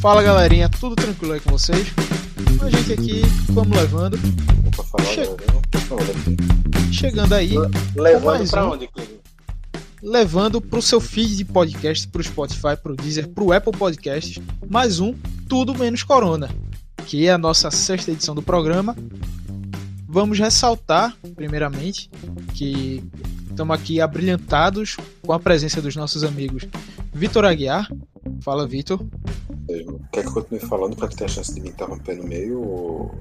Fala 0.00 0.22
galerinha, 0.22 0.68
tudo 0.68 0.94
tranquilo 0.94 1.32
aí 1.34 1.40
com 1.40 1.50
vocês? 1.50 1.88
A 2.62 2.70
gente 2.70 2.92
aqui, 2.92 3.22
vamos 3.50 3.76
levando. 3.76 4.18
Opa, 4.68 4.84
falar, 4.84 5.04
Che-. 5.08 6.92
Chegando 6.92 7.34
aí, 7.34 7.54
Levando 7.96 8.48
pra 8.50 8.66
um. 8.66 8.72
onde, 8.72 8.86
Cleber? 8.88 9.18
levando 10.00 10.60
pro 10.60 10.80
seu 10.80 11.00
feed 11.00 11.36
de 11.36 11.44
podcast, 11.44 12.06
pro 12.06 12.22
Spotify, 12.22 12.76
pro 12.80 12.94
Deezer, 12.94 13.26
pro 13.28 13.52
Apple 13.52 13.72
Podcasts, 13.72 14.40
mais 14.70 15.00
um 15.00 15.12
Tudo 15.48 15.74
Menos 15.76 16.04
Corona, 16.04 16.48
que 17.04 17.26
é 17.26 17.32
a 17.32 17.38
nossa 17.38 17.68
sexta 17.70 18.12
edição 18.12 18.32
do 18.34 18.42
programa. 18.42 18.96
Vamos 20.06 20.38
ressaltar, 20.38 21.16
primeiramente, 21.34 22.08
que 22.54 23.02
estamos 23.50 23.74
aqui 23.74 24.00
abrilhantados 24.00 24.96
com 25.20 25.32
a 25.32 25.40
presença 25.40 25.82
dos 25.82 25.96
nossos 25.96 26.22
amigos 26.22 26.64
Vitor 27.12 27.44
Aguiar. 27.44 27.90
Fala, 28.40 28.66
Vitor. 28.68 29.04
Mesmo. 29.68 30.00
Quer 30.12 30.22
que 30.22 30.28
eu 30.28 30.32
continue 30.32 30.60
falando 30.60 30.96
pra 30.96 31.06
tu 31.08 31.16
ter 31.16 31.24
a 31.24 31.28
chance 31.28 31.54
de 31.54 31.60
me 31.60 31.68
interromper 31.68 32.16
no 32.16 32.24
meio? 32.24 32.60
Ou... 32.60 33.14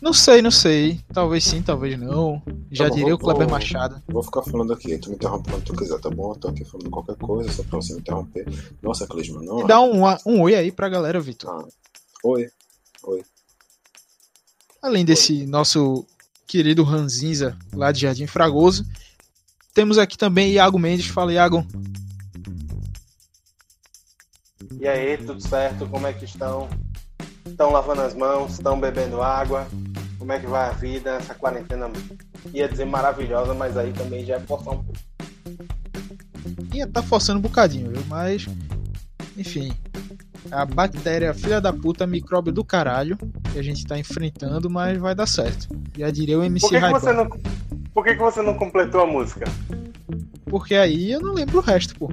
Não 0.00 0.12
sei, 0.12 0.40
não 0.40 0.50
sei. 0.50 1.00
Talvez 1.12 1.44
sim, 1.44 1.60
talvez 1.62 1.98
não. 1.98 2.40
Já 2.70 2.84
Tá 2.84 2.90
bom, 2.90 2.96
diria 2.96 3.14
o 3.14 3.18
Kleber 3.18 3.46
vou- 3.46 3.50
Machado. 3.58 4.02
Vou 4.08 4.22
ficar 4.22 4.42
falando 4.42 4.72
aqui, 4.72 4.96
tu 4.98 5.10
me 5.10 5.16
interrompe 5.16 5.50
quando 5.50 5.64
tu 5.64 5.74
quiser, 5.74 5.98
tá 6.00 6.08
bom? 6.08 6.32
Eu 6.32 6.36
tô 6.36 6.48
aqui 6.48 6.64
falando 6.64 6.88
qualquer 6.90 7.16
coisa, 7.16 7.52
só 7.52 7.62
pra 7.64 7.76
você 7.80 7.92
me 7.94 8.00
interromper. 8.00 8.46
Nossa, 8.82 9.06
Clisma, 9.06 9.42
não. 9.42 9.66
Dá 9.66 9.80
um, 9.80 10.02
um 10.26 10.40
oi 10.40 10.54
aí 10.54 10.72
pra 10.72 10.88
galera, 10.88 11.20
Vitor. 11.20 11.50
Ah. 11.50 11.68
Oi. 12.24 12.48
Oi. 13.04 13.22
Além 14.82 15.04
desse 15.04 15.44
nosso 15.46 16.06
querido 16.46 16.82
Ranzinza, 16.82 17.56
lá 17.74 17.92
de 17.92 18.00
Jardim 18.00 18.26
Fragoso, 18.26 18.84
temos 19.74 19.98
aqui 19.98 20.16
também 20.16 20.52
Iago 20.52 20.78
Mendes. 20.78 21.06
Fala, 21.06 21.32
Iago. 21.32 21.64
E 24.80 24.86
aí, 24.86 25.16
tudo 25.16 25.40
certo? 25.40 25.86
Como 25.86 26.06
é 26.06 26.12
que 26.12 26.24
estão? 26.24 26.68
Estão 27.46 27.70
lavando 27.70 28.02
as 28.02 28.14
mãos? 28.14 28.52
Estão 28.52 28.78
bebendo 28.78 29.22
água? 29.22 29.66
Como 30.18 30.32
é 30.32 30.38
que 30.38 30.46
vai 30.46 30.68
a 30.68 30.72
vida? 30.72 31.12
Essa 31.12 31.34
quarentena 31.34 31.90
ia 32.52 32.68
dizer 32.68 32.84
maravilhosa, 32.84 33.54
mas 33.54 33.76
aí 33.76 33.92
também 33.92 34.24
já 34.24 34.36
é 34.36 34.40
forçar 34.40 34.74
um 34.74 34.84
pouco. 34.84 35.00
Ia 36.74 36.86
tá 36.86 37.02
forçando 37.02 37.38
um 37.38 37.42
bocadinho, 37.42 37.90
viu? 37.90 38.02
Mas, 38.06 38.46
enfim. 39.36 39.72
A 40.50 40.64
bactéria 40.64 41.34
filha 41.34 41.60
da 41.60 41.72
puta, 41.72 42.06
micróbio 42.06 42.52
do 42.52 42.64
caralho, 42.64 43.16
que 43.52 43.58
a 43.58 43.62
gente 43.62 43.86
tá 43.86 43.98
enfrentando, 43.98 44.68
mas 44.68 44.98
vai 44.98 45.14
dar 45.14 45.26
certo. 45.26 45.68
Já 45.96 46.10
diria 46.10 46.38
o 46.38 46.42
MC 46.42 46.66
Por 46.66 46.70
que, 46.70 46.80
que 46.80 46.92
você 46.92 47.12
não. 47.12 47.28
Por 47.94 48.04
que, 48.04 48.14
que 48.14 48.20
você 48.20 48.42
não 48.42 48.54
completou 48.54 49.02
a 49.02 49.06
música? 49.06 49.44
Porque 50.46 50.74
aí 50.74 51.12
eu 51.12 51.20
não 51.20 51.34
lembro 51.34 51.58
o 51.58 51.62
resto, 51.62 51.94
pô. 51.98 52.10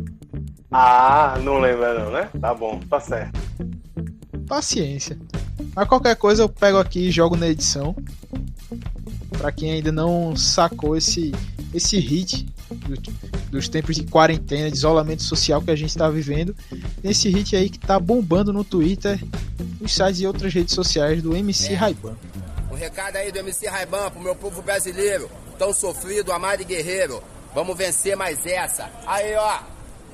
Ah, 0.71 1.37
não 1.41 1.59
lembra 1.59 1.97
não, 1.99 2.11
né? 2.11 2.29
Tá 2.39 2.53
bom, 2.53 2.79
tá 2.89 2.99
certo. 2.99 3.39
Paciência. 4.47 5.17
Mas 5.75 5.87
qualquer 5.87 6.15
coisa 6.15 6.43
eu 6.43 6.49
pego 6.49 6.77
aqui 6.77 7.07
e 7.07 7.11
jogo 7.11 7.35
na 7.35 7.47
edição. 7.47 7.95
Pra 9.37 9.51
quem 9.51 9.71
ainda 9.71 9.91
não 9.91 10.35
sacou 10.35 10.95
esse, 10.97 11.31
esse 11.73 11.97
hit 11.99 12.45
do- 12.71 13.01
dos 13.51 13.69
tempos 13.69 13.95
de 13.95 14.03
quarentena, 14.05 14.69
de 14.69 14.75
isolamento 14.77 15.23
social 15.23 15.61
que 15.61 15.71
a 15.71 15.75
gente 15.75 15.95
tá 15.97 16.09
vivendo. 16.09 16.55
Esse 17.03 17.29
hit 17.29 17.55
aí 17.55 17.69
que 17.69 17.79
tá 17.79 17.99
bombando 17.99 18.51
no 18.51 18.63
Twitter, 18.63 19.19
nos 19.79 19.93
sites 19.93 20.19
e 20.21 20.27
outras 20.27 20.53
redes 20.53 20.73
sociais 20.73 21.21
do 21.21 21.35
MC 21.35 21.73
Raiban. 21.75 22.15
Um 22.71 22.75
recado 22.75 23.15
aí 23.17 23.31
do 23.31 23.39
MC 23.39 23.67
Raiban 23.67 24.09
pro 24.11 24.21
meu 24.21 24.35
povo 24.35 24.61
brasileiro, 24.61 25.29
tão 25.57 25.73
sofrido, 25.73 26.31
amado 26.31 26.61
e 26.61 26.65
guerreiro. 26.65 27.21
Vamos 27.53 27.77
vencer 27.77 28.15
mais 28.17 28.45
essa. 28.45 28.89
Aí, 29.05 29.35
ó. 29.35 29.59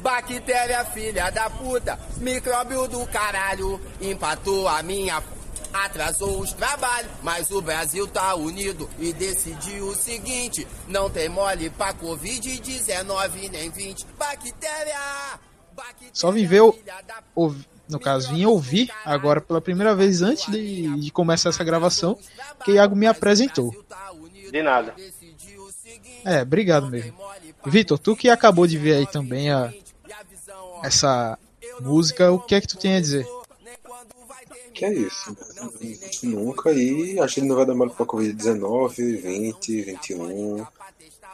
Bactéria, 0.03 0.83
filha 0.83 1.29
da 1.31 1.49
puta, 1.49 1.97
micróbio 2.17 2.87
do 2.89 3.07
caralho, 3.07 3.79
empatou 4.01 4.67
a 4.67 4.83
minha. 4.83 5.23
Atrasou 5.73 6.39
os 6.41 6.51
trabalhos, 6.53 7.09
mas 7.23 7.49
o 7.49 7.59
Brasil 7.61 8.05
tá 8.05 8.35
unido 8.35 8.87
e 8.99 9.11
decidiu 9.13 9.87
o 9.87 9.95
seguinte: 9.95 10.67
não 10.89 11.09
tem 11.09 11.29
mole 11.29 11.69
pra 11.71 11.93
Covid-19 11.93 13.49
nem 13.49 13.69
20. 13.71 14.05
Bactéria! 14.19 14.99
bactéria 15.75 16.11
Só 16.13 16.29
vim 16.31 16.45
ver 16.45 16.61
o- 16.61 16.73
filha 16.73 17.01
da 17.07 17.15
Ouvi- 17.33 17.65
no 17.89 17.99
caso, 17.99 18.29
vim 18.33 18.45
ouvir 18.45 18.91
agora 19.05 19.39
pela 19.41 19.59
primeira 19.61 19.95
vez 19.95 20.21
antes 20.21 20.51
de, 20.51 20.99
de 20.99 21.11
começar 21.11 21.49
essa 21.49 21.63
gravação, 21.63 22.17
que 22.63 22.73
Iago 22.73 22.95
me 22.95 23.07
apresentou. 23.07 23.73
De 24.51 24.61
nada. 24.61 24.93
É, 26.25 26.41
obrigado 26.41 26.87
mesmo. 26.89 27.13
Vitor, 27.65 27.97
tu 27.97 28.15
que 28.15 28.29
acabou 28.29 28.67
de 28.67 28.77
ver 28.77 28.95
aí 28.97 29.07
também 29.07 29.49
a, 29.51 29.73
essa 30.83 31.39
música, 31.79 32.31
o 32.31 32.39
que 32.39 32.55
é 32.55 32.61
que 32.61 32.67
tu 32.67 32.77
tem 32.77 32.95
a 32.95 33.01
dizer? 33.01 33.25
Que 34.73 34.85
é 34.85 34.93
isso? 34.93 35.31
né? 35.31 35.99
Nunca 36.23 36.71
e 36.71 37.19
a 37.19 37.27
gente 37.27 37.47
não 37.47 37.55
vai 37.55 37.65
dar 37.65 37.75
mole 37.75 37.91
pra 37.91 38.05
Covid-19, 38.05 39.21
20, 39.21 39.81
21. 39.81 40.65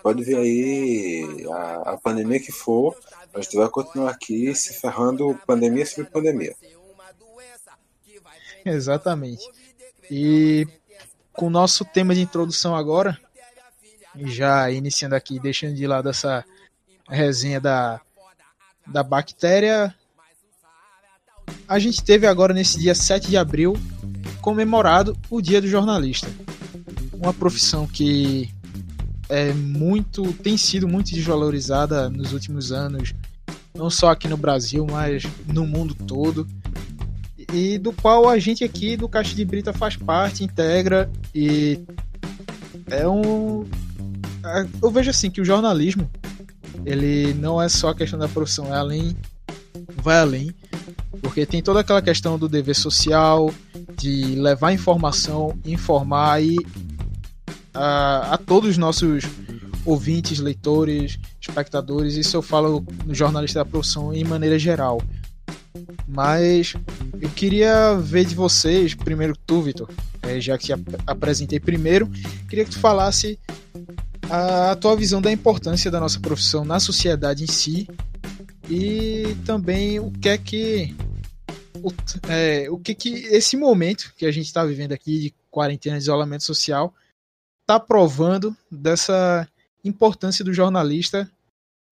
Pode 0.04 0.24
vir 0.24 0.38
aí 0.38 1.48
a, 1.52 1.94
a 1.94 1.98
pandemia 1.98 2.40
que 2.40 2.52
for, 2.52 2.96
a 3.34 3.42
gente 3.42 3.58
vai 3.58 3.68
continuar 3.70 4.12
aqui 4.12 4.54
se 4.54 4.74
ferrando 4.74 5.40
pandemia 5.48 5.86
sobre 5.86 6.12
pandemia. 6.12 6.56
Exatamente. 8.66 9.50
E 10.12 10.68
com 11.34 11.48
o 11.48 11.50
nosso 11.50 11.86
tema 11.86 12.14
de 12.14 12.22
introdução 12.22 12.76
agora, 12.76 13.18
já 14.16 14.70
iniciando 14.70 15.16
aqui, 15.16 15.40
deixando 15.40 15.76
de 15.76 15.88
lado 15.88 16.10
essa 16.10 16.44
resenha 17.08 17.60
da, 17.60 18.02
da 18.92 19.04
bactéria, 19.04 19.94
a 21.68 21.80
gente 21.80 22.04
teve 22.04 22.28
agora 22.28 22.54
nesse 22.54 22.80
dia 22.80 22.96
7 22.96 23.30
de 23.30 23.38
abril 23.38 23.78
comemorado 24.42 25.16
o 25.30 25.42
Dia 25.42 25.62
do 25.62 25.68
Jornalista. 25.68 26.28
Uma 27.14 27.34
profissão 27.34 27.86
que 27.86 28.50
é 29.28 29.54
muito 29.54 30.34
tem 30.34 30.58
sido 30.58 30.88
muito 30.88 31.12
desvalorizada 31.12 32.10
nos 32.10 32.34
últimos 32.34 32.72
anos, 32.72 33.14
não 33.76 33.90
só 33.90 34.10
aqui 34.10 34.28
no 34.28 34.38
Brasil, 34.38 34.88
mas 34.90 35.24
no 35.46 35.68
mundo 35.68 35.94
todo 35.94 36.48
e 37.54 37.78
do 37.78 37.92
qual 37.92 38.30
a 38.30 38.38
gente 38.38 38.64
aqui 38.64 38.96
do 38.96 39.10
Caixa 39.10 39.36
de 39.36 39.46
Brita 39.46 39.74
faz 39.74 39.96
parte, 39.96 40.44
integra 40.44 41.10
e 41.34 41.80
é 42.88 43.08
um 43.08 43.68
é, 44.44 44.68
eu 44.82 44.90
vejo 44.90 45.10
assim 45.10 45.30
que 45.30 45.42
o 45.42 45.46
jornalismo 45.46 46.10
ele 46.86 47.34
não 47.34 47.62
é 47.62 47.68
só 47.70 47.90
a 47.90 47.96
questão 47.96 48.18
da 48.20 48.28
profissão, 48.28 48.74
é 48.74 48.78
além 48.78 49.16
vai 50.02 50.20
além, 50.20 50.52
porque 51.22 51.46
tem 51.46 51.62
toda 51.62 51.80
aquela 51.82 52.02
questão 52.02 52.38
do 52.38 52.48
dever 52.48 52.76
social, 52.76 53.54
de 53.98 54.36
levar 54.36 54.72
informação, 54.74 55.58
informar 55.66 56.34
aí 56.34 56.56
a, 57.74 58.34
a 58.34 58.38
todos 58.38 58.72
os 58.72 58.78
nossos 58.78 59.24
ouvintes, 59.86 60.40
leitores, 60.40 61.20
espectadores, 61.42 62.16
isso 62.16 62.36
eu 62.38 62.42
falo 62.42 62.86
no 63.06 63.14
jornalista 63.14 63.60
da 63.60 63.66
profissão 63.66 64.14
em 64.14 64.24
maneira 64.24 64.58
geral. 64.60 65.02
Mas 66.08 66.74
eu 67.22 67.30
queria 67.30 67.96
ver 67.96 68.26
de 68.26 68.36
vocês, 68.36 68.94
primeiro 68.96 69.36
tu, 69.46 69.62
Vitor, 69.62 69.90
eh, 70.24 70.40
já 70.42 70.58
que 70.58 70.74
ap- 70.74 70.82
apresentei 71.06 71.60
primeiro, 71.60 72.08
queria 72.50 72.66
que 72.66 72.72
tu 72.72 72.80
falasse 72.80 73.38
a 74.30 74.76
tua 74.76 74.96
visão 74.96 75.22
da 75.22 75.32
importância 75.32 75.90
da 75.90 76.00
nossa 76.00 76.20
profissão 76.20 76.64
na 76.64 76.80
sociedade 76.80 77.44
em 77.44 77.48
si 77.48 77.88
e 78.70 79.36
também 79.46 80.00
o 80.00 80.12
que 80.12 80.30
é 80.30 80.38
que 80.38 80.96
o, 81.84 81.92
é, 82.30 82.70
o 82.70 82.78
que 82.78 82.94
que 82.94 83.10
esse 83.10 83.58
momento 83.58 84.14
que 84.16 84.26
a 84.26 84.32
gente 84.32 84.46
está 84.46 84.64
vivendo 84.64 84.92
aqui 84.92 85.20
de 85.20 85.36
quarentena, 85.50 85.98
de 85.98 86.04
isolamento 86.04 86.44
social, 86.44 86.94
está 87.62 87.80
provando 87.80 88.56
dessa 88.70 89.48
importância 89.84 90.46
do 90.46 90.54
jornalista 90.54 91.30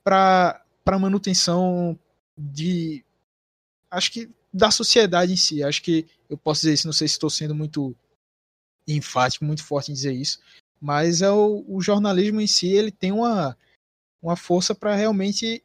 para 0.03 0.61
a 0.85 0.99
manutenção 0.99 1.97
de 2.37 3.03
acho 3.89 4.11
que 4.11 4.29
da 4.53 4.69
sociedade 4.69 5.33
em 5.33 5.37
si. 5.37 5.63
Acho 5.63 5.81
que 5.81 6.05
eu 6.29 6.37
posso 6.37 6.61
dizer 6.61 6.73
isso, 6.73 6.87
não 6.87 6.93
sei 6.93 7.07
se 7.07 7.13
estou 7.13 7.29
sendo 7.29 7.55
muito 7.55 7.95
enfático, 8.87 9.45
muito 9.45 9.63
forte 9.63 9.91
em 9.91 9.93
dizer 9.93 10.13
isso, 10.13 10.39
mas 10.79 11.21
é 11.21 11.29
o, 11.29 11.65
o 11.67 11.81
jornalismo 11.81 12.41
em 12.41 12.47
si, 12.47 12.67
ele 12.67 12.91
tem 12.91 13.11
uma, 13.11 13.57
uma 14.21 14.35
força 14.35 14.75
para 14.75 14.95
realmente 14.95 15.63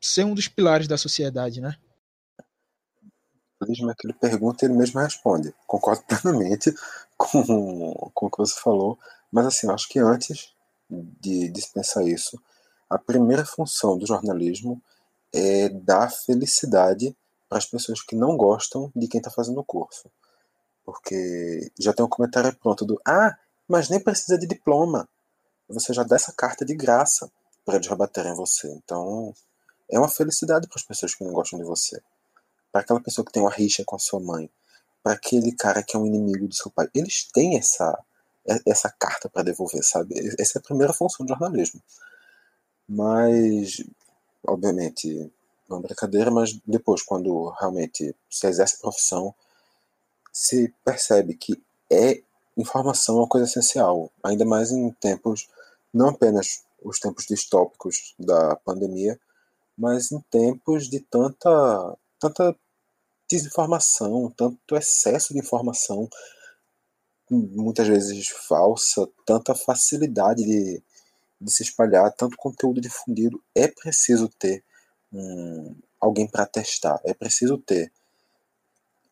ser 0.00 0.24
um 0.24 0.34
dos 0.34 0.48
pilares 0.48 0.86
da 0.86 0.96
sociedade, 0.96 1.60
né? 1.60 1.76
Mesmo 3.66 3.92
que 3.96 4.06
ele 4.06 4.14
pergunta, 4.14 4.64
ele 4.64 4.74
mesmo 4.74 5.00
responde. 5.00 5.52
Concordo 5.66 6.02
plenamente 6.02 6.72
com, 7.16 8.10
com 8.14 8.26
o 8.26 8.30
que 8.30 8.38
você 8.38 8.60
falou, 8.60 8.98
mas 9.32 9.46
assim, 9.46 9.70
acho 9.70 9.88
que 9.88 9.98
antes 9.98 10.54
de 10.88 11.48
dispensar 11.48 12.06
isso, 12.06 12.40
a 12.88 12.98
primeira 12.98 13.44
função 13.44 13.98
do 13.98 14.06
jornalismo 14.06 14.80
é 15.32 15.68
dar 15.68 16.10
felicidade 16.10 17.14
para 17.48 17.58
as 17.58 17.66
pessoas 17.66 18.02
que 18.02 18.14
não 18.14 18.36
gostam 18.36 18.90
de 18.94 19.08
quem 19.08 19.18
está 19.18 19.30
fazendo 19.30 19.60
o 19.60 19.64
curso. 19.64 20.10
Porque 20.84 21.70
já 21.78 21.92
tem 21.92 22.04
um 22.04 22.08
comentário 22.08 22.54
pronto 22.56 22.84
do 22.84 23.00
Ah, 23.06 23.36
mas 23.68 23.88
nem 23.88 24.00
precisa 24.00 24.38
de 24.38 24.46
diploma. 24.46 25.08
Você 25.68 25.92
já 25.92 26.02
dá 26.02 26.16
essa 26.16 26.32
carta 26.32 26.64
de 26.64 26.74
graça 26.74 27.30
para 27.64 27.76
eles 27.76 27.86
rebaterem 27.86 28.34
você. 28.34 28.68
Então, 28.72 29.34
é 29.90 29.98
uma 29.98 30.08
felicidade 30.08 30.66
para 30.66 30.76
as 30.76 30.82
pessoas 30.82 31.14
que 31.14 31.22
não 31.24 31.32
gostam 31.32 31.58
de 31.58 31.64
você. 31.64 32.00
para 32.72 32.82
aquela 32.82 33.00
pessoa 33.00 33.24
que 33.24 33.32
tem 33.32 33.42
uma 33.42 33.50
rixa 33.50 33.84
com 33.84 33.96
a 33.96 33.98
sua 33.98 34.20
mãe, 34.20 34.50
para 35.02 35.14
aquele 35.14 35.52
cara 35.52 35.82
que 35.82 35.96
é 35.96 35.98
um 35.98 36.06
inimigo 36.06 36.46
do 36.46 36.54
seu 36.54 36.70
pai. 36.70 36.88
Eles 36.94 37.24
têm 37.32 37.56
essa 37.58 37.98
essa 38.66 38.90
carta 38.90 39.28
para 39.28 39.42
devolver, 39.42 39.82
sabe? 39.84 40.14
Essa 40.38 40.58
é 40.58 40.60
a 40.60 40.62
primeira 40.62 40.92
função 40.92 41.24
do 41.24 41.30
jornalismo. 41.30 41.82
Mas, 42.88 43.84
obviamente, 44.46 45.30
é 45.68 45.72
uma 45.72 45.82
brincadeira, 45.82 46.30
mas 46.30 46.58
depois, 46.66 47.02
quando 47.02 47.50
realmente 47.60 48.14
se 48.30 48.46
exerce 48.46 48.76
a 48.76 48.80
profissão, 48.80 49.34
se 50.32 50.72
percebe 50.84 51.34
que 51.34 51.62
é 51.90 52.22
informação 52.58 53.16
é 53.16 53.18
uma 53.20 53.28
coisa 53.28 53.46
essencial, 53.46 54.10
ainda 54.22 54.44
mais 54.44 54.70
em 54.70 54.90
tempos, 54.92 55.48
não 55.94 56.08
apenas 56.08 56.64
os 56.82 56.98
tempos 56.98 57.26
distópicos 57.26 58.14
da 58.18 58.56
pandemia, 58.56 59.18
mas 59.76 60.10
em 60.10 60.20
tempos 60.30 60.88
de 60.88 61.00
tanta, 61.00 61.96
tanta 62.18 62.56
desinformação, 63.30 64.32
tanto 64.36 64.76
excesso 64.76 65.32
de 65.32 65.38
informação, 65.40 66.08
muitas 67.30 67.86
vezes 67.86 68.28
falsa, 68.28 69.08
tanta 69.24 69.54
facilidade 69.54 70.42
de, 70.44 70.82
de 71.40 71.52
se 71.52 71.62
espalhar, 71.62 72.12
tanto 72.12 72.36
conteúdo 72.36 72.80
difundido, 72.80 73.42
é 73.54 73.68
preciso 73.68 74.28
ter 74.28 74.64
um, 75.12 75.76
alguém 76.00 76.26
para 76.26 76.46
testar, 76.46 77.00
é 77.04 77.14
preciso 77.14 77.58
ter 77.58 77.92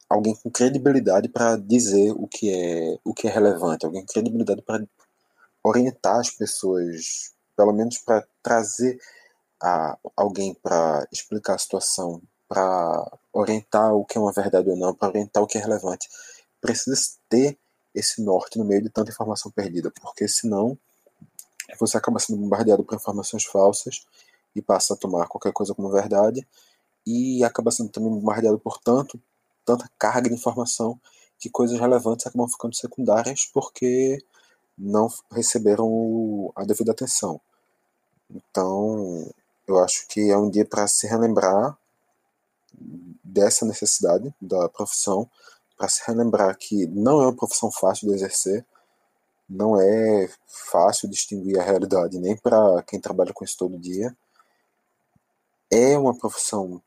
alguém 0.09 0.35
com 0.35 0.51
credibilidade 0.51 1.29
para 1.29 1.57
dizer 1.57 2.13
o 2.13 2.27
que 2.27 2.51
é 2.53 2.99
o 3.05 3.13
que 3.13 3.29
é 3.29 3.31
relevante, 3.31 3.85
alguém 3.85 4.03
com 4.03 4.13
credibilidade 4.13 4.63
para 4.63 4.85
orientar 5.63 6.21
as 6.21 6.31
pessoas, 6.31 7.33
pelo 7.57 7.73
menos 7.73 7.99
para 7.99 8.27
trazer 8.43 8.99
a, 9.61 9.99
alguém 10.17 10.55
para 10.55 11.07
explicar 11.13 11.55
a 11.55 11.59
situação, 11.59 12.23
para 12.49 13.19
orientar 13.33 13.95
o 13.95 14.05
que 14.05 14.17
é 14.19 14.21
uma 14.21 14.33
verdade 14.33 14.69
ou 14.71 14.77
não, 14.77 14.95
para 14.95 15.09
orientar 15.09 15.43
o 15.43 15.47
que 15.47 15.59
é 15.59 15.61
relevante. 15.61 16.09
Precisa 16.61 16.97
ter 17.29 17.59
esse 17.95 18.23
norte 18.23 18.59
no 18.59 18.65
meio 18.65 18.83
de 18.83 18.91
tanta 18.91 19.11
informação 19.11 19.51
perdida, 19.51 19.91
porque 19.91 20.29
senão 20.29 20.79
você 21.81 21.97
acaba 21.97 22.21
sendo 22.21 22.39
bombardeado 22.39 22.85
por 22.85 22.95
informações 22.95 23.45
falsas 23.45 24.07
e 24.55 24.63
passa 24.63 24.95
a 24.95 24.97
tomar 24.97 25.27
qualquer 25.27 25.53
coisa 25.53 25.75
como 25.75 25.91
verdade 25.91 26.47
e 27.07 27.43
acaba 27.45 27.71
sendo 27.71 27.89
também 27.89 28.11
bombardeado 28.11 28.59
por 28.59 28.79
tanto, 28.79 29.21
tanta 29.67 29.91
carga 29.99 30.31
de 30.31 30.35
informação 30.35 30.99
que 31.39 31.51
coisas 31.51 31.79
relevantes 31.79 32.27
acabam 32.27 32.49
ficando 32.49 32.75
secundárias 32.75 33.45
porque 33.53 34.25
não 34.79 35.13
receberam 35.31 36.51
a 36.55 36.65
devida 36.65 36.93
atenção. 36.93 37.41
Então, 38.31 39.31
eu 39.67 39.79
acho 39.83 40.07
que 40.09 40.31
é 40.31 40.39
um 40.39 40.49
dia 40.49 40.65
para 40.65 40.87
se 40.87 41.07
relembrar 41.07 41.77
dessa 43.23 43.67
necessidade 43.67 44.33
da 44.41 44.69
profissão, 44.69 45.29
para 45.77 45.89
se 45.89 46.03
relembrar 46.07 46.57
que 46.57 46.87
não 46.87 47.21
é 47.21 47.27
uma 47.27 47.37
profissão 47.37 47.71
fácil 47.71 48.09
de 48.09 48.15
exercer, 48.15 48.65
não 49.49 49.81
é 49.81 50.29
fácil 50.47 51.09
distinguir 51.09 51.59
a 51.59 51.63
realidade 51.63 52.19
nem 52.19 52.37
para 52.37 52.83
quem 52.83 53.01
trabalha 53.01 53.33
com 53.33 53.45
isso 53.45 53.57
todo 53.57 53.79
dia. 53.79 54.17
É 55.71 55.97
uma 55.99 56.17
profissão 56.17 56.83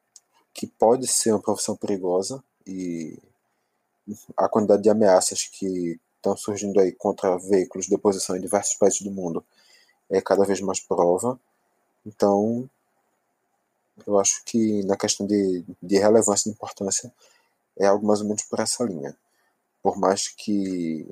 que 0.53 0.67
pode 0.67 1.07
ser 1.07 1.31
uma 1.31 1.41
profissão 1.41 1.75
perigosa 1.75 2.43
e 2.69 3.19
a 4.37 4.47
quantidade 4.47 4.83
de 4.83 4.89
ameaças 4.89 5.45
que 5.45 5.99
estão 6.15 6.35
surgindo 6.35 6.79
aí 6.79 6.91
contra 6.91 7.37
veículos 7.37 7.87
de 7.87 7.95
oposição 7.95 8.35
em 8.35 8.41
diversos 8.41 8.75
países 8.75 9.01
do 9.01 9.11
mundo 9.11 9.43
é 10.09 10.21
cada 10.21 10.43
vez 10.45 10.59
mais 10.61 10.79
prova. 10.79 11.39
Então, 12.05 12.69
eu 14.05 14.19
acho 14.19 14.43
que 14.45 14.83
na 14.83 14.97
questão 14.97 15.25
de, 15.25 15.63
de 15.81 15.97
relevância 15.97 16.49
e 16.49 16.51
importância 16.51 17.13
é 17.77 17.85
algo 17.85 18.05
mais 18.05 18.21
ou 18.21 18.27
menos 18.27 18.43
por 18.43 18.59
essa 18.59 18.83
linha. 18.83 19.15
Por 19.81 19.97
mais 19.97 20.27
que 20.27 21.07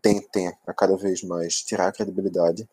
tentem 0.00 0.48
a 0.66 0.72
cada 0.72 0.96
vez 0.96 1.22
mais 1.22 1.62
tirar 1.62 1.88
a 1.88 1.92
credibilidade, 1.92 2.68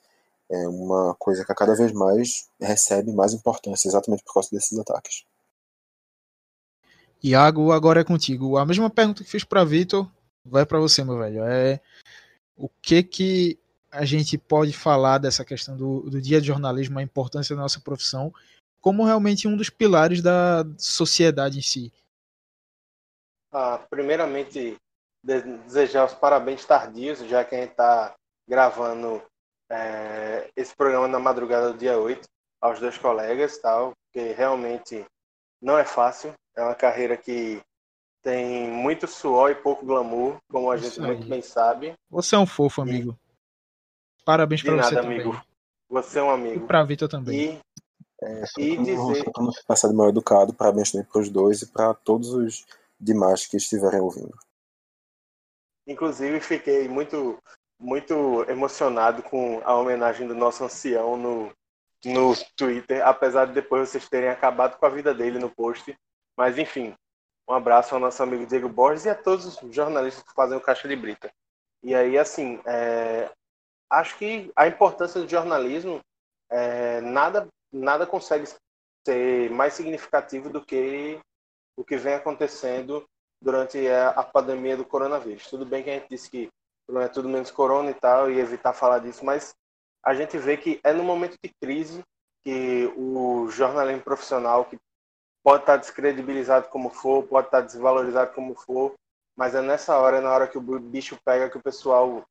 é 0.49 0.67
uma 0.67 1.13
coisa 1.15 1.43
que 1.43 1.51
a 1.51 1.55
cada 1.55 1.75
vez 1.75 1.91
mais 1.91 2.47
recebe 2.59 3.11
mais 3.11 3.33
importância, 3.33 3.87
exatamente 3.87 4.23
por 4.23 4.33
causa 4.33 4.49
desses 4.51 4.77
ataques. 4.79 5.25
Iago, 7.23 7.71
agora 7.71 8.01
é 8.01 8.03
contigo. 8.03 8.57
A 8.57 8.65
mesma 8.65 8.89
pergunta 8.89 9.23
que 9.23 9.29
fiz 9.29 9.43
para 9.43 9.63
Vitor, 9.63 10.09
vai 10.45 10.65
para 10.65 10.79
você, 10.79 11.03
meu 11.03 11.17
velho. 11.17 11.43
É 11.43 11.79
o 12.55 12.69
que 12.81 13.03
que 13.03 13.59
a 13.91 14.05
gente 14.05 14.37
pode 14.37 14.73
falar 14.73 15.17
dessa 15.17 15.45
questão 15.45 15.77
do, 15.77 16.01
do 16.09 16.21
dia 16.21 16.41
de 16.41 16.47
jornalismo, 16.47 16.99
a 16.99 17.03
importância 17.03 17.55
da 17.55 17.61
nossa 17.61 17.79
profissão, 17.79 18.33
como 18.81 19.05
realmente 19.05 19.47
um 19.47 19.55
dos 19.55 19.69
pilares 19.69 20.21
da 20.21 20.65
sociedade 20.77 21.57
em 21.57 21.61
si? 21.61 21.91
Ah, 23.51 23.79
primeiramente, 23.89 24.77
desejar 25.23 26.05
os 26.05 26.13
parabéns 26.13 26.65
tardios, 26.65 27.19
já 27.19 27.43
que 27.43 27.55
a 27.55 27.59
gente 27.59 27.71
está 27.71 28.15
gravando 28.47 29.21
é, 29.69 30.49
esse 30.55 30.75
programa 30.75 31.07
na 31.07 31.19
madrugada 31.19 31.71
do 31.71 31.77
dia 31.77 31.97
8, 31.97 32.27
aos 32.61 32.79
dois 32.79 32.97
colegas, 32.97 33.57
tal, 33.57 33.93
porque 34.05 34.33
realmente 34.33 35.05
não 35.61 35.77
é 35.77 35.85
fácil, 35.85 36.33
é 36.55 36.63
uma 36.63 36.75
carreira 36.75 37.17
que 37.17 37.61
tem 38.21 38.69
muito 38.69 39.07
suor 39.07 39.51
e 39.51 39.55
pouco 39.55 39.85
glamour, 39.85 40.37
como 40.49 40.69
a 40.69 40.75
Isso 40.75 40.85
gente 40.85 41.01
aí. 41.01 41.07
muito 41.07 41.27
bem 41.27 41.41
sabe. 41.41 41.93
Você 42.09 42.35
é 42.35 42.39
um 42.39 42.45
fofo, 42.45 42.81
amigo. 42.81 43.17
E... 44.19 44.23
Parabéns 44.25 44.61
para 44.61 44.75
você 44.75 44.95
nada, 44.95 45.07
amigo. 45.07 45.31
também. 45.31 45.47
Você 45.89 46.19
é 46.19 46.23
um 46.23 46.31
amigo. 46.31 46.65
E 46.65 46.67
para 46.67 46.83
Vitor 46.83 47.07
também. 47.07 47.53
E, 47.53 47.59
é, 48.21 48.43
e 48.57 48.77
dizer... 48.77 49.23
Só 49.23 49.31
para 49.31 49.43
não 49.43 49.51
passar 49.65 49.87
de 49.87 49.93
mal 49.93 50.09
educado, 50.09 50.53
parabéns 50.53 50.91
também 50.91 51.07
para 51.07 51.21
os 51.21 51.29
dois 51.29 51.61
e 51.61 51.67
para 51.67 51.93
todos 51.93 52.33
os 52.33 52.65
demais 52.99 53.47
que 53.47 53.55
estiverem 53.55 54.01
ouvindo. 54.01 54.37
Inclusive, 55.87 56.41
fiquei 56.41 56.89
muito, 56.89 57.37
muito 57.79 58.43
emocionado 58.49 59.23
com 59.23 59.61
a 59.63 59.73
homenagem 59.75 60.27
do 60.27 60.35
nosso 60.35 60.65
ancião 60.65 61.15
no, 61.15 61.53
no 62.05 62.33
Twitter, 62.55 63.05
apesar 63.05 63.45
de 63.45 63.53
depois 63.53 63.89
vocês 63.89 64.07
terem 64.07 64.29
acabado 64.29 64.77
com 64.77 64.85
a 64.85 64.89
vida 64.89 65.13
dele 65.13 65.39
no 65.39 65.49
post. 65.49 65.95
Mas, 66.37 66.57
enfim, 66.57 66.93
um 67.49 67.53
abraço 67.53 67.95
ao 67.95 68.01
nosso 68.01 68.21
amigo 68.21 68.45
Diego 68.45 68.69
Borges 68.69 69.05
e 69.05 69.09
a 69.09 69.15
todos 69.15 69.45
os 69.45 69.75
jornalistas 69.75 70.23
que 70.23 70.33
fazem 70.33 70.57
o 70.57 70.61
Caixa 70.61 70.87
de 70.87 70.95
Brita. 70.95 71.31
E 71.83 71.95
aí, 71.95 72.17
assim, 72.17 72.59
é, 72.65 73.31
acho 73.89 74.17
que 74.17 74.51
a 74.55 74.67
importância 74.67 75.21
do 75.21 75.29
jornalismo, 75.29 76.01
é, 76.49 77.01
nada, 77.01 77.47
nada 77.71 78.05
consegue 78.05 78.47
ser 79.05 79.49
mais 79.51 79.73
significativo 79.73 80.49
do 80.49 80.63
que 80.63 81.19
o 81.77 81.83
que 81.83 81.95
vem 81.95 82.15
acontecendo 82.15 83.05
durante 83.41 83.87
a 83.87 84.23
pandemia 84.23 84.75
do 84.75 84.83
coronavírus. 84.83 85.47
Tudo 85.47 85.65
bem 85.65 85.83
que 85.83 85.89
a 85.89 85.93
gente 85.93 86.09
disse 86.09 86.29
que 86.29 86.49
não 86.89 87.01
é 87.01 87.07
tudo 87.07 87.29
menos 87.29 87.51
corona 87.51 87.91
e 87.91 87.93
tal, 87.93 88.31
e 88.31 88.39
evitar 88.39 88.73
falar 88.73 88.99
disso, 88.99 89.23
mas 89.23 89.53
a 90.03 90.13
gente 90.13 90.37
vê 90.37 90.57
que 90.57 90.79
é 90.83 90.93
no 90.93 91.03
momento 91.03 91.35
de 91.43 91.51
crise 91.61 92.03
que 92.43 92.85
o 92.95 93.49
jornalismo 93.49 94.01
profissional, 94.01 94.65
que 94.65 94.77
pode 95.43 95.63
estar 95.63 95.77
descredibilizado 95.77 96.69
como 96.69 96.89
for, 96.89 97.23
pode 97.23 97.47
estar 97.47 97.61
desvalorizado 97.61 98.33
como 98.33 98.55
for, 98.55 98.93
mas 99.35 99.53
é 99.53 99.61
nessa 99.61 99.97
hora, 99.97 100.17
é 100.17 100.21
na 100.21 100.31
hora 100.31 100.47
que 100.47 100.57
o 100.57 100.79
bicho 100.79 101.17
pega, 101.23 101.49
que 101.49 101.57
o 101.57 101.63
pessoal 101.63 102.23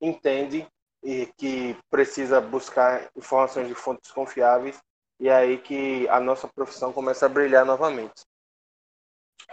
entende 0.00 0.66
e 1.02 1.26
que 1.36 1.76
precisa 1.90 2.40
buscar 2.40 3.10
informações 3.16 3.66
de 3.66 3.74
fontes 3.74 4.10
confiáveis, 4.10 4.78
e 5.18 5.28
é 5.28 5.34
aí 5.34 5.58
que 5.58 6.08
a 6.08 6.20
nossa 6.20 6.48
profissão 6.48 6.92
começa 6.92 7.26
a 7.26 7.28
brilhar 7.28 7.64
novamente. 7.64 8.22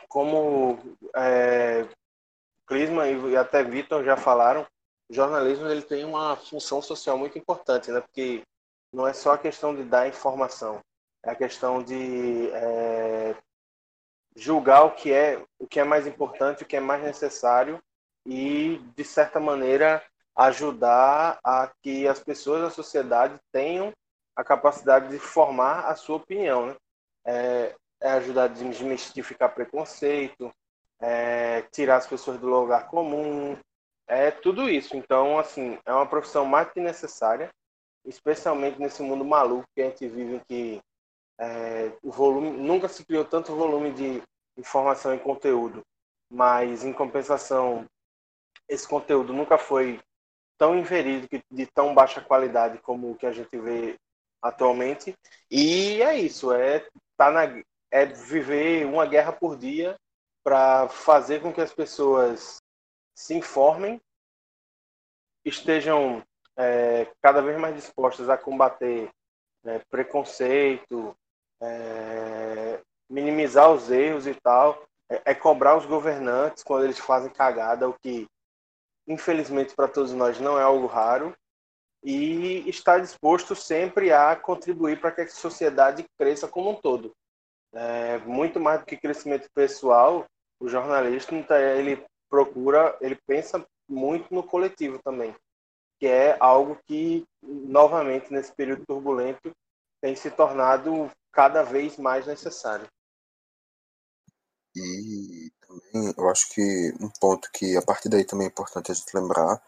Como 0.07 0.77
é, 1.15 1.87
Clisma 2.65 3.07
e 3.07 3.35
até 3.35 3.63
Vitor 3.63 4.03
já 4.03 4.17
falaram, 4.17 4.67
o 5.09 5.13
jornalismo 5.13 5.67
ele 5.67 5.81
tem 5.81 6.03
uma 6.03 6.35
função 6.35 6.81
social 6.81 7.17
muito 7.17 7.37
importante, 7.37 7.91
né? 7.91 8.01
Porque 8.01 8.43
não 8.91 9.07
é 9.07 9.13
só 9.13 9.33
a 9.33 9.37
questão 9.37 9.75
de 9.75 9.83
dar 9.83 10.07
informação, 10.07 10.81
é 11.23 11.31
a 11.31 11.35
questão 11.35 11.81
de 11.81 12.49
é, 12.51 13.35
julgar 14.35 14.83
o 14.83 14.91
que 14.91 15.11
é 15.11 15.43
o 15.59 15.67
que 15.67 15.79
é 15.79 15.83
mais 15.83 16.05
importante, 16.05 16.63
o 16.63 16.65
que 16.65 16.75
é 16.75 16.79
mais 16.79 17.03
necessário 17.03 17.81
e 18.25 18.81
de 18.95 19.03
certa 19.03 19.39
maneira 19.39 20.03
ajudar 20.35 21.39
a 21.43 21.71
que 21.81 22.07
as 22.07 22.19
pessoas 22.19 22.61
da 22.61 22.69
sociedade 22.69 23.39
tenham 23.51 23.91
a 24.35 24.43
capacidade 24.43 25.09
de 25.09 25.17
formar 25.17 25.87
a 25.87 25.95
sua 25.95 26.17
opinião, 26.17 26.67
né? 26.67 26.75
É, 27.25 27.75
é 27.99 28.11
ajudar 28.11 28.43
a 28.43 28.47
desmistificar 28.47 29.53
preconceito, 29.53 30.53
é 30.99 31.63
tirar 31.71 31.97
as 31.97 32.07
pessoas 32.07 32.39
do 32.39 32.47
lugar 32.47 32.87
comum, 32.87 33.57
é 34.07 34.31
tudo 34.31 34.69
isso. 34.69 34.95
Então, 34.95 35.37
assim, 35.37 35.77
é 35.85 35.93
uma 35.93 36.05
profissão 36.05 36.45
mais 36.45 36.71
que 36.71 36.79
necessária, 36.79 37.49
especialmente 38.05 38.79
nesse 38.79 39.03
mundo 39.03 39.25
maluco 39.25 39.67
que 39.75 39.81
a 39.81 39.85
gente 39.85 40.07
vive, 40.07 40.35
em 40.35 40.39
que 40.39 40.81
é, 41.39 41.91
o 42.01 42.11
volume 42.11 42.51
nunca 42.51 42.87
se 42.87 43.05
criou 43.05 43.25
tanto 43.25 43.55
volume 43.55 43.91
de 43.91 44.23
informação 44.57 45.13
e 45.13 45.19
conteúdo, 45.19 45.83
mas 46.31 46.83
em 46.83 46.91
compensação 46.91 47.85
esse 48.67 48.87
conteúdo 48.87 49.31
nunca 49.31 49.57
foi 49.57 49.99
tão 50.57 50.77
inverídico 50.77 51.39
de 51.51 51.65
tão 51.67 51.93
baixa 51.93 52.19
qualidade 52.19 52.79
como 52.79 53.11
o 53.11 53.15
que 53.15 53.25
a 53.25 53.31
gente 53.31 53.55
vê 53.57 53.95
atualmente. 54.41 55.13
E 55.49 56.01
é 56.01 56.17
isso, 56.17 56.51
é 56.51 56.85
tá 57.15 57.31
na 57.31 57.43
é 57.89 58.05
viver 58.05 58.85
uma 58.85 59.05
guerra 59.05 59.31
por 59.31 59.55
dia 59.55 59.95
para 60.43 60.89
fazer 60.89 61.41
com 61.41 61.53
que 61.53 61.61
as 61.61 61.73
pessoas 61.73 62.57
se 63.17 63.33
informem, 63.33 63.99
estejam 65.43 66.23
é, 66.55 67.11
cada 67.19 67.41
vez 67.41 67.59
mais 67.59 67.75
dispostas 67.75 68.29
a 68.29 68.37
combater 68.37 69.09
é, 69.65 69.79
preconceito, 69.89 71.17
é, 71.59 72.79
minimizar 73.09 73.71
os 73.71 73.89
erros 73.89 74.27
e 74.27 74.35
tal, 74.35 74.85
é, 75.09 75.31
é, 75.31 75.33
cobrar 75.33 75.75
os 75.75 75.87
governantes 75.87 76.63
quando 76.63 76.83
eles 76.83 76.99
fazem 76.99 77.31
cagada, 77.31 77.89
o 77.89 77.97
que 77.97 78.27
infelizmente 79.07 79.73
para 79.73 79.87
todos 79.87 80.13
nós 80.13 80.39
não 80.39 80.59
é 80.59 80.61
algo 80.61 80.85
raro, 80.85 81.35
e 82.03 82.69
estar 82.69 82.99
disposto 82.99 83.55
sempre 83.55 84.13
a 84.13 84.35
contribuir 84.35 85.01
para 85.01 85.11
que 85.11 85.21
a 85.21 85.27
sociedade 85.27 86.05
cresça 86.19 86.47
como 86.47 86.69
um 86.69 86.75
todo. 86.75 87.15
É, 87.73 88.19
muito 88.19 88.59
mais 88.59 88.79
do 88.79 88.85
que 88.85 88.95
crescimento 88.95 89.49
pessoal, 89.55 90.27
o 90.59 90.69
jornalista 90.69 91.33
ele 91.59 92.05
procura, 92.29 92.97
ele 93.01 93.15
pensa 93.15 93.65
muito 93.87 94.33
no 94.33 94.43
coletivo 94.43 94.99
também, 95.03 95.35
que 95.99 96.07
é 96.07 96.37
algo 96.39 96.77
que 96.85 97.25
novamente 97.41 98.31
nesse 98.31 98.51
período 98.51 98.85
turbulento 98.85 99.51
tem 100.01 100.15
se 100.15 100.29
tornado 100.29 101.11
cada 101.31 101.63
vez 101.63 101.97
mais 101.97 102.25
necessário. 102.25 102.87
E 104.75 105.51
também 105.61 106.13
eu 106.17 106.29
acho 106.29 106.49
que 106.49 106.93
um 106.99 107.09
ponto 107.19 107.49
que 107.51 107.75
a 107.75 107.81
partir 107.81 108.09
daí 108.09 108.23
também 108.23 108.47
é 108.47 108.49
importante 108.49 108.91
a 108.91 108.95
gente 108.95 109.15
lembrar 109.15 109.61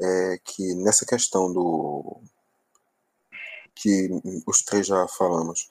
é 0.00 0.38
que 0.44 0.74
nessa 0.74 1.06
questão 1.06 1.52
do 1.52 2.20
que 3.74 4.08
os 4.46 4.62
três 4.62 4.86
já 4.86 5.06
falamos 5.08 5.68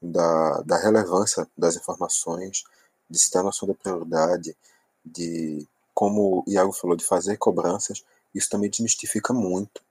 da, 0.00 0.62
da 0.62 0.78
relevância 0.78 1.48
das 1.56 1.76
informações, 1.76 2.64
de 3.08 3.18
se 3.18 3.30
ter 3.30 3.42
noção 3.42 3.68
da 3.68 3.74
prioridade, 3.74 4.56
de 5.04 5.66
como 5.94 6.42
o 6.46 6.50
Iago 6.50 6.72
falou, 6.72 6.96
de 6.96 7.04
fazer 7.04 7.36
cobranças, 7.36 8.04
isso 8.34 8.48
também 8.48 8.70
desmistifica 8.70 9.32
muito 9.32 9.82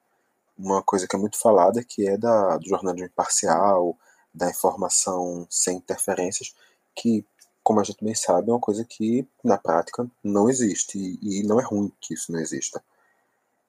uma 0.58 0.82
coisa 0.82 1.08
que 1.08 1.16
é 1.16 1.20
muito 1.20 1.38
falada, 1.38 1.84
que 1.84 2.08
é 2.08 2.18
da, 2.18 2.58
do 2.58 2.68
jornalismo 2.68 3.08
imparcial, 3.08 3.98
da 4.34 4.50
informação 4.50 5.46
sem 5.50 5.78
interferências, 5.78 6.56
que, 6.96 7.26
como 7.64 7.80
a 7.80 7.84
gente 7.84 8.04
bem 8.04 8.16
sabe, 8.16 8.50
é 8.50 8.54
uma 8.54 8.60
coisa 8.60 8.86
que, 8.86 9.28
na 9.44 9.58
prática, 9.58 10.10
não 10.24 10.50
existe, 10.50 10.98
e, 10.98 11.40
e 11.40 11.44
não 11.44 11.60
é 11.60 11.64
ruim 11.64 11.92
que 12.00 12.14
isso 12.14 12.32
não 12.32 12.40
exista. 12.40 12.84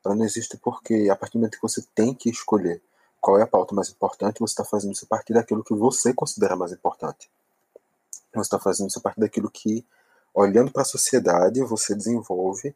Ela 0.04 0.14
não 0.14 0.24
existe 0.24 0.56
porque, 0.56 1.08
a 1.10 1.16
partir 1.16 1.34
do 1.34 1.40
momento 1.40 1.56
que 1.56 1.62
você 1.62 1.82
tem 1.94 2.14
que 2.14 2.28
escolher 2.28 2.82
qual 3.20 3.38
é 3.38 3.42
a 3.42 3.46
pauta 3.46 3.74
mais 3.74 3.88
importante, 3.88 4.40
você 4.40 4.52
está 4.52 4.64
fazendo 4.64 4.92
isso 4.92 5.04
a 5.04 5.08
partir 5.08 5.32
daquilo 5.32 5.62
que 5.62 5.74
você 5.74 6.12
considera 6.12 6.56
mais 6.56 6.72
importante. 6.72 7.30
Você 8.34 8.40
está 8.40 8.58
fazendo 8.58 8.88
isso 8.88 8.98
a 8.98 9.02
partir 9.02 9.20
daquilo 9.20 9.50
que, 9.50 9.84
olhando 10.34 10.70
para 10.70 10.82
a 10.82 10.86
sociedade, 10.86 11.62
você 11.62 11.94
desenvolve 11.94 12.74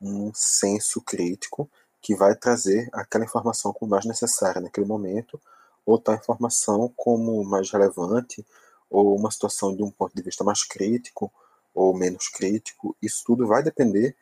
um 0.00 0.32
senso 0.34 1.00
crítico 1.00 1.68
que 2.00 2.14
vai 2.14 2.34
trazer 2.34 2.88
aquela 2.92 3.24
informação 3.24 3.72
como 3.72 3.90
mais 3.90 4.04
necessária 4.04 4.60
naquele 4.60 4.86
momento, 4.86 5.40
ou 5.84 5.98
tal 5.98 6.14
informação 6.14 6.92
como 6.96 7.42
mais 7.44 7.70
relevante, 7.70 8.44
ou 8.90 9.16
uma 9.16 9.30
situação 9.30 9.74
de 9.74 9.82
um 9.82 9.90
ponto 9.90 10.14
de 10.14 10.22
vista 10.22 10.44
mais 10.44 10.62
crítico 10.62 11.32
ou 11.74 11.94
menos 11.94 12.28
crítico. 12.28 12.96
Isso 13.00 13.22
tudo 13.24 13.46
vai 13.46 13.62
depender 13.62 14.16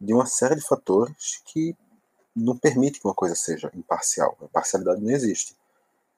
de 0.00 0.12
uma 0.12 0.26
série 0.26 0.56
de 0.56 0.66
fatores 0.66 1.40
que 1.44 1.76
não 2.34 2.56
permite 2.56 2.98
que 3.00 3.06
uma 3.06 3.14
coisa 3.14 3.34
seja 3.34 3.70
imparcial. 3.74 4.36
A 4.40 4.44
imparcialidade 4.44 5.00
não 5.00 5.10
existe. 5.10 5.56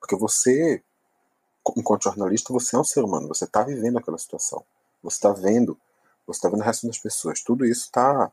Porque 0.01 0.17
você, 0.17 0.83
enquanto 1.77 2.05
jornalista, 2.05 2.53
você 2.53 2.77
é 2.77 2.79
um 2.79 2.85
ser 2.85 3.03
humano, 3.03 3.29
você 3.29 3.45
está 3.45 3.63
vivendo 3.63 3.99
aquela 3.99 4.19
situação. 4.19 4.65
Você 5.03 5.17
está 5.17 5.33
vendo, 5.33 5.79
você 6.27 6.39
está 6.39 6.49
vendo 6.49 6.63
a 6.63 6.65
reação 6.65 6.89
das 6.89 6.99
pessoas. 6.99 7.43
Tudo 7.43 7.65
isso 7.65 7.83
está 7.83 8.31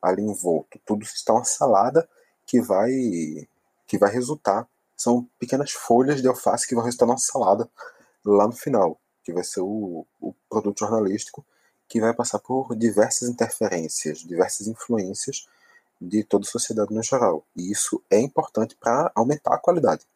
ali 0.00 0.22
envolto. 0.22 0.80
Tudo 0.84 1.04
está 1.04 1.32
uma 1.32 1.44
salada 1.44 2.08
que 2.46 2.60
vai 2.60 2.90
que 3.86 3.98
vai 3.98 4.10
resultar. 4.10 4.66
São 4.96 5.28
pequenas 5.38 5.72
folhas 5.72 6.22
de 6.22 6.28
alface 6.28 6.66
que 6.66 6.74
vão 6.74 6.84
resultar 6.84 7.06
numa 7.06 7.18
salada 7.18 7.68
lá 8.24 8.46
no 8.46 8.52
final, 8.52 8.98
que 9.24 9.32
vai 9.32 9.44
ser 9.44 9.60
o, 9.60 10.06
o 10.20 10.34
produto 10.48 10.80
jornalístico 10.80 11.44
que 11.92 12.00
vai 12.00 12.14
passar 12.14 12.38
por 12.38 12.74
diversas 12.74 13.28
interferências, 13.28 14.20
diversas 14.20 14.66
influências 14.66 15.46
de 16.00 16.24
toda 16.24 16.46
a 16.46 16.50
sociedade 16.50 16.94
no 16.94 17.02
geral. 17.02 17.44
E 17.54 17.70
isso 17.70 18.02
é 18.10 18.18
importante 18.18 18.74
para 18.74 19.12
aumentar 19.14 19.54
a 19.54 19.58
qualidade, 19.58 20.06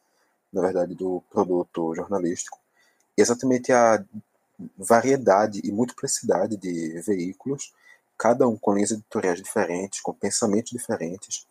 na 0.51 0.63
verdade, 0.63 0.95
do 0.95 1.23
produto 1.31 1.95
jornalístico. 1.95 2.59
Exatamente 3.15 3.73
a 3.73 4.03
variedade 4.77 5.61
e 5.65 5.71
multiplicidade 5.71 6.57
de 6.57 7.01
veículos, 7.03 7.73
cada 8.17 8.49
um 8.49 8.57
com 8.57 8.75
linhas 8.75 8.93
editoriais 8.93 9.43
diferentes, 9.43 10.01
com 10.01 10.13
pensamentos 10.13 10.71
diferentes, 10.71 11.47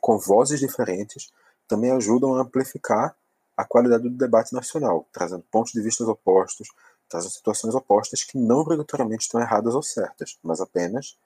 com 0.00 0.18
vozes 0.18 0.60
diferentes, 0.60 1.32
também 1.68 1.90
ajudam 1.90 2.34
a 2.34 2.42
amplificar 2.42 3.14
a 3.56 3.64
qualidade 3.64 4.04
do 4.04 4.10
debate 4.10 4.52
nacional, 4.52 5.06
trazendo 5.12 5.42
pontos 5.50 5.72
de 5.72 5.80
vista 5.80 6.04
opostos, 6.04 6.68
trazendo 7.08 7.32
situações 7.32 7.74
opostas 7.74 8.22
que 8.22 8.38
não 8.38 8.58
obrigatoriamente 8.58 9.24
estão 9.24 9.40
erradas 9.40 9.74
ou 9.74 9.82
certas, 9.82 10.38
mas 10.42 10.60
apenas 10.60 11.16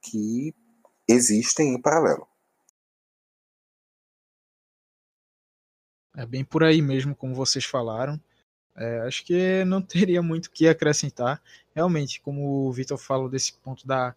que 0.00 0.54
existem 1.08 1.74
em 1.74 1.80
paralelo. 1.80 2.26
É 6.16 6.24
bem 6.24 6.44
por 6.44 6.64
aí 6.64 6.80
mesmo, 6.80 7.14
como 7.14 7.34
vocês 7.34 7.64
falaram. 7.64 8.18
É, 8.76 9.00
acho 9.00 9.24
que 9.24 9.64
não 9.66 9.80
teria 9.82 10.22
muito 10.22 10.46
o 10.46 10.50
que 10.50 10.68
acrescentar. 10.68 11.42
Realmente, 11.74 12.20
como 12.20 12.66
o 12.68 12.72
Vitor 12.72 12.98
falou 12.98 13.28
desse 13.28 13.54
ponto 13.54 13.86
da 13.86 14.14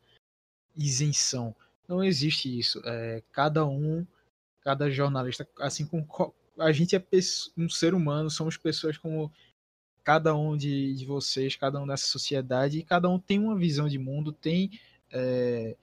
isenção, 0.76 1.56
não 1.88 2.04
existe 2.04 2.60
isso. 2.60 2.82
É, 2.86 3.24
cada 3.32 3.66
um, 3.66 4.06
cada 4.62 4.90
jornalista, 4.90 5.48
assim 5.60 5.86
como 5.86 6.34
a 6.58 6.72
gente 6.72 6.96
é 6.96 7.04
um 7.58 7.70
ser 7.70 7.94
humano, 7.94 8.30
somos 8.30 8.58
pessoas 8.58 8.98
como 8.98 9.32
cada 10.04 10.36
um 10.36 10.58
de, 10.58 10.94
de 10.94 11.06
vocês, 11.06 11.56
cada 11.56 11.80
um 11.82 11.88
dessa 11.88 12.08
sociedade, 12.08 12.80
e 12.80 12.84
cada 12.84 13.10
um 13.10 13.20
tem 13.20 13.40
uma 13.40 13.56
visão 13.56 13.88
de 13.88 13.98
mundo, 13.98 14.32
tem 14.32 14.80
é, 15.12 15.76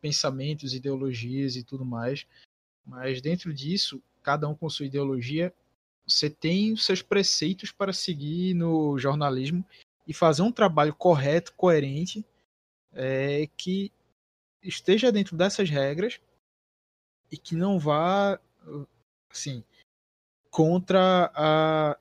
pensamentos, 0.00 0.74
ideologias 0.74 1.56
e 1.56 1.62
tudo 1.62 1.84
mais. 1.84 2.26
Mas 2.84 3.20
dentro 3.20 3.52
disso, 3.52 4.02
cada 4.22 4.48
um 4.48 4.54
com 4.54 4.68
sua 4.68 4.86
ideologia, 4.86 5.54
você 6.10 6.28
tem 6.28 6.76
seus 6.76 7.02
preceitos 7.02 7.70
para 7.70 7.92
seguir 7.92 8.54
no 8.54 8.98
jornalismo 8.98 9.64
e 10.06 10.12
fazer 10.12 10.42
um 10.42 10.52
trabalho 10.52 10.94
correto, 10.94 11.52
coerente, 11.54 12.24
é, 12.92 13.48
que 13.56 13.92
esteja 14.62 15.12
dentro 15.12 15.36
dessas 15.36 15.70
regras 15.70 16.20
e 17.30 17.36
que 17.36 17.54
não 17.54 17.78
vá, 17.78 18.38
assim, 19.30 19.62
contra 20.50 21.30
a 21.34 21.96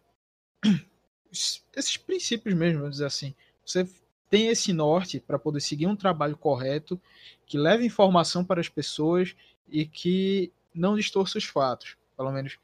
esses 1.32 1.96
princípios 1.96 2.56
mesmo, 2.56 2.80
vamos 2.80 2.96
dizer 2.96 3.06
assim. 3.06 3.36
Você 3.64 3.88
tem 4.30 4.48
esse 4.48 4.74
norte 4.74 5.20
para 5.20 5.38
poder 5.38 5.62
seguir 5.62 5.86
um 5.86 5.96
trabalho 5.96 6.36
correto, 6.36 7.00
que 7.46 7.58
leve 7.58 7.86
informação 7.86 8.44
para 8.44 8.60
as 8.60 8.68
pessoas 8.68 9.36
e 9.68 9.86
que 9.86 10.52
não 10.74 10.96
distorça 10.96 11.38
os 11.38 11.46
fatos. 11.46 11.96
Pelo 12.18 12.32
menos 12.32 12.58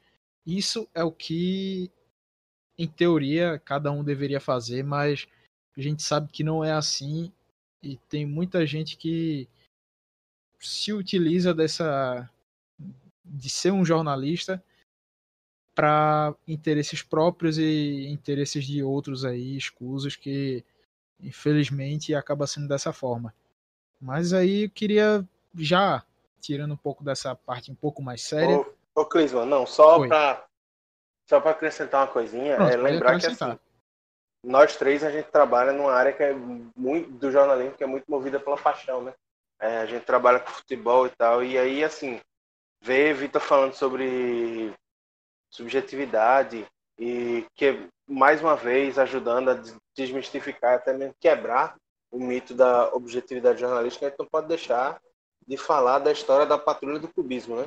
isso 0.46 0.88
é 0.94 1.02
o 1.02 1.12
que, 1.12 1.90
em 2.78 2.86
teoria, 2.86 3.58
cada 3.64 3.90
um 3.90 4.04
deveria 4.04 4.40
fazer, 4.40 4.82
mas 4.84 5.26
a 5.76 5.80
gente 5.80 6.02
sabe 6.02 6.30
que 6.30 6.44
não 6.44 6.64
é 6.64 6.72
assim 6.72 7.32
e 7.82 7.96
tem 8.08 8.24
muita 8.24 8.66
gente 8.66 8.96
que 8.96 9.48
se 10.60 10.92
utiliza 10.92 11.52
dessa 11.52 12.30
de 13.24 13.50
ser 13.50 13.72
um 13.72 13.84
jornalista 13.84 14.62
para 15.74 16.34
interesses 16.46 17.02
próprios 17.02 17.58
e 17.58 18.06
interesses 18.06 18.64
de 18.64 18.82
outros 18.82 19.24
aí 19.24 19.56
escusos 19.56 20.16
que 20.16 20.64
Infelizmente 21.20 22.14
acaba 22.14 22.46
sendo 22.46 22.68
dessa 22.68 22.92
forma. 22.92 23.34
Mas 24.00 24.32
aí 24.32 24.64
eu 24.64 24.70
queria 24.70 25.26
já 25.54 26.04
tirando 26.40 26.74
um 26.74 26.76
pouco 26.76 27.02
dessa 27.02 27.34
parte 27.34 27.70
um 27.70 27.74
pouco 27.74 28.02
mais 28.02 28.22
séria. 28.22 28.58
Ô, 28.58 28.75
ô 28.96 29.04
Clisman, 29.04 29.44
não, 29.44 29.66
só 29.66 30.06
para 30.08 30.44
só 31.28 31.40
para 31.40 31.50
acrescentar 31.50 32.02
uma 32.02 32.12
coisinha, 32.12 32.56
Pronto, 32.56 32.72
é 32.72 32.76
lembrar 32.76 33.18
que 33.18 33.26
assim, 33.26 33.58
nós 34.42 34.76
três 34.76 35.04
a 35.04 35.10
gente 35.10 35.30
trabalha 35.30 35.72
numa 35.72 35.92
área 35.92 36.12
que 36.12 36.22
é 36.22 36.32
muito 36.32 37.10
do 37.10 37.30
jornalismo 37.30 37.76
que 37.76 37.84
é 37.84 37.86
muito 37.86 38.04
movida 38.08 38.40
pela 38.40 38.56
paixão, 38.56 39.02
né? 39.02 39.12
É, 39.60 39.78
a 39.78 39.86
gente 39.86 40.04
trabalha 40.04 40.40
com 40.40 40.50
futebol 40.50 41.06
e 41.06 41.10
tal, 41.10 41.42
e 41.44 41.58
aí 41.58 41.84
assim, 41.84 42.20
ver 42.80 43.14
Vitor 43.14 43.40
falando 43.40 43.74
sobre 43.74 44.72
subjetividade 45.50 46.66
e 46.98 47.46
que 47.54 47.88
mais 48.08 48.40
uma 48.40 48.54
vez 48.54 48.98
ajudando 48.98 49.50
a 49.50 49.60
desmistificar, 49.94 50.74
até 50.74 50.92
mesmo 50.92 51.14
quebrar 51.20 51.76
o 52.10 52.18
mito 52.18 52.54
da 52.54 52.94
objetividade 52.94 53.60
jornalística, 53.60 54.06
a 54.06 54.08
gente 54.10 54.18
não 54.18 54.26
pode 54.26 54.46
deixar 54.46 55.00
de 55.46 55.56
falar 55.56 55.98
da 55.98 56.12
história 56.12 56.46
da 56.46 56.56
patrulha 56.56 56.98
do 56.98 57.12
cubismo, 57.12 57.56
né? 57.56 57.66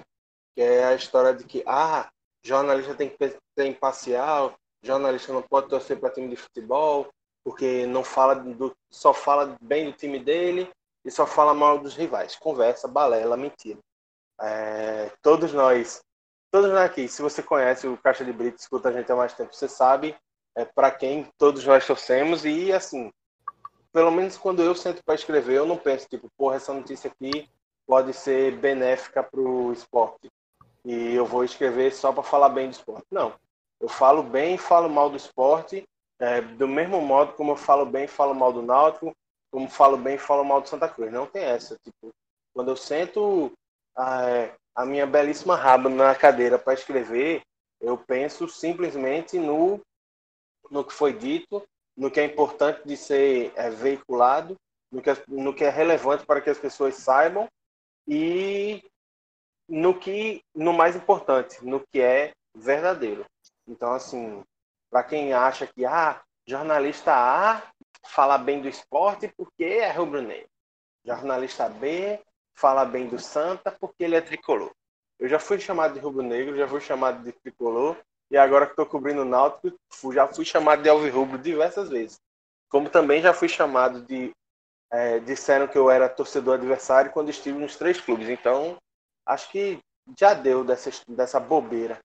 Que 0.59 0.63
é 0.63 0.83
a 0.83 0.93
história 0.93 1.33
de 1.33 1.45
que, 1.45 1.63
ah, 1.65 2.11
jornalista 2.43 2.93
tem 2.93 3.07
que 3.07 3.17
ser 3.17 3.65
imparcial, 3.65 4.59
jornalista 4.83 5.31
não 5.31 5.41
pode 5.41 5.69
torcer 5.69 5.97
para 5.97 6.09
time 6.09 6.27
de 6.27 6.35
futebol, 6.35 7.07
porque 7.45 7.85
não 7.85 8.03
fala 8.03 8.35
do, 8.35 8.75
só 8.91 9.13
fala 9.13 9.57
bem 9.61 9.85
do 9.85 9.93
time 9.93 10.19
dele 10.19 10.69
e 11.05 11.09
só 11.09 11.25
fala 11.25 11.53
mal 11.53 11.79
dos 11.79 11.95
rivais. 11.95 12.35
Conversa, 12.35 12.89
balela, 12.89 13.37
mentira. 13.37 13.79
É, 14.41 15.09
todos 15.21 15.53
nós, 15.53 16.01
todos 16.51 16.69
nós 16.69 16.81
aqui, 16.81 17.07
se 17.07 17.21
você 17.21 17.41
conhece 17.41 17.87
o 17.87 17.95
Caixa 17.95 18.25
de 18.25 18.33
Brito, 18.33 18.59
escuta 18.59 18.89
a 18.89 18.91
gente 18.91 19.09
há 19.09 19.15
mais 19.15 19.33
tempo, 19.33 19.55
você 19.55 19.69
sabe 19.69 20.13
é, 20.57 20.65
para 20.65 20.91
quem 20.91 21.31
todos 21.37 21.63
nós 21.63 21.87
torcemos 21.87 22.43
e 22.43 22.73
assim, 22.73 23.13
pelo 23.93 24.11
menos 24.11 24.37
quando 24.37 24.61
eu 24.61 24.75
sento 24.75 25.01
para 25.05 25.15
escrever, 25.15 25.53
eu 25.53 25.65
não 25.65 25.77
penso 25.77 26.05
tipo, 26.09 26.29
porra, 26.37 26.57
essa 26.57 26.73
notícia 26.73 27.09
aqui 27.09 27.49
pode 27.87 28.11
ser 28.11 28.57
benéfica 28.57 29.23
para 29.23 29.39
o 29.39 29.71
esporte 29.71 30.29
e 30.89 31.13
eu 31.13 31.23
vou 31.23 31.43
escrever 31.43 31.93
só 31.93 32.11
para 32.11 32.23
falar 32.23 32.49
bem 32.49 32.67
do 32.67 32.73
esporte. 32.73 33.05
Não, 33.11 33.31
eu 33.79 33.87
falo 33.87 34.23
bem 34.23 34.55
e 34.55 34.57
falo 34.57 34.89
mal 34.89 35.07
do 35.07 35.17
esporte 35.17 35.87
é, 36.17 36.41
do 36.41 36.67
mesmo 36.67 36.99
modo 36.99 37.33
como 37.33 37.51
eu 37.51 37.55
falo 37.55 37.85
bem 37.85 38.05
e 38.05 38.07
falo 38.07 38.33
mal 38.33 38.51
do 38.51 38.63
Náutico, 38.63 39.15
como 39.51 39.69
falo 39.69 39.97
bem 39.97 40.15
e 40.15 40.17
falo 40.17 40.43
mal 40.43 40.61
do 40.61 40.67
Santa 40.67 40.89
Cruz. 40.89 41.11
Não 41.13 41.27
tem 41.27 41.43
essa. 41.43 41.77
Tipo, 41.83 42.09
quando 42.51 42.69
eu 42.71 42.75
sento 42.75 43.53
a, 43.95 44.49
a 44.73 44.83
minha 44.83 45.05
belíssima 45.05 45.55
raba 45.55 45.89
na 45.89 46.15
cadeira 46.15 46.57
para 46.57 46.73
escrever, 46.73 47.43
eu 47.79 47.95
penso 47.95 48.47
simplesmente 48.49 49.37
no, 49.37 49.79
no 50.71 50.83
que 50.83 50.91
foi 50.91 51.13
dito, 51.13 51.63
no 51.95 52.09
que 52.09 52.19
é 52.19 52.25
importante 52.25 52.81
de 52.83 52.97
ser 52.97 53.53
é, 53.55 53.69
veiculado, 53.69 54.55
no 54.91 55.03
que, 55.03 55.11
é, 55.11 55.23
no 55.27 55.53
que 55.53 55.63
é 55.63 55.69
relevante 55.69 56.25
para 56.25 56.41
que 56.41 56.49
as 56.49 56.57
pessoas 56.57 56.95
saibam 56.95 57.47
e 58.07 58.83
no 59.69 59.97
que 59.97 60.43
no 60.53 60.73
mais 60.73 60.95
importante, 60.95 61.63
no 61.63 61.79
que 61.79 62.01
é 62.01 62.33
verdadeiro. 62.55 63.25
Então, 63.67 63.93
assim, 63.93 64.43
para 64.89 65.03
quem 65.03 65.33
acha 65.33 65.67
que 65.67 65.85
ah, 65.85 66.21
jornalista 66.47 67.13
A 67.13 67.61
fala 68.05 68.37
bem 68.37 68.61
do 68.61 68.67
esporte 68.67 69.31
porque 69.37 69.63
é 69.63 69.91
rubro-negro. 69.91 70.49
Jornalista 71.05 71.69
B 71.69 72.19
fala 72.55 72.83
bem 72.83 73.07
do 73.07 73.19
Santa 73.19 73.71
porque 73.71 74.03
ele 74.03 74.15
é 74.15 74.21
tricolor. 74.21 74.71
Eu 75.19 75.27
já 75.27 75.39
fui 75.39 75.59
chamado 75.59 75.93
de 75.93 75.99
rubro-negro, 75.99 76.57
já 76.57 76.67
fui 76.67 76.81
chamado 76.81 77.23
de 77.23 77.31
tricolor 77.31 77.97
e 78.31 78.37
agora 78.37 78.65
que 78.65 78.73
estou 78.73 78.85
cobrindo 78.85 79.21
o 79.21 79.25
Náutico, 79.25 79.77
já 80.13 80.27
fui 80.27 80.45
chamado 80.45 80.81
de 80.81 80.89
alvirrubro 80.89 81.37
diversas 81.37 81.89
vezes. 81.89 82.19
Como 82.69 82.89
também 82.89 83.21
já 83.21 83.33
fui 83.33 83.49
chamado 83.49 84.01
de 84.01 84.31
é, 84.91 85.19
disseram 85.19 85.67
que 85.67 85.77
eu 85.77 85.89
era 85.89 86.09
torcedor 86.09 86.55
adversário 86.55 87.11
quando 87.11 87.29
estive 87.29 87.57
nos 87.57 87.75
três 87.75 87.99
clubes. 88.01 88.29
Então, 88.29 88.77
acho 89.29 89.49
que 89.51 89.79
já 90.17 90.33
deu 90.33 90.63
dessa, 90.63 90.89
dessa 91.07 91.39
bobeira. 91.39 91.99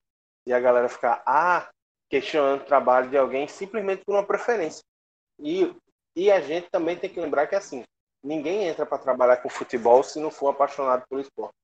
E 0.45 0.53
a 0.53 0.59
galera 0.59 0.87
ficar, 0.87 1.23
ah, 1.25 1.67
questionando 2.09 2.61
o 2.61 2.65
trabalho 2.65 3.09
de 3.09 3.17
alguém 3.17 3.47
simplesmente 3.47 4.03
por 4.05 4.13
uma 4.15 4.25
preferência. 4.25 4.83
E, 5.39 5.75
e 6.15 6.31
a 6.31 6.39
gente 6.39 6.69
também 6.69 6.95
tem 6.95 7.09
que 7.09 7.19
lembrar 7.19 7.47
que 7.47 7.55
assim, 7.55 7.83
ninguém 8.23 8.67
entra 8.67 8.85
para 8.85 8.99
trabalhar 8.99 9.37
com 9.37 9.49
futebol 9.49 10.03
se 10.03 10.19
não 10.19 10.29
for 10.29 10.49
apaixonado 10.49 11.03
pelo 11.09 11.21
esporte. 11.21 11.55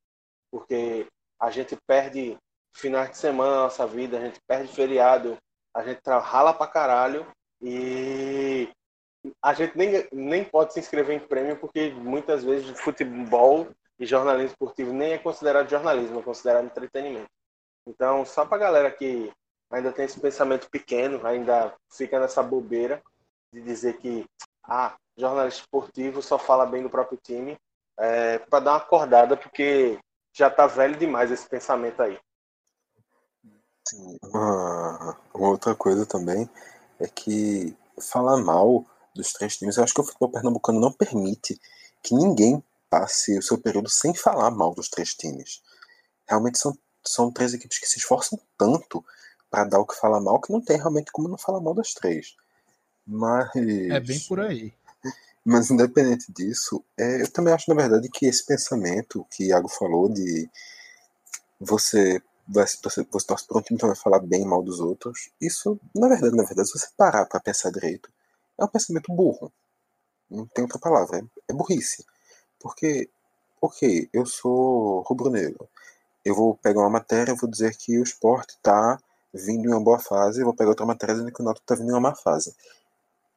Porque 0.51 1.07
a 1.39 1.51
gente 1.51 1.77
perde 1.87 2.37
finais 2.75 3.11
de 3.11 3.17
semana 3.17 3.51
na 3.51 3.63
nossa 3.63 3.85
vida, 3.85 4.17
a 4.17 4.21
gente 4.21 4.39
perde 4.47 4.73
feriado, 4.73 5.37
a 5.75 5.83
gente 5.83 6.01
rala 6.05 6.53
pra 6.53 6.67
caralho 6.67 7.25
e 7.61 8.67
a 9.43 9.53
gente 9.53 9.77
nem, 9.77 10.07
nem 10.11 10.43
pode 10.43 10.73
se 10.73 10.79
inscrever 10.79 11.15
em 11.15 11.27
prêmio 11.27 11.57
porque 11.57 11.91
muitas 11.91 12.43
vezes 12.43 12.79
futebol 12.79 13.69
e 14.01 14.05
jornalismo 14.07 14.53
esportivo 14.53 14.91
nem 14.91 15.13
é 15.13 15.17
considerado 15.19 15.69
jornalismo, 15.69 16.19
é 16.19 16.23
considerado 16.23 16.65
entretenimento. 16.65 17.29
Então, 17.87 18.25
só 18.25 18.43
pra 18.47 18.57
galera 18.57 18.89
que 18.89 19.31
ainda 19.69 19.91
tem 19.91 20.05
esse 20.05 20.19
pensamento 20.19 20.67
pequeno, 20.71 21.25
ainda 21.25 21.71
fica 21.87 22.19
nessa 22.19 22.41
bobeira 22.41 22.99
de 23.53 23.61
dizer 23.61 23.99
que 23.99 24.25
ah, 24.63 24.95
jornalista 25.15 25.61
esportivo 25.61 26.19
só 26.19 26.39
fala 26.39 26.65
bem 26.65 26.81
do 26.81 26.89
próprio 26.89 27.19
time, 27.21 27.55
é, 27.99 28.39
para 28.39 28.63
dar 28.63 28.71
uma 28.71 28.77
acordada, 28.77 29.37
porque 29.37 29.99
já 30.33 30.47
está 30.47 30.65
velho 30.65 30.97
demais 30.97 31.29
esse 31.29 31.47
pensamento 31.47 32.01
aí. 32.01 32.19
Sim, 33.87 34.17
uma, 34.23 35.15
uma, 35.31 35.49
outra 35.49 35.75
coisa 35.75 36.07
também 36.07 36.49
é 36.99 37.07
que 37.07 37.77
falar 38.11 38.37
mal 38.37 38.83
dos 39.13 39.31
três 39.33 39.57
times, 39.57 39.77
eu 39.77 39.83
acho 39.83 39.93
que 39.93 40.01
o 40.01 40.03
futebol 40.03 40.31
pernambucano 40.31 40.79
não 40.79 40.91
permite 40.91 41.59
que 42.01 42.15
ninguém 42.15 42.63
passe 42.91 43.37
o 43.37 43.41
seu 43.41 43.57
período 43.57 43.89
sem 43.89 44.13
falar 44.13 44.51
mal 44.51 44.75
dos 44.75 44.89
três 44.89 45.15
times. 45.15 45.61
Realmente 46.27 46.59
são, 46.59 46.77
são 47.03 47.31
três 47.31 47.53
equipes 47.53 47.79
que 47.79 47.87
se 47.87 47.97
esforçam 47.97 48.37
tanto 48.57 49.03
para 49.49 49.63
dar 49.63 49.79
o 49.79 49.85
que 49.85 49.95
fala 49.95 50.19
mal, 50.19 50.41
que 50.41 50.51
não 50.51 50.61
tem 50.61 50.77
realmente 50.77 51.11
como 51.11 51.29
não 51.29 51.37
falar 51.37 51.61
mal 51.61 51.73
das 51.73 51.93
três. 51.93 52.35
Mas. 53.07 53.49
É 53.55 53.99
bem 53.99 54.19
por 54.19 54.41
aí. 54.41 54.73
Mas 55.43 55.71
independente 55.71 56.31
disso, 56.31 56.83
é, 56.97 57.21
eu 57.21 57.31
também 57.31 57.53
acho, 57.53 57.73
na 57.73 57.81
verdade, 57.81 58.09
que 58.09 58.27
esse 58.27 58.45
pensamento 58.45 59.25
que 59.31 59.45
Iago 59.45 59.67
falou 59.67 60.07
de 60.07 60.47
você 61.59 62.21
vai 62.47 62.65
você, 62.67 63.05
você 63.09 63.25
torce 63.25 63.47
por 63.47 63.57
um 63.57 63.61
time, 63.61 63.77
então 63.77 63.87
vai 63.87 63.95
falar 63.95 64.19
bem 64.19 64.45
mal 64.45 64.61
dos 64.61 64.79
outros, 64.79 65.31
isso, 65.39 65.79
na 65.95 66.09
verdade, 66.09 66.35
na 66.35 66.43
verdade, 66.43 66.67
se 66.67 66.77
você 66.77 66.87
parar 66.97 67.25
para 67.25 67.39
pensar 67.39 67.71
direito, 67.71 68.11
é 68.59 68.63
um 68.63 68.67
pensamento 68.67 69.13
burro. 69.13 69.51
Não 70.29 70.45
tem 70.45 70.63
outra 70.63 70.79
palavra, 70.79 71.19
é, 71.19 71.23
é 71.49 71.53
burrice. 71.53 72.05
Porque, 72.61 73.09
ok, 73.61 74.09
eu 74.13 74.25
sou 74.25 75.01
rubro-negro. 75.01 75.67
Eu 76.23 76.35
vou 76.35 76.55
pegar 76.55 76.81
uma 76.81 76.89
matéria, 76.89 77.31
e 77.31 77.35
vou 77.35 77.49
dizer 77.49 77.75
que 77.75 77.97
o 77.99 78.03
esporte 78.03 78.51
está 78.51 78.99
vindo 79.33 79.65
em 79.65 79.71
uma 79.71 79.81
boa 79.81 79.99
fase, 79.99 80.43
vou 80.43 80.53
pegar 80.53 80.69
outra 80.69 80.85
matéria 80.85 81.15
dizendo 81.15 81.33
que 81.33 81.41
o 81.41 81.45
Náutico 81.45 81.63
está 81.63 81.75
vindo 81.75 81.89
em 81.89 81.93
uma 81.93 81.99
má 81.99 82.15
fase. 82.15 82.55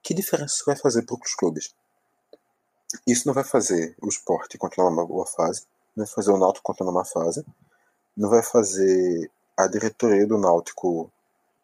Que 0.03 0.13
diferença 0.13 0.55
isso 0.57 0.65
vai 0.67 0.77
fazer 0.77 1.03
para 1.03 1.15
os 1.15 1.35
clubes? 1.35 1.75
Isso 3.07 3.27
não 3.27 3.35
vai 3.35 3.45
fazer 3.45 3.97
o 4.03 4.09
esporte 4.09 4.59
continuar 4.59 4.91
uma 4.91 5.07
boa 5.07 5.27
fase, 5.27 5.63
não 5.97 6.05
vai 6.05 6.15
fazer 6.15 6.31
o 6.31 6.39
Náutico 6.39 6.65
continuar 6.65 6.93
uma 6.93 7.01
má 7.01 7.05
fase, 7.05 7.45
não 8.17 8.29
vai 8.29 8.43
fazer 8.43 9.31
a 9.57 9.67
diretoria 9.67 10.27
do 10.27 10.39
Náutico 10.39 11.11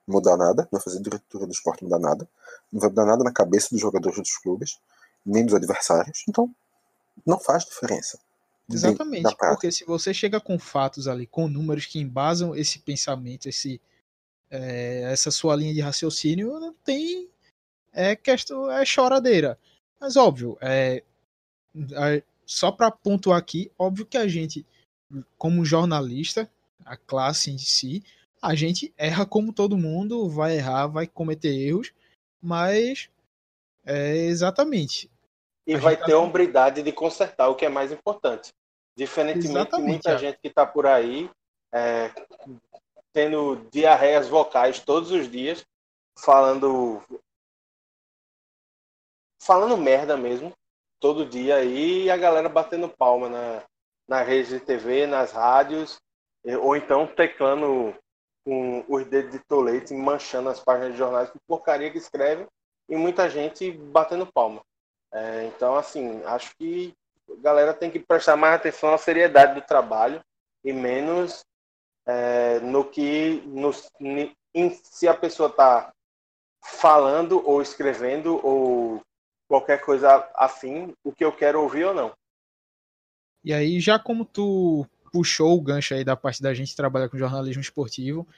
mudar 0.06 0.36
nada, 0.36 0.62
não 0.62 0.78
vai 0.78 0.80
fazer 0.80 0.98
a 0.98 1.02
diretoria 1.02 1.46
do 1.46 1.52
esporte 1.52 1.84
mudar 1.84 1.98
nada, 1.98 2.28
não 2.72 2.80
vai 2.80 2.88
mudar 2.88 3.04
nada 3.04 3.24
na 3.24 3.32
cabeça 3.32 3.68
dos 3.70 3.80
jogadores 3.80 4.18
dos 4.18 4.36
clubes, 4.38 4.80
nem 5.24 5.44
dos 5.44 5.54
adversários, 5.54 6.24
então 6.28 6.52
não 7.26 7.38
faz 7.38 7.64
diferença. 7.64 8.18
Exatamente, 8.72 9.34
porque 9.36 9.72
se 9.72 9.84
você 9.84 10.14
chega 10.14 10.40
com 10.40 10.58
fatos 10.58 11.08
ali, 11.08 11.26
com 11.26 11.48
números 11.48 11.86
que 11.86 11.98
embasam 11.98 12.54
esse 12.54 12.78
pensamento, 12.78 13.48
esse, 13.48 13.80
é, 14.50 15.02
essa 15.12 15.30
sua 15.30 15.56
linha 15.56 15.72
de 15.72 15.80
raciocínio 15.80 16.58
não 16.58 16.74
tem 16.74 17.28
é 17.92 18.14
questão 18.16 18.70
é 18.70 18.84
choradeira 18.84 19.58
mas 20.00 20.16
óbvio 20.16 20.56
é, 20.60 21.02
é 21.92 22.22
só 22.44 22.72
para 22.72 22.90
pontuar 22.90 23.38
aqui 23.38 23.70
óbvio 23.78 24.06
que 24.06 24.16
a 24.16 24.26
gente 24.26 24.66
como 25.38 25.64
jornalista 25.64 26.50
a 26.84 26.96
classe 26.96 27.50
em 27.50 27.58
si 27.58 28.02
a 28.42 28.54
gente 28.54 28.92
erra 28.96 29.26
como 29.26 29.52
todo 29.52 29.78
mundo 29.78 30.28
vai 30.28 30.56
errar 30.56 30.86
vai 30.86 31.06
cometer 31.06 31.52
erros 31.52 31.92
mas 32.42 33.08
é 33.84 34.16
exatamente 34.16 35.10
e 35.66 35.76
vai 35.76 35.96
ter 35.96 36.12
tá... 36.12 36.14
a 36.14 36.18
hombridade 36.18 36.82
de 36.82 36.92
consertar 36.92 37.48
o 37.48 37.54
que 37.54 37.66
é 37.66 37.68
mais 37.68 37.92
importante 37.92 38.52
diferentemente 39.00 39.76
de 39.76 39.82
muita 39.82 40.10
é. 40.10 40.18
gente 40.18 40.38
que 40.40 40.48
está 40.48 40.66
por 40.66 40.86
aí 40.86 41.30
é, 41.72 42.10
tendo 43.12 43.56
diarreias 43.72 44.28
vocais 44.28 44.80
todos 44.80 45.10
os 45.10 45.30
dias, 45.30 45.64
falando 46.18 47.02
falando 49.42 49.76
merda 49.76 50.18
mesmo, 50.18 50.52
todo 51.00 51.24
dia 51.24 51.56
aí, 51.56 52.04
e 52.04 52.10
a 52.10 52.16
galera 52.16 52.48
batendo 52.48 52.90
palma 52.90 53.28
na, 53.28 53.62
na 54.06 54.22
rede 54.22 54.50
de 54.50 54.60
TV, 54.60 55.06
nas 55.06 55.32
rádios, 55.32 55.98
ou 56.60 56.76
então 56.76 57.06
teclando 57.06 57.96
com 58.44 58.84
os 58.86 59.06
dedos 59.06 59.32
de 59.32 59.38
tolete, 59.48 59.94
manchando 59.94 60.50
as 60.50 60.60
páginas 60.60 60.92
de 60.92 60.98
jornais 60.98 61.30
com 61.30 61.38
porcaria 61.48 61.90
que 61.90 61.96
escreve, 61.96 62.46
e 62.86 62.96
muita 62.96 63.30
gente 63.30 63.70
batendo 63.72 64.30
palma. 64.30 64.60
É, 65.12 65.46
então, 65.46 65.76
assim, 65.76 66.22
acho 66.24 66.54
que 66.56 66.94
a 67.30 67.42
galera 67.42 67.74
tem 67.74 67.90
que 67.90 67.98
prestar 67.98 68.36
mais 68.36 68.54
atenção 68.54 68.92
à 68.92 68.98
seriedade 68.98 69.54
do 69.54 69.66
trabalho 69.66 70.20
e 70.64 70.72
menos 70.72 71.40
é, 72.06 72.60
no 72.60 72.84
que 72.84 73.42
no, 73.46 73.70
em, 74.54 74.70
se 74.82 75.08
a 75.08 75.14
pessoa 75.14 75.48
está 75.48 75.92
falando 76.62 77.42
ou 77.46 77.62
escrevendo 77.62 78.44
ou 78.44 79.00
qualquer 79.48 79.80
coisa 79.80 80.28
afim, 80.34 80.92
o 81.04 81.12
que 81.12 81.24
eu 81.24 81.32
quero 81.32 81.60
ouvir 81.60 81.84
ou 81.84 81.94
não. 81.94 82.12
E 83.42 83.52
aí, 83.52 83.80
já 83.80 83.98
como 83.98 84.24
tu 84.24 84.86
puxou 85.12 85.56
o 85.56 85.60
gancho 85.60 85.94
aí 85.94 86.04
da 86.04 86.14
parte 86.14 86.42
da 86.42 86.54
gente 86.54 86.76
trabalhar 86.76 87.08
com 87.08 87.18
jornalismo 87.18 87.60
esportivo, 87.60 88.28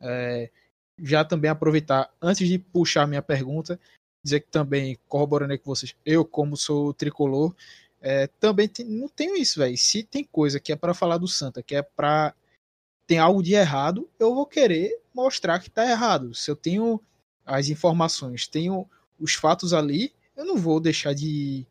é, 0.00 0.50
já 0.98 1.24
também 1.24 1.50
aproveitar, 1.50 2.10
antes 2.20 2.48
de 2.48 2.58
puxar 2.58 3.06
minha 3.06 3.22
pergunta, 3.22 3.78
dizer 4.26 4.40
que 4.40 4.48
também, 4.50 4.98
corroborando 5.08 5.52
aí 5.52 5.58
com 5.58 5.74
vocês, 5.74 5.94
eu, 6.04 6.24
como 6.24 6.56
sou 6.56 6.92
tricolor, 6.92 7.54
é, 8.00 8.26
também 8.26 8.68
tem, 8.68 8.84
não 8.84 9.08
tenho 9.08 9.36
isso, 9.36 9.60
velho. 9.60 9.76
Se 9.78 10.02
tem 10.02 10.24
coisa 10.24 10.60
que 10.60 10.72
é 10.72 10.76
para 10.76 10.92
falar 10.94 11.18
do 11.18 11.28
Santa, 11.28 11.62
que 11.62 11.74
é 11.74 11.82
para 11.82 12.34
tem 13.06 13.18
algo 13.18 13.40
de 13.40 13.54
errado, 13.54 14.08
eu 14.18 14.34
vou 14.34 14.44
querer 14.44 15.00
mostrar 15.14 15.60
que 15.60 15.68
está 15.68 15.88
errado. 15.88 16.34
Se 16.34 16.50
eu 16.50 16.56
tenho 16.56 17.00
as 17.44 17.68
informações, 17.68 18.48
tenho 18.48 18.88
os 19.18 19.34
fatos 19.34 19.72
ali, 19.72 20.12
eu 20.36 20.44
não 20.44 20.56
vou 20.56 20.80
deixar 20.80 21.14
de, 21.14 21.64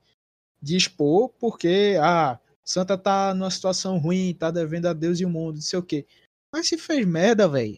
de 0.62 0.78
expor 0.78 1.30
porque 1.38 1.98
ah, 2.02 2.40
Santa 2.64 2.98
tá 2.98 3.34
numa 3.34 3.52
situação 3.52 3.98
ruim, 3.98 4.34
tá 4.34 4.50
devendo 4.50 4.88
a 4.88 4.94
Deus 4.94 5.20
e 5.20 5.26
o 5.26 5.30
mundo, 5.30 5.56
não 5.56 5.62
sei 5.62 5.78
o 5.78 5.84
quê. 5.84 6.06
Mas 6.52 6.68
se 6.68 6.78
fez 6.78 7.06
merda, 7.06 7.50
velho, 7.50 7.78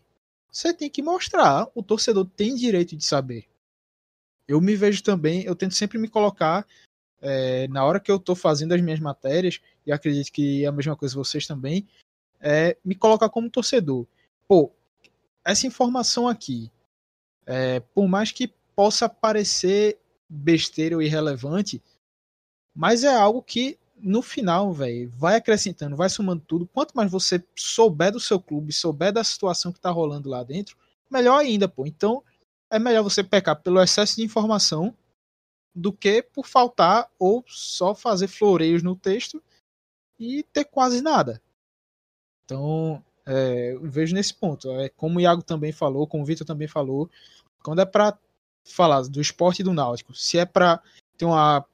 você 0.51 0.73
tem 0.73 0.89
que 0.89 1.01
mostrar. 1.01 1.67
O 1.73 1.83
torcedor 1.83 2.25
tem 2.35 2.55
direito 2.55 2.95
de 2.95 3.03
saber. 3.03 3.45
Eu 4.47 4.61
me 4.61 4.75
vejo 4.75 5.03
também, 5.03 5.43
eu 5.43 5.55
tento 5.55 5.75
sempre 5.75 5.97
me 5.97 6.07
colocar 6.07 6.65
é, 7.21 7.67
na 7.67 7.83
hora 7.83 7.99
que 7.99 8.11
eu 8.11 8.19
tô 8.19 8.35
fazendo 8.35 8.73
as 8.73 8.81
minhas 8.81 8.99
matérias, 8.99 9.59
e 9.85 9.91
acredito 9.91 10.31
que 10.31 10.63
é 10.63 10.67
a 10.67 10.71
mesma 10.71 10.95
coisa 10.95 11.15
vocês 11.15 11.45
também, 11.45 11.87
é 12.39 12.77
me 12.83 12.95
colocar 12.95 13.29
como 13.29 13.49
torcedor. 13.49 14.05
Pô, 14.47 14.71
essa 15.43 15.67
informação 15.67 16.27
aqui, 16.27 16.71
é, 17.45 17.79
por 17.79 18.07
mais 18.07 18.31
que 18.31 18.53
possa 18.75 19.09
parecer 19.09 19.99
besteira 20.29 20.95
ou 20.95 21.01
irrelevante, 21.01 21.81
mas 22.75 23.03
é 23.03 23.13
algo 23.13 23.41
que 23.41 23.77
no 23.99 24.21
final, 24.21 24.71
velho, 24.71 25.09
vai 25.09 25.35
acrescentando, 25.35 25.95
vai 25.95 26.09
somando 26.09 26.43
tudo. 26.45 26.67
Quanto 26.67 26.93
mais 26.93 27.09
você 27.09 27.43
souber 27.55 28.11
do 28.11 28.19
seu 28.19 28.39
clube, 28.39 28.71
souber 28.71 29.11
da 29.11 29.23
situação 29.23 29.71
que 29.71 29.79
tá 29.79 29.89
rolando 29.89 30.29
lá 30.29 30.43
dentro, 30.43 30.77
melhor 31.09 31.39
ainda, 31.39 31.67
pô. 31.67 31.87
Então, 31.87 32.23
é 32.69 32.79
melhor 32.79 33.03
você 33.03 33.23
pecar 33.23 33.61
pelo 33.61 33.81
excesso 33.81 34.15
de 34.15 34.23
informação 34.23 34.95
do 35.73 35.93
que 35.93 36.21
por 36.21 36.47
faltar 36.47 37.09
ou 37.19 37.43
só 37.47 37.93
fazer 37.93 38.27
floreios 38.27 38.81
no 38.81 38.95
texto 38.95 39.41
e 40.19 40.43
ter 40.43 40.65
quase 40.65 41.01
nada. 41.01 41.41
Então, 42.45 43.03
é, 43.25 43.77
vejo 43.81 44.15
nesse 44.15 44.33
ponto. 44.33 44.71
É, 44.71 44.89
como 44.89 45.17
o 45.17 45.21
Iago 45.21 45.43
também 45.43 45.71
falou, 45.71 46.07
como 46.07 46.23
o 46.23 46.25
Vitor 46.25 46.47
também 46.47 46.67
falou, 46.67 47.09
quando 47.61 47.81
é 47.81 47.85
para 47.85 48.17
falar 48.63 49.01
do 49.03 49.21
esporte 49.21 49.61
do 49.61 49.73
Náutico, 49.73 50.13
se 50.13 50.37
é 50.37 50.45
para 50.45 50.81
ter 51.17 51.25
uma, 51.25 51.65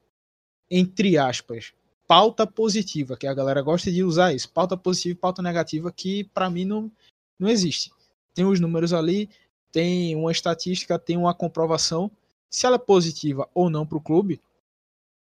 entre 0.69 1.17
aspas, 1.17 1.73
pauta 2.07 2.45
positiva, 2.45 3.15
que 3.15 3.27
a 3.27 3.33
galera 3.33 3.61
gosta 3.61 3.91
de 3.91 4.03
usar 4.03 4.33
isso, 4.33 4.49
pauta 4.49 4.75
positiva 4.75 5.17
e 5.17 5.21
pauta 5.21 5.41
negativa, 5.41 5.91
que 5.91 6.25
para 6.25 6.49
mim 6.49 6.65
não, 6.65 6.91
não 7.39 7.47
existe. 7.47 7.91
Tem 8.33 8.45
os 8.45 8.59
números 8.59 8.93
ali, 8.93 9.29
tem 9.73 10.15
uma 10.15 10.31
estatística, 10.31 10.99
tem 10.99 11.17
uma 11.17 11.33
comprovação. 11.33 12.09
Se 12.47 12.65
ela 12.65 12.75
é 12.75 12.79
positiva 12.79 13.49
ou 13.55 13.71
não 13.71 13.85
para 13.85 13.97
o 13.97 14.01
clube, 14.01 14.39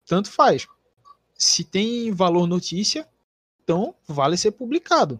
tanto 0.05 0.29
faz. 0.29 0.67
Se 1.33 1.63
tem 1.63 2.11
valor 2.11 2.45
notícia, 2.45 3.07
então 3.63 3.95
vale 4.05 4.35
ser 4.35 4.51
publicado. 4.51 5.19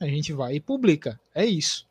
A 0.00 0.06
gente 0.06 0.32
vai 0.32 0.56
e 0.56 0.60
publica. 0.60 1.20
É 1.34 1.44
isso. 1.44 1.86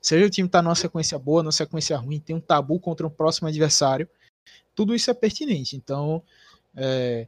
Seja 0.00 0.24
o 0.24 0.30
time 0.30 0.46
está 0.46 0.62
numa 0.62 0.74
sequência 0.74 1.18
boa, 1.18 1.42
numa 1.42 1.52
sequência 1.52 1.96
ruim, 1.96 2.20
tem 2.20 2.34
um 2.34 2.40
tabu 2.40 2.78
contra 2.78 3.06
um 3.06 3.10
próximo 3.10 3.48
adversário, 3.48 4.08
tudo 4.74 4.94
isso 4.94 5.10
é 5.10 5.14
pertinente. 5.14 5.76
Então, 5.76 6.22
é, 6.76 7.26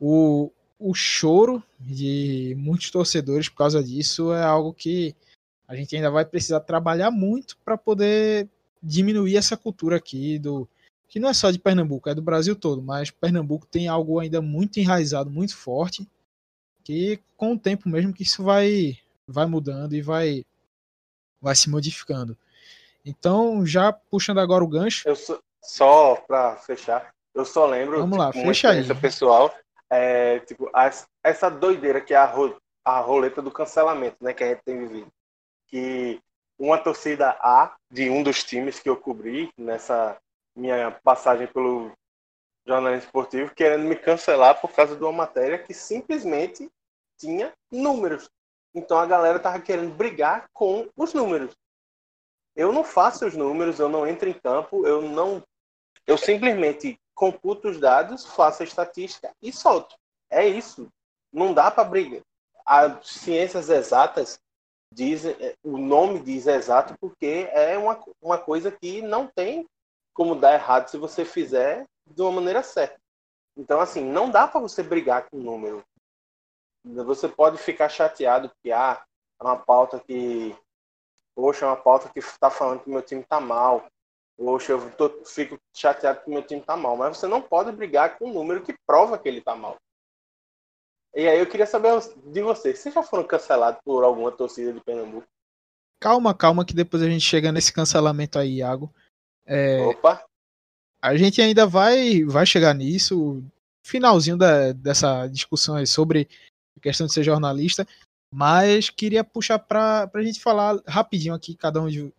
o, 0.00 0.50
o 0.78 0.94
choro 0.94 1.62
de 1.78 2.54
muitos 2.58 2.90
torcedores 2.90 3.48
por 3.48 3.58
causa 3.58 3.82
disso 3.82 4.32
é 4.32 4.42
algo 4.42 4.72
que 4.72 5.14
a 5.68 5.74
gente 5.74 5.94
ainda 5.94 6.10
vai 6.10 6.24
precisar 6.24 6.60
trabalhar 6.60 7.10
muito 7.10 7.56
para 7.64 7.76
poder 7.76 8.48
diminuir 8.82 9.36
essa 9.36 9.56
cultura 9.56 9.96
aqui 9.96 10.38
do 10.38 10.68
que 11.08 11.20
não 11.20 11.28
é 11.28 11.34
só 11.34 11.50
de 11.50 11.58
Pernambuco, 11.58 12.08
é 12.08 12.14
do 12.14 12.22
Brasil 12.22 12.56
todo, 12.56 12.82
mas 12.82 13.10
Pernambuco 13.10 13.66
tem 13.66 13.88
algo 13.88 14.18
ainda 14.18 14.40
muito 14.42 14.78
enraizado, 14.78 15.30
muito 15.30 15.56
forte, 15.56 16.06
que 16.82 17.20
com 17.36 17.52
o 17.52 17.58
tempo 17.58 17.88
mesmo 17.88 18.12
que 18.12 18.22
isso 18.22 18.42
vai 18.42 18.98
vai 19.26 19.46
mudando 19.46 19.94
e 19.94 20.02
vai 20.02 20.44
vai 21.40 21.54
se 21.54 21.70
modificando. 21.70 22.36
Então, 23.04 23.64
já 23.64 23.92
puxando 23.92 24.38
agora 24.38 24.64
o 24.64 24.68
gancho. 24.68 25.14
Só, 25.14 25.40
só 25.62 26.16
para 26.26 26.56
fechar, 26.56 27.14
eu 27.34 27.44
só 27.44 27.66
lembro 27.66 27.98
Vamos 27.98 28.18
lá, 28.18 28.32
tipo, 28.32 28.44
fecha 28.44 28.70
aí. 28.70 28.94
pessoal 29.00 29.54
é, 29.90 30.40
tipo, 30.40 30.70
essa 31.22 31.48
doideira 31.48 32.00
que 32.00 32.12
é 32.12 32.16
a, 32.16 32.24
ro, 32.24 32.56
a 32.84 33.00
roleta 33.00 33.40
do 33.40 33.50
cancelamento, 33.50 34.16
né, 34.20 34.32
que 34.32 34.42
a 34.42 34.48
gente 34.48 34.62
tem 34.64 34.78
vivido. 34.78 35.10
Que 35.68 36.20
uma 36.58 36.78
torcida 36.78 37.30
A 37.40 37.76
de 37.90 38.08
um 38.08 38.22
dos 38.22 38.42
times 38.42 38.80
que 38.80 38.88
eu 38.88 38.96
cobri 38.96 39.50
nessa 39.56 40.16
minha 40.54 40.90
passagem 40.90 41.46
pelo 41.46 41.92
jornalismo 42.66 43.04
esportivo 43.04 43.54
querendo 43.54 43.84
me 43.84 43.94
cancelar 43.94 44.60
por 44.60 44.72
causa 44.72 44.96
de 44.96 45.02
uma 45.02 45.12
matéria 45.12 45.58
que 45.58 45.74
simplesmente 45.74 46.70
tinha 47.16 47.52
números. 47.70 48.30
Então 48.74 48.98
a 48.98 49.06
galera 49.06 49.38
tava 49.38 49.60
querendo 49.60 49.94
brigar 49.94 50.48
com 50.52 50.88
os 50.96 51.14
números. 51.14 51.54
Eu 52.54 52.72
não 52.72 52.82
faço 52.82 53.26
os 53.26 53.36
números, 53.36 53.78
eu 53.78 53.88
não 53.88 54.06
entro 54.06 54.28
em 54.28 54.34
campo, 54.34 54.86
eu 54.86 55.02
não 55.02 55.42
eu 56.06 56.16
simplesmente 56.16 56.98
computo 57.14 57.68
os 57.68 57.80
dados, 57.80 58.24
faço 58.24 58.62
a 58.62 58.66
estatística 58.66 59.34
e 59.42 59.52
solto. 59.52 59.96
É 60.30 60.46
isso. 60.46 60.88
Não 61.32 61.52
dá 61.52 61.70
para 61.70 61.84
brigar. 61.84 62.20
As 62.64 63.06
ciências 63.08 63.68
exatas 63.68 64.38
dizem, 64.96 65.36
o 65.62 65.76
nome 65.76 66.20
diz 66.20 66.46
exato 66.46 66.96
porque 66.98 67.48
é 67.52 67.76
uma, 67.76 68.02
uma 68.20 68.38
coisa 68.38 68.72
que 68.72 69.02
não 69.02 69.26
tem 69.26 69.68
como 70.14 70.34
dar 70.34 70.54
errado 70.54 70.88
se 70.88 70.96
você 70.96 71.22
fizer 71.22 71.86
de 72.06 72.22
uma 72.22 72.32
maneira 72.32 72.62
certa. 72.62 72.98
Então, 73.54 73.78
assim, 73.78 74.02
não 74.02 74.30
dá 74.30 74.48
para 74.48 74.60
você 74.60 74.82
brigar 74.82 75.28
com 75.28 75.36
o 75.36 75.42
número. 75.42 75.84
Você 76.82 77.28
pode 77.28 77.58
ficar 77.58 77.90
chateado 77.90 78.48
porque 78.48 78.72
ah, 78.72 79.04
é 79.38 79.44
uma 79.44 79.56
pauta 79.56 80.00
que. 80.00 80.56
Poxa, 81.34 81.66
é 81.66 81.68
uma 81.68 81.76
pauta 81.76 82.08
que 82.08 82.18
está 82.18 82.48
falando 82.48 82.82
que 82.82 82.88
meu 82.88 83.02
time 83.02 83.20
está 83.20 83.38
mal. 83.38 83.86
Poxa, 84.38 84.72
eu 84.72 84.90
tô, 84.92 85.10
fico 85.24 85.58
chateado 85.74 86.22
que 86.22 86.30
meu 86.30 86.42
time 86.42 86.62
tá 86.62 86.76
mal. 86.76 86.96
Mas 86.96 87.18
você 87.18 87.26
não 87.26 87.42
pode 87.42 87.72
brigar 87.72 88.18
com 88.18 88.30
um 88.30 88.32
número 88.32 88.62
que 88.62 88.74
prova 88.86 89.18
que 89.18 89.28
ele 89.28 89.42
tá 89.42 89.54
mal. 89.54 89.76
E 91.16 91.26
aí 91.26 91.38
eu 91.38 91.46
queria 91.46 91.66
saber 91.66 91.98
de 92.26 92.42
vocês, 92.42 92.78
vocês 92.78 92.94
já 92.94 93.02
foram 93.02 93.26
cancelados 93.26 93.80
por 93.82 94.04
alguma 94.04 94.30
torcida 94.30 94.70
de 94.70 94.80
Pernambuco? 94.80 95.26
Calma, 95.98 96.34
calma, 96.34 96.62
que 96.62 96.74
depois 96.74 97.02
a 97.02 97.08
gente 97.08 97.22
chega 97.22 97.50
nesse 97.50 97.72
cancelamento 97.72 98.38
aí, 98.38 98.56
Iago. 98.56 98.92
É, 99.46 99.80
Opa! 99.80 100.22
A 101.00 101.16
gente 101.16 101.40
ainda 101.40 101.66
vai, 101.66 102.22
vai 102.24 102.44
chegar 102.44 102.74
nisso. 102.74 103.42
Finalzinho 103.82 104.36
da, 104.36 104.72
dessa 104.72 105.26
discussão 105.26 105.76
aí 105.76 105.86
sobre 105.86 106.28
a 106.76 106.80
questão 106.80 107.06
de 107.06 107.14
ser 107.14 107.22
jornalista. 107.22 107.88
Mas 108.30 108.90
queria 108.90 109.24
puxar 109.24 109.58
para 109.58 110.10
a 110.12 110.22
gente 110.22 110.38
falar 110.38 110.78
rapidinho 110.86 111.32
aqui, 111.32 111.56
cada 111.56 111.80
um 111.80 111.88
de, 111.88 112.12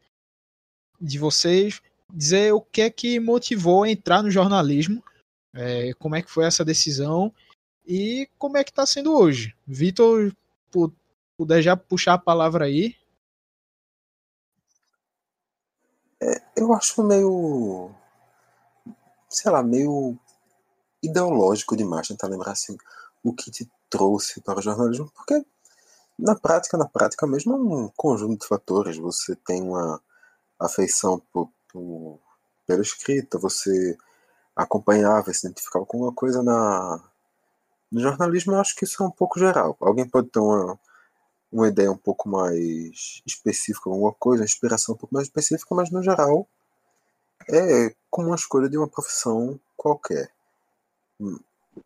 de 1.00 1.20
vocês, 1.20 1.84
dizer 2.12 2.52
o 2.52 2.62
que 2.62 2.82
é 2.82 2.90
que 2.90 3.20
motivou 3.20 3.84
a 3.84 3.90
entrar 3.92 4.24
no 4.24 4.32
jornalismo, 4.32 5.04
é, 5.54 5.94
como 6.00 6.16
é 6.16 6.24
que 6.24 6.32
foi 6.32 6.46
essa 6.46 6.66
decisão 6.66 7.32
e 7.88 8.30
como 8.38 8.58
é 8.58 8.64
que 8.64 8.70
está 8.70 8.86
sendo 8.86 9.18
hoje. 9.18 9.56
Vitor, 9.66 10.36
puder 11.38 11.62
já 11.62 11.78
puxar 11.78 12.16
a 12.16 12.20
palavra 12.20 12.66
aí. 12.66 12.96
É, 16.22 16.42
eu 16.58 16.74
acho 16.74 17.02
meio, 17.02 17.92
sei 19.30 19.52
lá, 19.52 19.64
meio 19.64 20.18
ideológico 21.02 21.78
demais 21.78 22.08
tentar 22.08 22.28
lembrar 22.28 22.52
assim, 22.52 22.76
o 23.24 23.34
que 23.34 23.50
te 23.50 23.70
trouxe 23.90 24.42
para 24.42 24.60
o 24.60 24.62
jornalismo, 24.62 25.10
porque 25.16 25.46
na 26.20 26.36
prática, 26.36 26.78
na 26.78 26.88
prática 26.88 27.26
mesmo 27.26 27.54
é 27.54 27.58
um 27.58 27.92
conjunto 27.96 28.42
de 28.42 28.48
fatores. 28.48 28.98
Você 28.98 29.36
tem 29.36 29.62
uma 29.62 30.02
afeição 30.60 31.22
por, 31.32 31.50
por, 31.72 32.20
pela 32.66 32.82
escrita, 32.82 33.38
você 33.38 33.98
acompanhava, 34.56 35.32
se 35.34 35.46
identificava 35.48 35.86
com 35.86 36.00
uma 36.00 36.14
coisa 36.14 36.42
na, 36.44 37.00
no 37.92 38.02
jornalismo, 38.02 38.54
eu 38.54 38.60
acho 38.60 38.76
que 38.76 38.86
isso 38.86 39.02
é 39.02 39.06
um 39.06 39.12
pouco 39.12 39.40
geral. 39.40 39.78
Alguém 39.80 40.08
pode 40.08 40.30
ter 40.30 40.40
uma, 40.40 40.80
uma 41.52 41.68
ideia 41.68 41.92
um 41.92 41.98
pouco 41.98 42.28
mais 42.28 43.22
específica, 43.26 43.90
alguma 43.90 44.14
coisa, 44.14 44.42
uma 44.44 44.46
inspiração 44.46 44.96
um 44.96 44.98
pouco 44.98 45.14
mais 45.14 45.28
específica, 45.28 45.74
mas 45.74 45.90
no 45.90 46.04
geral 46.04 46.48
é 47.50 47.94
como 48.10 48.28
uma 48.28 48.36
escolha 48.36 48.70
de 48.70 48.78
uma 48.78 48.88
profissão 48.88 49.60
qualquer. 49.76 50.32
Hum, 51.20 51.40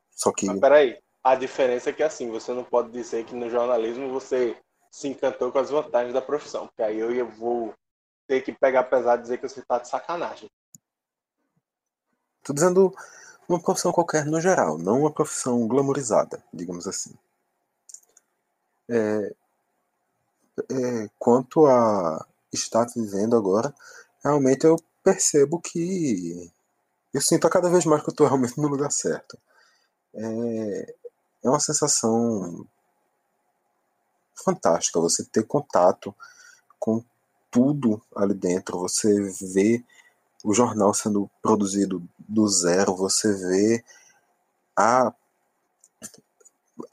só 0.10 0.32
que. 0.32 0.48
Mas 0.48 0.60
peraí, 0.60 0.98
a 1.24 1.36
diferença 1.36 1.90
é 1.90 1.94
que 1.94 2.04
assim, 2.04 2.30
você 2.30 2.54
não 2.54 2.64
pode 2.64 2.92
dizer 2.92 3.26
que 3.26 3.36
no 3.36 3.50
jornalismo 3.50 4.10
você 4.10 4.58
se 4.90 5.08
encantou 5.08 5.52
com 5.52 5.60
as 5.60 5.70
vantagens 5.70 6.14
da 6.14 6.22
profissão, 6.22 6.68
porque 6.68 6.84
aí 6.84 7.00
eu 7.00 7.30
vou 7.30 7.74
ter 8.28 8.42
que 8.42 8.52
pegar 8.52 8.84
pesado 8.84 9.22
e 9.22 9.24
dizer 9.24 9.38
que 9.38 9.48
você 9.48 9.62
tá 9.62 9.78
de 9.78 9.88
sacanagem. 9.88 10.50
Tô 12.44 12.54
dizendo 12.54 12.94
uma 13.52 13.62
profissão 13.62 13.92
qualquer 13.92 14.26
no 14.26 14.42
geral, 14.42 14.78
não 14.78 15.02
uma 15.02 15.12
profissão 15.12 15.68
glamorizada, 15.68 16.44
digamos 16.54 16.88
assim. 16.88 17.14
É, 18.90 19.34
é, 20.70 21.10
quanto 21.18 21.66
a 21.66 22.26
estar 22.52 22.86
vivendo 22.96 23.36
agora, 23.36 23.74
realmente 24.24 24.66
eu 24.66 24.78
percebo 25.04 25.60
que 25.60 26.52
eu 27.14 27.22
sinto 27.22 27.48
a 27.48 27.50
cada 27.50 27.70
vez 27.70 27.86
mais 27.86 28.02
que 28.02 28.10
eu 28.10 28.12
estou 28.12 28.28
realmente 28.28 28.60
no 28.60 28.68
lugar 28.68 28.92
certo. 28.92 29.38
É, 30.14 30.96
é 31.44 31.50
uma 31.50 31.60
sensação 31.60 32.66
fantástica 34.36 35.00
você 35.00 35.24
ter 35.24 35.44
contato 35.44 36.14
com 36.80 37.04
tudo 37.50 38.02
ali 38.16 38.34
dentro, 38.34 38.80
você 38.80 39.10
vê 39.54 39.84
o 40.44 40.54
jornal 40.54 40.94
sendo 40.94 41.30
produzido 41.42 42.04
do 42.20 42.48
zero, 42.48 42.96
você 42.96 43.34
vê 43.34 43.84
a, 44.76 45.14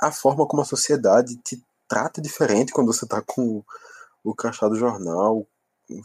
a 0.00 0.12
forma 0.12 0.46
como 0.46 0.62
a 0.62 0.66
sociedade 0.66 1.36
te 1.36 1.62
trata 1.88 2.20
diferente 2.20 2.72
quando 2.72 2.92
você 2.92 3.04
está 3.04 3.22
com 3.22 3.64
o 4.22 4.34
crachá 4.34 4.68
do 4.68 4.76
jornal, 4.76 5.46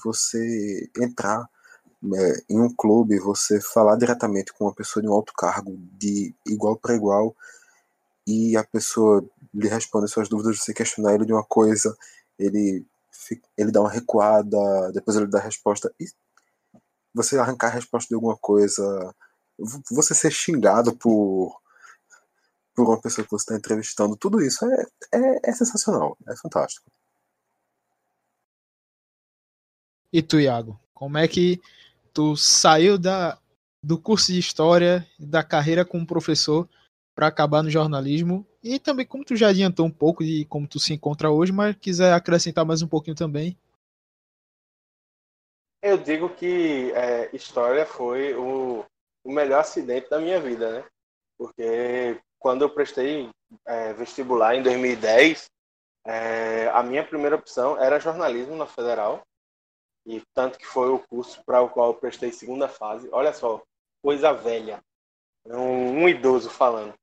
você 0.04 0.90
entrar 0.98 1.50
é, 2.16 2.44
em 2.50 2.60
um 2.60 2.74
clube, 2.74 3.20
você 3.20 3.60
falar 3.60 3.98
diretamente 3.98 4.54
com 4.54 4.66
uma 4.66 4.74
pessoa 4.74 5.02
de 5.04 5.10
um 5.10 5.14
alto 5.14 5.34
cargo, 5.34 5.78
de 5.98 6.34
igual 6.48 6.78
para 6.78 6.96
igual, 6.96 7.36
e 8.26 8.56
a 8.56 8.64
pessoa 8.64 9.24
lhe 9.54 9.68
responde 9.68 10.10
suas 10.10 10.30
dúvidas, 10.30 10.60
você 10.60 10.74
questionar 10.74 11.14
ele 11.14 11.26
de 11.26 11.34
uma 11.34 11.44
coisa, 11.44 11.96
ele, 12.40 12.86
ele 13.58 13.72
dá 13.72 13.82
uma 13.82 13.90
recuada, 13.90 14.92
depois 14.94 15.18
ele 15.18 15.28
dá 15.28 15.40
a 15.40 15.44
resposta, 15.44 15.94
e 16.00 16.06
você 17.14 17.38
arrancar 17.38 17.68
a 17.68 17.76
resposta 17.76 18.08
de 18.10 18.16
alguma 18.16 18.38
coisa, 18.38 19.14
você 19.92 20.16
ser 20.16 20.32
xingado 20.32 20.96
por, 20.96 21.60
por 22.76 22.88
uma 22.88 23.02
pessoa 23.02 23.24
que 23.24 23.32
você 23.32 23.44
está 23.44 23.56
entrevistando, 23.56 24.18
tudo 24.18 24.42
isso 24.42 24.66
é, 24.66 24.86
é, 25.14 25.50
é 25.50 25.52
sensacional, 25.54 26.18
é 26.28 26.36
fantástico. 26.36 26.90
E 30.12 30.22
tu, 30.22 30.40
Iago, 30.40 30.80
como 30.94 31.18
é 31.18 31.28
que 31.28 31.60
tu 32.14 32.36
saiu 32.36 32.98
da, 32.98 33.38
do 33.82 33.98
curso 33.98 34.32
de 34.32 34.40
história, 34.40 35.08
da 35.18 35.44
carreira 35.44 35.84
como 35.84 36.06
professor, 36.06 36.70
para 37.16 37.28
acabar 37.28 37.64
no 37.64 37.70
jornalismo? 37.70 38.46
E 38.64 38.80
também 38.80 39.06
como 39.06 39.26
tu 39.26 39.36
já 39.36 39.50
adiantou 39.50 39.86
um 39.86 39.92
pouco 39.92 40.24
de 40.24 40.46
como 40.46 40.68
tu 40.68 40.80
se 40.80 40.94
encontra 40.94 41.32
hoje, 41.32 41.52
mas 41.52 41.76
quiser 41.76 42.14
acrescentar 42.14 42.64
mais 42.64 42.82
um 42.82 42.88
pouquinho 42.88 43.16
também. 43.16 43.58
Eu 45.86 45.98
digo 45.98 46.30
que 46.30 46.94
é, 46.94 47.30
história 47.36 47.86
foi 47.86 48.34
o, 48.36 48.86
o 49.22 49.30
melhor 49.30 49.60
acidente 49.60 50.10
da 50.10 50.18
minha 50.18 50.40
vida, 50.40 50.80
né? 50.80 50.88
Porque 51.38 52.22
quando 52.40 52.62
eu 52.62 52.70
prestei 52.70 53.30
é, 53.66 53.92
vestibular 53.92 54.56
em 54.56 54.64
2010, 54.64 55.52
é, 56.06 56.70
a 56.70 56.82
minha 56.82 57.06
primeira 57.06 57.36
opção 57.36 57.78
era 57.78 58.00
jornalismo 58.00 58.56
na 58.56 58.66
Federal 58.66 59.24
e 60.06 60.22
tanto 60.34 60.58
que 60.58 60.66
foi 60.66 60.88
o 60.88 61.00
curso 61.00 61.44
para 61.46 61.62
o 61.62 61.70
qual 61.70 61.90
eu 61.90 62.00
prestei 62.00 62.32
segunda 62.32 62.70
fase. 62.70 63.10
Olha 63.12 63.34
só, 63.34 63.62
coisa 64.02 64.32
velha. 64.32 64.82
Um, 65.46 66.04
um 66.04 66.08
idoso 66.08 66.50
falando. 66.50 66.94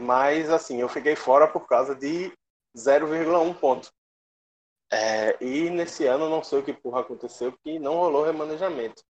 Mas, 0.00 0.50
assim, 0.50 0.82
eu 0.82 0.88
fiquei 0.88 1.16
fora 1.16 1.48
por 1.48 1.66
causa 1.66 1.94
de 1.94 2.30
0,1 2.76 3.58
ponto. 3.58 3.90
É, 4.92 5.42
e 5.42 5.70
nesse 5.70 6.06
ano, 6.06 6.28
não 6.28 6.44
sei 6.44 6.58
o 6.58 6.64
que 6.64 6.72
porra 6.72 7.00
aconteceu, 7.00 7.50
porque 7.52 7.78
não 7.78 7.94
rolou 7.94 8.24
remanejamento. 8.24 9.02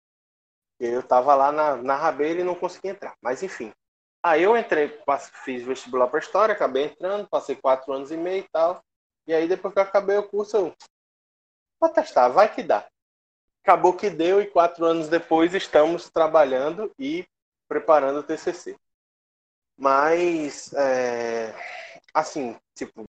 Eu 0.79 1.01
estava 1.01 1.35
lá 1.35 1.51
na, 1.51 1.77
na 1.77 1.97
rabeira 1.97 2.40
e 2.40 2.45
não 2.45 2.55
consegui 2.55 2.88
entrar. 2.88 3.16
Mas, 3.21 3.42
enfim. 3.42 3.73
Aí 4.25 4.42
eu 4.45 4.57
entrei, 4.57 5.01
fiz 5.45 5.62
vestibular 5.64 6.07
para 6.07 6.21
História, 6.21 6.55
acabei 6.55 6.85
entrando, 6.85 7.29
passei 7.29 7.57
quatro 7.57 7.92
anos 7.92 8.12
e 8.12 8.16
meio 8.16 8.45
e 8.45 8.49
tal. 8.53 8.83
E 9.27 9.35
aí, 9.35 9.49
depois 9.49 9.75
que 9.75 9.81
eu 9.81 9.85
acabei 9.85 10.16
o 10.16 10.29
curso, 10.29 10.57
eu 10.57 10.75
vou 11.81 11.90
testar, 11.90 12.29
vai 12.29 12.53
que 12.53 12.62
dá 12.62 12.87
acabou 13.62 13.97
que 13.97 14.11
deu 14.11 14.42
e 14.42 14.47
quatro 14.47 14.85
anos 14.85 15.09
depois 15.09 15.55
estamos 15.55 16.11
trabalhando 16.11 16.92
e 16.99 17.25
preparando 17.68 18.18
o 18.18 18.23
TCC. 18.23 18.77
Mas, 19.79 20.73
é, 20.75 21.55
assim, 22.12 22.57
tipo, 22.75 23.05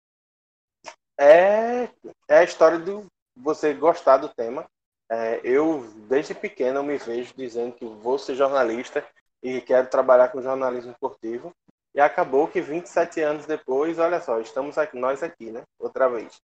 é, 1.18 1.88
é 2.28 2.38
a 2.38 2.44
história 2.44 2.78
do 2.78 3.06
você 3.36 3.74
gostar 3.74 4.18
do 4.18 4.28
tema. 4.28 4.66
É, 5.10 5.40
eu, 5.44 5.82
desde 6.08 6.34
pequeno, 6.34 6.82
me 6.82 6.96
vejo 6.96 7.34
dizendo 7.36 7.74
que 7.74 7.84
vou 7.84 8.18
ser 8.18 8.34
jornalista 8.34 9.06
e 9.42 9.60
quero 9.60 9.88
trabalhar 9.88 10.28
com 10.28 10.42
jornalismo 10.42 10.92
esportivo. 10.92 11.52
E 11.94 12.00
acabou 12.00 12.48
que 12.48 12.60
27 12.60 13.20
anos 13.20 13.46
depois, 13.46 13.98
olha 13.98 14.20
só, 14.20 14.40
estamos 14.40 14.78
aqui, 14.78 14.98
nós 14.98 15.22
aqui, 15.22 15.50
né? 15.50 15.62
Outra 15.78 16.08
vez. 16.08 16.40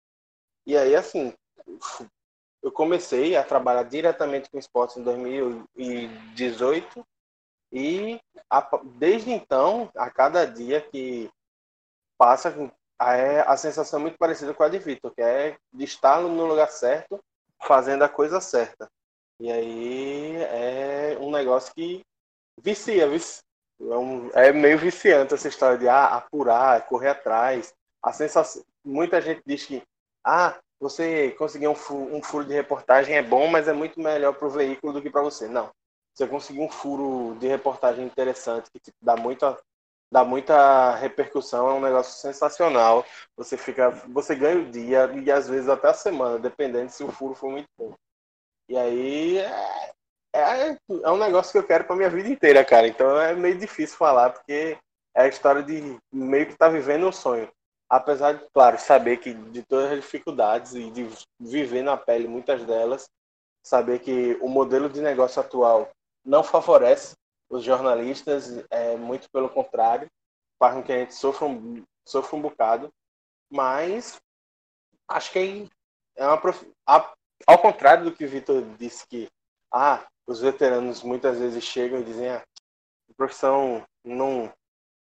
E 0.66 0.76
aí, 0.76 0.94
assim, 0.94 1.32
eu 2.62 2.70
comecei 2.70 3.36
a 3.36 3.42
trabalhar 3.42 3.84
diretamente 3.84 4.50
com 4.50 4.58
esportes 4.58 4.96
em 4.96 5.02
2018 5.02 7.04
e 7.72 8.20
a, 8.48 8.68
desde 8.98 9.32
então, 9.32 9.90
a 9.96 10.10
cada 10.10 10.44
dia 10.44 10.80
que 10.80 11.30
passa, 12.18 12.54
é 13.00 13.40
a 13.46 13.56
sensação 13.56 13.98
é 13.98 14.02
muito 14.02 14.18
parecida 14.18 14.52
com 14.52 14.62
a 14.62 14.68
de 14.68 14.78
Vitor, 14.78 15.12
que 15.14 15.22
é 15.22 15.56
de 15.72 15.84
estar 15.84 16.20
no 16.20 16.46
lugar 16.46 16.70
certo, 16.70 17.18
fazendo 17.62 18.02
a 18.02 18.08
coisa 18.08 18.40
certa. 18.40 18.88
E 19.40 19.50
aí 19.50 20.36
é 20.36 21.16
um 21.20 21.30
negócio 21.30 21.72
que 21.74 22.04
vicia, 22.60 23.08
vicia. 23.08 23.42
É, 23.80 23.96
um, 23.96 24.30
é 24.34 24.52
meio 24.52 24.78
viciante 24.78 25.32
essa 25.32 25.48
história 25.48 25.78
de 25.78 25.88
ah, 25.88 26.16
apurar, 26.16 26.86
correr 26.86 27.08
atrás. 27.08 27.72
A 28.02 28.12
sensação, 28.12 28.62
muita 28.84 29.20
gente 29.20 29.40
diz 29.46 29.64
que 29.64 29.82
ah, 30.22 30.58
você 30.78 31.30
conseguir 31.32 31.68
um, 31.68 31.76
um 31.90 32.22
furo 32.22 32.44
de 32.44 32.52
reportagem 32.52 33.16
é 33.16 33.22
bom, 33.22 33.46
mas 33.46 33.68
é 33.68 33.72
muito 33.72 33.98
melhor 33.98 34.34
para 34.34 34.46
o 34.46 34.50
veículo 34.50 34.92
do 34.92 35.02
que 35.02 35.10
para 35.10 35.22
você. 35.22 35.48
Não. 35.48 35.70
Você 36.14 36.26
conseguir 36.26 36.60
um 36.60 36.68
furo 36.68 37.36
de 37.38 37.46
reportagem 37.46 38.04
interessante, 38.04 38.70
que 38.70 38.78
tipo, 38.78 38.96
dá, 39.00 39.16
muita, 39.16 39.58
dá 40.12 40.24
muita 40.24 40.94
repercussão, 40.96 41.68
é 41.68 41.72
um 41.74 41.80
negócio 41.80 42.20
sensacional. 42.20 43.04
Você 43.36 43.56
fica, 43.56 43.90
você 44.08 44.34
ganha 44.34 44.60
o 44.60 44.70
dia 44.70 45.10
e 45.22 45.30
às 45.30 45.48
vezes 45.48 45.68
até 45.68 45.88
a 45.88 45.94
semana, 45.94 46.38
dependendo 46.38 46.90
se 46.90 47.04
o 47.04 47.12
furo 47.12 47.34
for 47.34 47.50
muito 47.50 47.68
bom. 47.78 47.94
E 48.68 48.76
aí 48.76 49.38
é, 49.38 49.92
é, 50.34 50.76
é 51.04 51.10
um 51.10 51.18
negócio 51.18 51.52
que 51.52 51.58
eu 51.58 51.66
quero 51.66 51.84
para 51.84 51.96
minha 51.96 52.10
vida 52.10 52.28
inteira, 52.28 52.64
cara. 52.64 52.86
Então 52.86 53.20
é 53.20 53.34
meio 53.34 53.58
difícil 53.58 53.96
falar, 53.96 54.30
porque 54.30 54.76
é 55.14 55.22
a 55.22 55.28
história 55.28 55.62
de 55.62 55.96
meio 56.12 56.46
que 56.46 56.56
tá 56.56 56.68
vivendo 56.68 57.06
um 57.06 57.12
sonho 57.12 57.50
apesar 57.90 58.34
de, 58.34 58.46
claro, 58.54 58.78
saber 58.78 59.16
que 59.16 59.34
de 59.34 59.64
todas 59.64 59.90
as 59.90 60.00
dificuldades 60.00 60.74
e 60.74 60.88
de 60.90 61.08
viver 61.40 61.82
na 61.82 61.96
pele 61.96 62.28
muitas 62.28 62.64
delas, 62.64 63.10
saber 63.66 63.98
que 63.98 64.38
o 64.40 64.48
modelo 64.48 64.88
de 64.88 65.00
negócio 65.00 65.40
atual 65.40 65.90
não 66.24 66.44
favorece 66.44 67.16
os 67.50 67.64
jornalistas, 67.64 68.64
é 68.70 68.96
muito 68.96 69.28
pelo 69.30 69.48
contrário, 69.48 70.08
faz 70.58 70.74
com 70.74 70.82
que 70.82 70.92
a 70.92 70.98
gente 70.98 71.14
sofra 71.14 71.46
um, 71.46 71.84
sofra 72.06 72.36
um 72.36 72.40
bocado, 72.40 72.88
mas 73.50 74.20
acho 75.08 75.32
que 75.32 75.68
é 76.16 76.26
uma 76.26 76.40
prof... 76.40 76.64
ao 76.86 77.58
contrário 77.58 78.04
do 78.04 78.12
que 78.14 78.24
o 78.24 78.28
Vitor 78.28 78.62
disse 78.78 79.04
que 79.06 79.28
ah, 79.72 80.06
os 80.26 80.40
veteranos 80.40 81.02
muitas 81.02 81.38
vezes 81.38 81.64
chegam 81.64 82.00
e 82.00 82.04
dizem 82.04 82.28
ah, 82.28 82.42
a 83.10 83.14
profissão 83.16 83.84
não, 84.04 84.52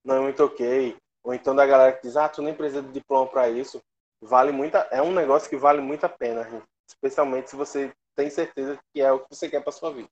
não 0.04 0.16
é 0.16 0.20
muito 0.20 0.44
ok, 0.44 0.96
ou 1.22 1.32
então 1.32 1.56
da 1.56 1.64
galera 1.64 1.96
que 1.96 2.02
diz, 2.02 2.16
ah, 2.16 2.28
tu 2.28 2.42
nem 2.42 2.54
precisa 2.54 2.82
de 2.82 2.92
diploma 2.92 3.26
para 3.26 3.48
isso. 3.48 3.80
Vale 4.20 4.52
muita, 4.52 4.78
é 4.90 5.00
um 5.00 5.12
negócio 5.12 5.48
que 5.48 5.56
vale 5.56 5.80
muito 5.80 6.04
a 6.04 6.08
pena, 6.08 6.46
especialmente 6.86 7.50
se 7.50 7.56
você 7.56 7.92
tem 8.14 8.28
certeza 8.28 8.78
que 8.92 9.00
é 9.00 9.10
o 9.10 9.20
que 9.20 9.34
você 9.34 9.48
quer 9.48 9.62
para 9.62 9.72
sua 9.72 9.92
vida. 9.92 10.08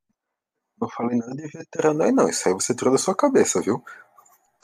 Não 0.81 0.89
falei 0.89 1.17
nada 1.17 1.35
de 1.35 1.49
veterano 1.49 2.03
aí 2.03 2.13
não, 2.13 2.29
isso 2.29 2.49
aí 2.49 2.55
você 2.55 2.75
tirou 2.75 2.93
da 2.93 2.99
sua 2.99 3.15
cabeça, 3.15 3.61
viu? 3.61 3.83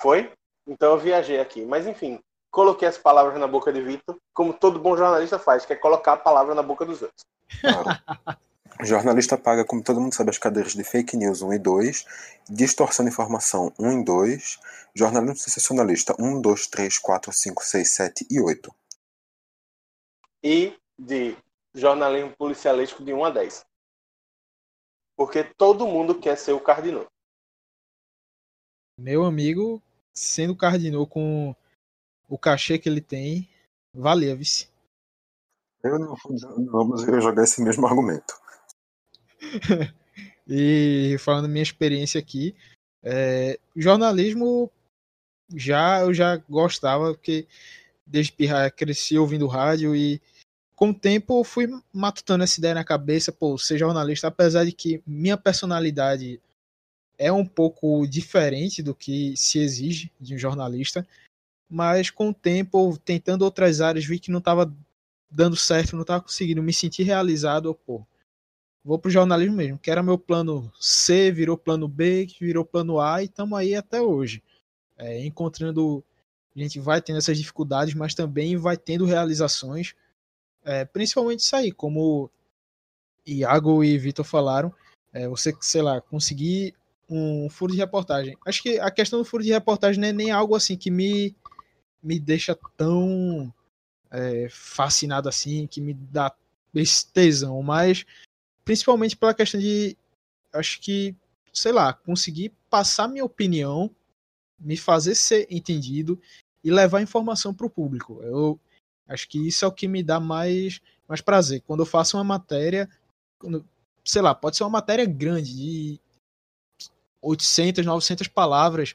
Foi? 0.01 0.33
Então 0.67 0.93
eu 0.93 0.99
viajei 0.99 1.41
aqui. 1.41 1.65
Mas 1.65 1.87
enfim, 1.87 2.21
coloquei 2.51 2.89
as 2.89 2.99
palavras 2.99 3.39
na 3.39 3.47
boca 3.47 3.73
de 3.73 3.81
Vitor, 3.81 4.17
como 4.35 4.53
todo 4.53 4.81
bom 4.81 4.97
jornalista 4.97 5.39
faz, 5.39 5.65
que 5.65 5.73
é 5.73 5.77
colocar 5.77 6.15
a 6.15 6.17
palavra 6.17 6.55
na 6.55 6.63
boca 6.63 6.85
dos 6.85 7.03
outros. 7.03 7.25
Claro. 7.61 8.39
Jornalista 8.81 9.37
paga, 9.37 9.65
como 9.65 9.83
todo 9.83 10.01
mundo 10.01 10.15
sabe, 10.15 10.31
as 10.31 10.39
cadeiras 10.39 10.73
de 10.73 10.85
fake 10.85 11.17
news 11.17 11.43
1 11.43 11.55
e 11.55 11.59
2, 11.59 12.07
distorção 12.49 13.05
de 13.05 13.11
informação 13.11 13.73
1 13.77 14.01
e 14.01 14.05
2, 14.05 14.59
jornalismo 14.95 15.37
sensacionalista 15.37 16.15
1, 16.19 16.41
2, 16.41 16.67
3, 16.69 16.99
4, 16.99 17.33
5, 17.33 17.65
6, 17.65 17.89
7 17.89 18.27
e 18.31 18.41
8. 18.41 18.73
E 20.45 20.79
de 20.97 21.37
jornalismo 21.75 22.33
policialístico 22.37 23.05
de 23.05 23.13
1 23.13 23.25
a 23.25 23.31
10. 23.31 23.67
Porque 25.19 25.43
todo 25.43 25.85
mundo 25.85 26.21
quer 26.21 26.39
ser 26.39 26.53
o 26.53 26.61
Cardinô. 26.61 27.05
Meu 28.97 29.25
amigo, 29.25 29.83
sendo 30.15 30.55
Cardinô 30.55 31.09
com 31.09 31.53
o 32.29 32.39
cachê 32.39 32.79
que 32.79 32.89
ele 32.89 33.01
tem, 33.01 33.51
valeu, 33.93 34.37
vice. 34.37 34.69
Eu 35.83 35.99
não 35.99 36.15
vou 36.71 36.85
mas 36.85 37.03
eu 37.03 37.17
ia 37.17 37.21
jogar 37.21 37.43
esse 37.43 37.61
mesmo 37.61 37.85
argumento. 37.85 38.33
e 40.47 41.17
falando 41.19 41.49
minha 41.49 41.65
experiência 41.65 42.21
aqui, 42.21 42.55
é, 43.03 43.59
jornalismo 43.75 44.71
já 45.53 46.03
eu 46.03 46.15
já 46.15 46.37
gostava, 46.49 47.13
porque 47.13 47.49
desde 48.07 48.31
pirraia 48.31 48.71
cresci 48.71 49.19
ouvindo 49.19 49.49
rádio 49.49 49.97
e 49.97 50.23
com 50.79 50.91
o 50.91 50.95
tempo 50.95 51.41
eu 51.41 51.43
fui 51.43 51.67
matutando 51.93 52.45
essa 52.45 52.61
ideia 52.61 52.73
na 52.73 52.85
cabeça, 52.85 53.33
pô, 53.33 53.59
ser 53.59 53.77
jornalista, 53.77 54.29
apesar 54.29 54.65
de 54.65 54.71
que 54.71 55.03
minha 55.05 55.37
personalidade 55.37 56.41
é 57.19 57.33
um 57.33 57.45
pouco 57.45 58.07
diferente 58.07 58.81
do 58.81 58.95
que 58.95 59.37
se 59.37 59.59
exige 59.59 60.13
de 60.21 60.37
um 60.37 60.39
jornalista, 60.39 61.05
mas 61.69 62.11
com 62.11 62.29
o 62.29 62.35
tempo, 62.35 62.97
tentando 63.05 63.43
outras 63.43 63.81
áreas, 63.81 64.05
vi 64.05 64.21
que 64.21 64.31
não 64.31 64.39
estava 64.39 64.73
dando 65.29 65.57
certo, 65.57 65.97
não 65.97 66.03
estava 66.03 66.23
conseguindo 66.23 66.63
me 66.63 66.73
sentir 66.73 67.03
realizado, 67.03 67.75
pô, 67.85 68.07
vou 68.85 69.01
pro 69.01 69.11
jornalismo 69.11 69.57
mesmo, 69.57 69.81
que 69.81 69.91
era 69.91 70.01
meu 70.01 70.17
plano 70.17 70.73
C, 70.79 71.33
virou 71.33 71.59
plano 71.59 71.89
B, 71.89 72.27
que 72.27 72.45
virou 72.45 72.65
plano 72.65 73.01
A 73.01 73.21
e 73.21 73.25
estamos 73.25 73.59
aí 73.59 73.75
até 73.75 74.01
hoje. 74.01 74.45
É, 74.97 75.27
encontrando, 75.27 76.05
a 76.55 76.61
gente 76.61 76.79
vai 76.79 77.03
tendo 77.03 77.19
essas 77.19 77.37
dificuldades, 77.37 77.95
mas 77.95 78.15
também 78.15 78.57
vai 78.57 78.77
tendo 78.77 79.05
realizações, 79.05 79.97
é, 80.69 80.85
principalmente 80.85 81.41
isso 81.41 81.57
aí, 81.57 81.73
como 81.73 82.31
Iago 83.27 83.83
e 83.83 83.97
Vitor 83.97 84.23
falaram, 84.23 84.71
é, 85.15 85.27
você, 85.27 85.57
sei 85.63 85.81
lá, 85.81 85.99
conseguir 85.99 86.75
um 87.09 87.49
furo 87.49 87.73
de 87.73 87.79
reportagem. 87.79 88.37
Acho 88.47 88.63
que 88.63 88.79
a 88.79 88.91
questão 88.91 89.19
do 89.19 89.25
furo 89.25 89.43
de 89.43 89.51
reportagem 89.51 89.99
não 89.99 90.09
é 90.09 90.13
nem 90.13 90.31
algo 90.31 90.55
assim 90.55 90.77
que 90.77 90.91
me, 90.91 91.35
me 92.03 92.21
deixa 92.21 92.55
tão 92.77 93.53
é, 94.11 94.47
fascinado 94.51 95.27
assim, 95.27 95.67
que 95.67 95.81
me 95.81 95.95
dá 95.95 96.31
esse 96.75 97.11
tesão, 97.11 97.63
mas 97.63 98.05
principalmente 98.63 99.17
pela 99.17 99.33
questão 99.33 99.59
de, 99.59 99.97
acho 100.53 100.83
que, 100.83 101.17
sei 101.51 101.73
lá, 101.73 101.95
conseguir 101.95 102.53
passar 102.69 103.09
minha 103.09 103.25
opinião, 103.25 103.91
me 104.61 104.77
fazer 104.77 105.15
ser 105.15 105.47
entendido 105.51 106.21
e 106.63 106.71
levar 106.71 107.01
informação 107.01 107.55
para 107.55 107.67
o 107.67 107.71
público. 107.71 108.21
Eu 108.23 108.61
acho 109.09 109.29
que 109.29 109.39
isso 109.49 109.65
é 109.65 109.69
o 109.69 109.73
que 109.73 109.89
me 109.89 110.03
dá 110.03 110.21
mais, 110.21 110.81
mais 111.09 111.21
prazer. 111.21 111.63
Quando 111.63 111.81
eu 111.81 111.87
faço 111.87 112.17
uma 112.17 112.25
matéria, 112.25 112.89
quando, 113.39 113.67
sei 114.05 114.23
lá, 114.23 114.35
pode 114.35 114.57
ser 114.57 114.65
uma 114.65 114.71
matéria 114.71 115.07
grande, 115.07 115.57
de 115.57 116.01
800, 117.23 117.85
900 117.85 118.29
palavras, 118.29 118.95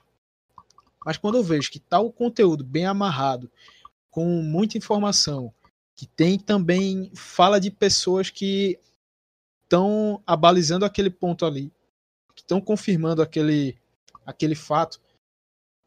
mas 1.06 1.17
quando 1.17 1.36
eu 1.36 1.43
vejo 1.43 1.69
que 1.71 1.78
está 1.78 1.99
o 1.99 2.12
conteúdo 2.12 2.63
bem 2.63 2.86
amarrado, 2.86 3.52
com 4.10 4.26
muita 4.41 4.78
informação, 4.78 5.54
que 5.95 6.06
tem 6.06 6.38
também 6.39 7.12
fala 7.15 7.60
de 7.60 7.69
pessoas 7.69 8.30
que 8.30 8.80
estão 9.63 10.21
abalizando 10.26 10.86
aquele 10.86 11.10
ponto 11.10 11.45
ali, 11.45 11.71
que 12.36 12.41
estão 12.41 12.62
confirmando 12.62 13.21
aquele, 13.21 13.78
aquele 14.26 14.56
fato. 14.56 15.02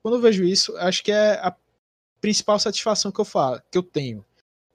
Quando 0.02 0.16
eu 0.16 0.20
vejo 0.20 0.44
isso, 0.44 0.76
acho 0.76 1.02
que 1.02 1.12
é 1.12 1.34
a 1.34 1.54
principal 2.20 2.58
satisfação 2.58 3.12
que 3.12 3.20
eu 3.20 3.24
falo, 3.24 3.62
que 3.70 3.78
eu 3.78 3.82
tenho. 3.82 4.24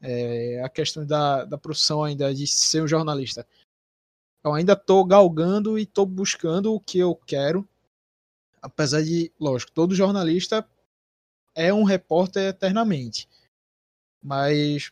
É 0.02 0.62
a 0.64 0.70
questão 0.70 1.06
da, 1.06 1.46
da 1.46 1.58
profissão 1.58 2.04
ainda 2.04 2.34
de 2.34 2.48
ser 2.48 2.82
um 2.82 2.88
jornalista. 2.88 3.48
Eu 4.44 4.54
ainda 4.54 4.74
estou 4.74 5.06
galgando 5.06 5.78
e 5.78 5.84
estou 5.84 6.06
buscando 6.06 6.74
o 6.74 6.80
que 6.80 6.98
eu 6.98 7.16
quero. 7.16 7.68
Apesar 8.62 9.04
de, 9.04 9.32
lógico, 9.40 9.72
todo 9.72 9.96
jornalista 9.96 10.68
é 11.54 11.74
um 11.74 11.84
repórter 11.84 12.50
eternamente. 12.50 13.30
Mas 14.24 14.92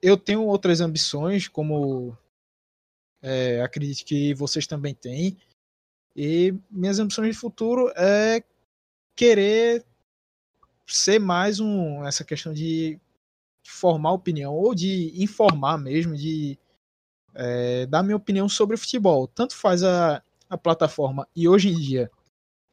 eu 0.00 0.16
tenho 0.16 0.44
outras 0.44 0.80
ambições, 0.80 1.48
como 1.48 2.16
é, 3.20 3.60
acredito 3.62 4.04
que 4.04 4.34
vocês 4.34 4.66
também 4.66 4.94
têm. 4.94 5.36
E 6.14 6.54
minhas 6.70 6.98
ambições 6.98 7.34
de 7.34 7.40
futuro 7.40 7.92
é 7.96 8.42
querer 9.16 9.84
ser 10.86 11.18
mais 11.18 11.60
um 11.60 12.04
essa 12.04 12.24
questão 12.24 12.52
de 12.52 12.98
formar 13.66 14.12
opinião 14.12 14.54
ou 14.54 14.74
de 14.74 15.12
informar 15.22 15.78
mesmo, 15.78 16.16
de 16.16 16.58
é, 17.34 17.86
dar 17.86 18.02
minha 18.02 18.16
opinião 18.16 18.48
sobre 18.48 18.74
o 18.74 18.78
futebol. 18.78 19.26
Tanto 19.26 19.56
faz 19.56 19.82
a, 19.82 20.22
a 20.48 20.58
plataforma 20.58 21.26
e 21.34 21.48
hoje 21.48 21.68
em 21.68 21.78
dia 21.78 22.10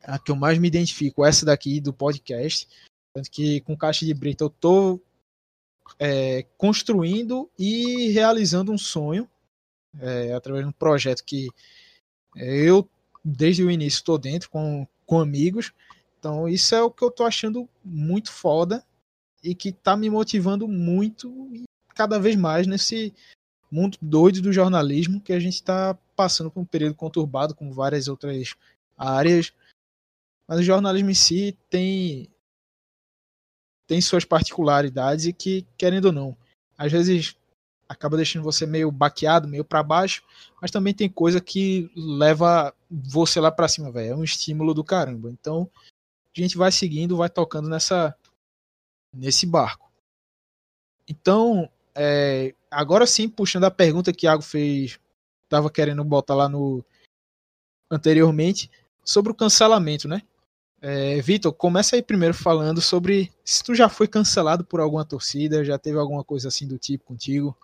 a 0.03 0.17
que 0.17 0.31
eu 0.31 0.35
mais 0.35 0.57
me 0.57 0.67
identifico, 0.67 1.25
essa 1.25 1.45
daqui 1.45 1.79
do 1.79 1.93
podcast. 1.93 2.67
Tanto 3.13 3.29
que 3.29 3.61
com 3.61 3.77
Caixa 3.77 4.05
de 4.05 4.13
Brita 4.13 4.43
eu 4.43 4.49
tô 4.49 5.01
é, 5.97 6.45
construindo 6.57 7.49
e 7.57 8.09
realizando 8.09 8.71
um 8.71 8.77
sonho 8.77 9.29
é, 9.99 10.33
através 10.33 10.63
de 10.63 10.69
um 10.69 10.73
projeto 10.73 11.23
que 11.23 11.49
eu 12.35 12.87
desde 13.23 13.63
o 13.63 13.71
início 13.71 13.97
estou 13.97 14.17
dentro 14.17 14.49
com, 14.49 14.87
com 15.05 15.19
amigos. 15.19 15.73
Então 16.19 16.47
isso 16.47 16.75
é 16.75 16.81
o 16.81 16.91
que 16.91 17.03
eu 17.03 17.09
tô 17.09 17.23
achando 17.23 17.67
muito 17.83 18.31
foda 18.31 18.85
e 19.41 19.55
que 19.55 19.71
tá 19.71 19.95
me 19.95 20.09
motivando 20.09 20.67
muito 20.67 21.49
cada 21.95 22.19
vez 22.19 22.35
mais 22.35 22.67
nesse 22.67 23.13
mundo 23.71 23.97
doido 24.01 24.41
do 24.41 24.51
jornalismo 24.51 25.21
que 25.21 25.31
a 25.31 25.39
gente 25.39 25.55
está 25.55 25.97
passando 26.15 26.51
por 26.51 26.59
um 26.59 26.65
período 26.65 26.95
conturbado 26.95 27.55
com 27.55 27.71
várias 27.71 28.07
outras 28.07 28.53
áreas. 28.97 29.53
Mas 30.47 30.59
o 30.59 30.63
jornalismo 30.63 31.09
em 31.09 31.15
si 31.15 31.57
tem 31.69 32.29
tem 33.87 34.01
suas 34.01 34.23
particularidades 34.23 35.25
e 35.25 35.33
que, 35.33 35.65
querendo 35.75 36.05
ou 36.05 36.11
não, 36.11 36.37
às 36.77 36.91
vezes 36.91 37.35
acaba 37.87 38.17
deixando 38.17 38.43
você 38.43 38.67
meio 38.67 38.91
baqueado, 38.91 39.47
meio 39.47 39.65
para 39.65 39.81
baixo, 39.81 40.23
mas 40.61 40.69
também 40.69 40.93
tem 40.93 41.09
coisa 41.09 41.41
que 41.41 41.89
leva 41.95 42.71
você 42.87 43.39
lá 43.39 43.51
para 43.51 43.67
cima, 43.67 43.91
velho. 43.91 44.11
É 44.11 44.15
um 44.15 44.23
estímulo 44.23 44.75
do 44.75 44.83
caramba. 44.83 45.31
Então, 45.31 45.67
a 46.37 46.41
gente 46.41 46.57
vai 46.57 46.71
seguindo, 46.71 47.17
vai 47.17 47.29
tocando 47.29 47.69
nessa 47.69 48.15
nesse 49.13 49.45
barco. 49.45 49.91
Então, 51.07 51.69
é, 51.95 52.53
agora 52.69 53.07
sim, 53.07 53.27
puxando 53.27 53.63
a 53.63 53.71
pergunta 53.71 54.13
que 54.13 54.25
o 54.25 54.29
Iago 54.29 54.43
fez, 54.43 54.99
estava 55.43 55.69
querendo 55.71 56.03
botar 56.03 56.35
lá 56.35 56.47
no 56.47 56.85
anteriormente, 57.91 58.69
sobre 59.03 59.31
o 59.31 59.35
cancelamento, 59.35 60.07
né? 60.07 60.21
É, 60.81 61.19
Vitor, 61.21 61.51
começa 61.51 61.95
aí 61.95 62.01
primeiro 62.01 62.33
falando 62.33 62.79
sobre 62.79 63.31
se 63.43 63.63
tu 63.63 63.75
já 63.75 63.89
foi 63.89 64.07
cancelado 64.07 64.63
por 64.63 64.79
alguma 64.79 65.03
torcida, 65.03 65.65
já 65.65 65.77
teve 65.77 65.97
alguma 65.97 66.23
coisa 66.23 66.47
assim 66.47 66.67
do 66.67 66.77
tipo 66.77 67.05
contigo? 67.05 67.57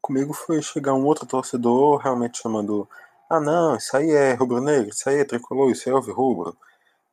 Comigo 0.00 0.32
foi 0.32 0.62
chegar 0.62 0.94
um 0.94 1.04
outro 1.04 1.26
torcedor 1.26 1.98
realmente 1.98 2.38
chamando 2.38 2.88
ah 3.28 3.40
não, 3.40 3.76
isso 3.76 3.96
aí 3.96 4.10
é 4.10 4.34
rubro-negro, 4.34 4.90
isso 4.90 5.08
aí 5.08 5.20
é 5.20 5.24
tricolor, 5.24 5.70
isso 5.70 5.88
aí 5.88 5.94
é 5.94 5.98
rubro. 5.98 6.56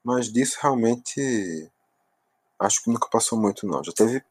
Mas 0.03 0.31
disso 0.31 0.57
realmente 0.61 1.71
acho 2.59 2.83
que 2.83 2.89
nunca 2.89 3.09
passou 3.09 3.39
muito 3.39 3.65
não. 3.65 3.83
Já 3.83 3.91
teve 3.91 4.23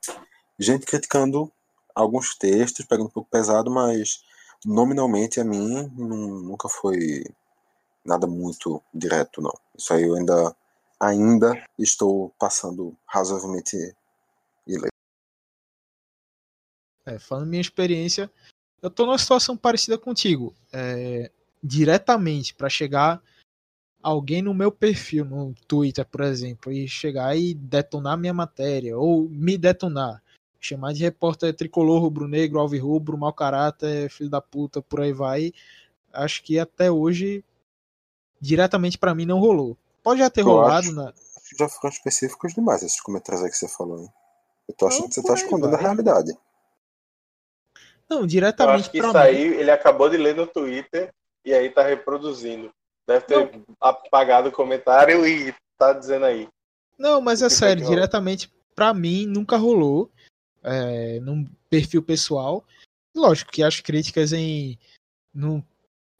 gente 0.58 0.86
criticando 0.86 1.50
alguns 1.94 2.34
textos, 2.36 2.86
pegando 2.86 3.06
um 3.06 3.12
pouco 3.12 3.28
pesado, 3.30 3.70
mas 3.70 4.22
nominalmente 4.64 5.40
a 5.40 5.44
mim 5.44 5.88
nunca 5.96 6.68
foi 6.68 7.24
nada 8.04 8.26
muito 8.26 8.82
direto, 8.92 9.40
não. 9.40 9.54
Isso 9.76 9.92
aí 9.92 10.04
eu 10.04 10.14
ainda, 10.14 10.56
ainda 11.00 11.68
estou 11.78 12.30
passando 12.38 12.96
razoavelmente 13.06 13.76
ileso. 14.66 14.92
É, 17.04 17.18
falando 17.18 17.48
minha 17.48 17.60
experiência, 17.60 18.30
eu 18.80 18.88
estou 18.88 19.06
numa 19.06 19.18
situação 19.18 19.56
parecida 19.56 19.98
contigo. 19.98 20.54
É, 20.72 21.30
diretamente 21.62 22.54
para 22.54 22.68
chegar 22.68 23.22
alguém 24.02 24.42
no 24.42 24.52
meu 24.52 24.72
perfil, 24.72 25.24
no 25.24 25.54
Twitter, 25.68 26.04
por 26.04 26.22
exemplo, 26.22 26.72
e 26.72 26.88
chegar 26.88 27.36
e 27.36 27.54
detonar 27.54 28.18
minha 28.18 28.34
matéria, 28.34 28.98
ou 28.98 29.28
me 29.28 29.56
detonar. 29.56 30.20
Chamar 30.58 30.92
de 30.92 31.02
repórter 31.02 31.54
tricolor, 31.54 32.00
rubro-negro, 32.00 32.58
alvirrubro, 32.58 33.18
mau 33.18 33.32
caráter, 33.32 34.10
filho 34.10 34.30
da 34.30 34.40
puta, 34.40 34.80
por 34.82 35.00
aí 35.00 35.12
vai. 35.12 35.52
Acho 36.12 36.42
que 36.42 36.58
até 36.58 36.90
hoje 36.90 37.44
diretamente 38.40 38.98
para 38.98 39.14
mim 39.14 39.24
não 39.24 39.38
rolou. 39.38 39.76
Pode 40.02 40.20
já 40.20 40.28
ter 40.28 40.40
eu 40.42 40.46
rolado 40.46 40.88
acho, 40.88 40.92
na. 40.92 41.12
Já 41.58 41.68
foram 41.68 41.92
específicos 41.92 42.54
demais 42.54 42.82
esses 42.82 43.00
comentários 43.00 43.44
aí 43.44 43.50
que 43.50 43.56
você 43.56 43.68
falou, 43.68 44.00
hein? 44.00 44.08
Eu 44.68 44.74
tô 44.74 44.86
achando 44.86 45.02
não, 45.02 45.08
que 45.08 45.14
você 45.14 45.22
tá 45.22 45.34
escondendo 45.34 45.70
vai. 45.70 45.80
a 45.80 45.82
realidade. 45.82 46.32
Não, 48.08 48.26
diretamente. 48.26 48.74
Eu 48.74 48.80
acho 48.80 48.90
que 48.90 48.98
isso 48.98 49.08
mim... 49.08 49.16
aí 49.16 49.42
ele 49.42 49.70
acabou 49.70 50.08
de 50.08 50.16
ler 50.16 50.34
no 50.34 50.46
Twitter 50.46 51.12
e 51.44 51.52
aí 51.52 51.70
tá 51.70 51.82
reproduzindo. 51.82 52.70
Deve 53.06 53.26
ter 53.26 53.52
não. 53.52 53.64
apagado 53.80 54.48
o 54.48 54.52
comentário 54.52 55.26
e 55.26 55.54
tá 55.78 55.92
dizendo 55.92 56.24
aí. 56.24 56.48
Não, 56.98 57.20
mas 57.20 57.42
é 57.42 57.48
sério, 57.48 57.84
diretamente 57.84 58.52
para 58.74 58.94
mim 58.94 59.26
nunca 59.26 59.56
rolou. 59.56 60.10
É, 60.62 61.18
num 61.20 61.44
perfil 61.68 62.02
pessoal. 62.02 62.64
Lógico 63.14 63.50
que 63.50 63.64
as 63.64 63.80
críticas 63.80 64.32
em 64.32 64.78
no, 65.34 65.64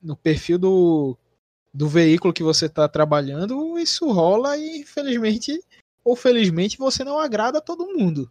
no 0.03 0.17
perfil 0.17 0.59
do 0.59 1.17
do 1.73 1.89
veículo 1.89 2.35
que 2.35 2.43
você 2.43 2.67
está 2.67 2.87
trabalhando, 2.87 3.79
isso 3.79 4.11
rola 4.11 4.59
e 4.59 4.81
infelizmente 4.81 5.63
ou 6.05 6.17
felizmente 6.17 6.77
você 6.77 7.05
não 7.05 7.19
agrada 7.19 7.59
a 7.59 7.63
todo 7.63 7.97
mundo. 7.97 8.31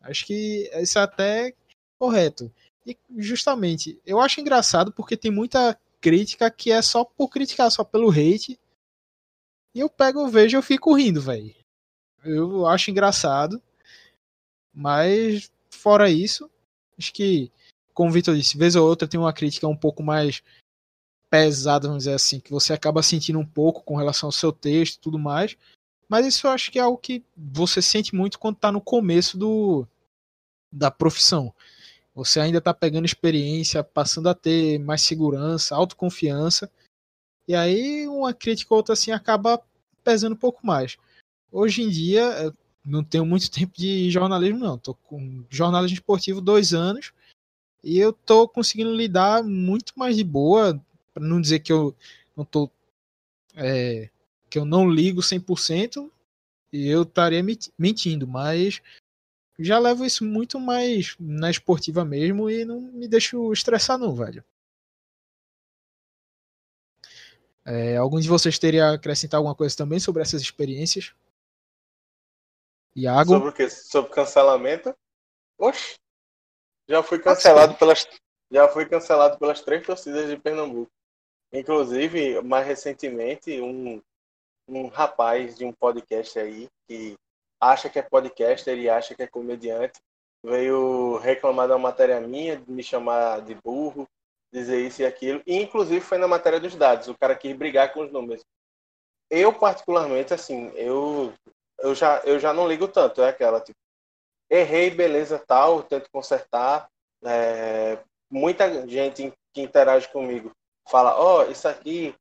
Acho 0.00 0.26
que 0.26 0.70
isso 0.80 0.98
é 0.98 1.02
até 1.02 1.54
correto. 1.98 2.50
E 2.86 2.96
justamente, 3.18 4.00
eu 4.06 4.18
acho 4.18 4.40
engraçado 4.40 4.90
porque 4.92 5.16
tem 5.16 5.30
muita 5.30 5.78
crítica 6.00 6.50
que 6.50 6.70
é 6.70 6.80
só 6.82 7.04
por 7.04 7.28
criticar, 7.28 7.70
só 7.70 7.84
pelo 7.84 8.10
hate. 8.10 8.58
E 9.74 9.80
eu 9.80 9.88
pego, 9.88 10.20
eu 10.20 10.28
vejo, 10.28 10.56
eu 10.56 10.62
fico 10.62 10.94
rindo, 10.94 11.20
velho. 11.20 11.54
Eu 12.24 12.66
acho 12.66 12.90
engraçado. 12.90 13.62
Mas 14.72 15.50
fora 15.70 16.10
isso, 16.10 16.50
acho 16.98 17.12
que, 17.12 17.50
como 17.92 18.10
o 18.10 18.12
Vitor 18.12 18.36
disse, 18.36 18.56
vez 18.56 18.76
ou 18.76 18.86
outra 18.88 19.08
tem 19.08 19.18
uma 19.18 19.32
crítica 19.32 19.66
um 19.66 19.76
pouco 19.76 20.02
mais 20.02 20.42
pesada, 21.28 21.86
vamos 21.86 22.04
dizer 22.04 22.14
assim, 22.14 22.40
que 22.40 22.50
você 22.50 22.72
acaba 22.72 23.02
sentindo 23.02 23.38
um 23.38 23.46
pouco 23.46 23.82
com 23.82 23.96
relação 23.96 24.28
ao 24.28 24.32
seu 24.32 24.52
texto 24.52 24.96
e 24.96 25.00
tudo 25.00 25.18
mais. 25.18 25.56
Mas 26.08 26.26
isso 26.26 26.46
eu 26.46 26.50
acho 26.50 26.72
que 26.72 26.78
é 26.78 26.82
algo 26.82 26.98
que 26.98 27.24
você 27.36 27.80
sente 27.80 28.14
muito 28.14 28.38
quando 28.38 28.56
está 28.56 28.72
no 28.72 28.80
começo 28.80 29.38
do, 29.38 29.86
da 30.72 30.90
profissão. 30.90 31.54
Você 32.14 32.40
ainda 32.40 32.58
está 32.58 32.74
pegando 32.74 33.04
experiência, 33.04 33.84
passando 33.84 34.28
a 34.28 34.34
ter 34.34 34.78
mais 34.78 35.02
segurança, 35.02 35.74
autoconfiança. 35.74 36.70
E 37.46 37.54
aí 37.54 38.06
uma 38.08 38.34
crítica 38.34 38.74
ou 38.74 38.78
outra 38.78 38.94
assim 38.94 39.10
acaba 39.12 39.62
pesando 40.02 40.34
um 40.34 40.38
pouco 40.38 40.66
mais. 40.66 40.96
Hoje 41.52 41.82
em 41.82 41.88
dia, 41.88 42.52
não 42.84 43.04
tenho 43.04 43.24
muito 43.24 43.50
tempo 43.50 43.72
de 43.76 44.10
jornalismo, 44.10 44.58
não. 44.58 44.78
Tô 44.78 44.94
com 44.94 45.44
jornalismo 45.48 45.94
esportivo 45.94 46.40
dois 46.40 46.74
anos 46.74 47.12
e 47.82 47.98
eu 47.98 48.12
tô 48.12 48.46
conseguindo 48.46 48.94
lidar 48.94 49.42
muito 49.42 49.92
mais 49.96 50.16
de 50.16 50.24
boa, 50.24 50.80
para 51.14 51.24
não 51.24 51.40
dizer 51.40 51.60
que 51.60 51.72
eu 51.72 51.94
não 52.36 52.44
tô 52.44 52.70
é, 53.56 54.10
que 54.48 54.58
eu 54.58 54.64
não 54.64 54.88
ligo 54.90 55.20
100% 55.20 56.10
e 56.72 56.86
eu 56.86 57.02
estaria 57.02 57.42
mentindo, 57.78 58.26
mas 58.26 58.80
já 59.60 59.78
levo 59.78 60.04
isso 60.04 60.24
muito 60.24 60.58
mais 60.58 61.14
na 61.18 61.50
esportiva 61.50 62.04
mesmo 62.04 62.50
e 62.50 62.64
não 62.64 62.80
me 62.80 63.06
deixo 63.06 63.52
estressar 63.52 63.98
não, 63.98 64.14
velho. 64.14 64.44
É, 67.64 67.96
algum 67.96 68.18
de 68.18 68.28
vocês 68.28 68.58
teria 68.58 68.86
a 68.86 68.94
acrescentar 68.94 69.38
alguma 69.38 69.54
coisa 69.54 69.76
também 69.76 70.00
sobre 70.00 70.22
essas 70.22 70.40
experiências? 70.40 71.14
Iago? 72.96 73.34
Sobre 73.34 73.48
o 73.50 73.52
quê? 73.52 73.70
Sobre 73.70 74.10
cancelamento? 74.12 74.94
Oxe, 75.58 75.96
já 76.88 77.02
fui 77.02 77.18
cancelado 77.18 77.74
pelas 77.74 78.08
já 78.50 78.68
fui 78.68 78.84
cancelado 78.86 79.38
pelas 79.38 79.60
três 79.60 79.86
torcidas 79.86 80.28
de 80.28 80.36
Pernambuco. 80.36 80.90
Inclusive, 81.52 82.40
mais 82.42 82.66
recentemente, 82.66 83.60
um, 83.60 84.02
um 84.66 84.88
rapaz 84.88 85.56
de 85.56 85.64
um 85.64 85.72
podcast 85.72 86.38
aí 86.38 86.68
que 86.88 87.16
acha 87.60 87.90
que 87.90 87.98
é 87.98 88.02
podcaster 88.02 88.78
e 88.78 88.88
acha 88.88 89.14
que 89.14 89.22
é 89.22 89.26
comediante, 89.26 90.00
veio 90.42 91.18
reclamar 91.18 91.68
da 91.68 91.76
matéria 91.76 92.20
minha, 92.20 92.62
me 92.66 92.82
chamar 92.82 93.42
de 93.42 93.54
burro, 93.54 94.08
dizer 94.52 94.80
isso 94.80 95.02
e 95.02 95.06
aquilo, 95.06 95.42
e 95.46 95.56
inclusive 95.56 96.00
foi 96.00 96.18
na 96.18 96.26
matéria 96.26 96.58
dos 96.58 96.74
dados, 96.74 97.08
o 97.08 97.16
cara 97.16 97.36
quis 97.36 97.54
brigar 97.54 97.92
com 97.92 98.00
os 98.00 98.10
números. 98.10 98.42
Eu, 99.28 99.52
particularmente, 99.52 100.34
assim, 100.34 100.72
eu, 100.74 101.32
eu, 101.78 101.94
já, 101.94 102.20
eu 102.24 102.40
já 102.40 102.52
não 102.52 102.66
ligo 102.66 102.88
tanto, 102.88 103.22
é 103.22 103.28
aquela, 103.28 103.60
tipo, 103.60 103.78
errei, 104.48 104.90
beleza, 104.90 105.38
tal, 105.38 105.82
tento 105.82 106.10
consertar, 106.10 106.88
é, 107.24 107.98
muita 108.28 108.88
gente 108.88 109.32
que 109.52 109.60
interage 109.60 110.08
comigo 110.08 110.50
fala, 110.88 111.14
ó, 111.16 111.40
oh, 111.40 111.50
isso 111.50 111.68
aqui, 111.68 112.12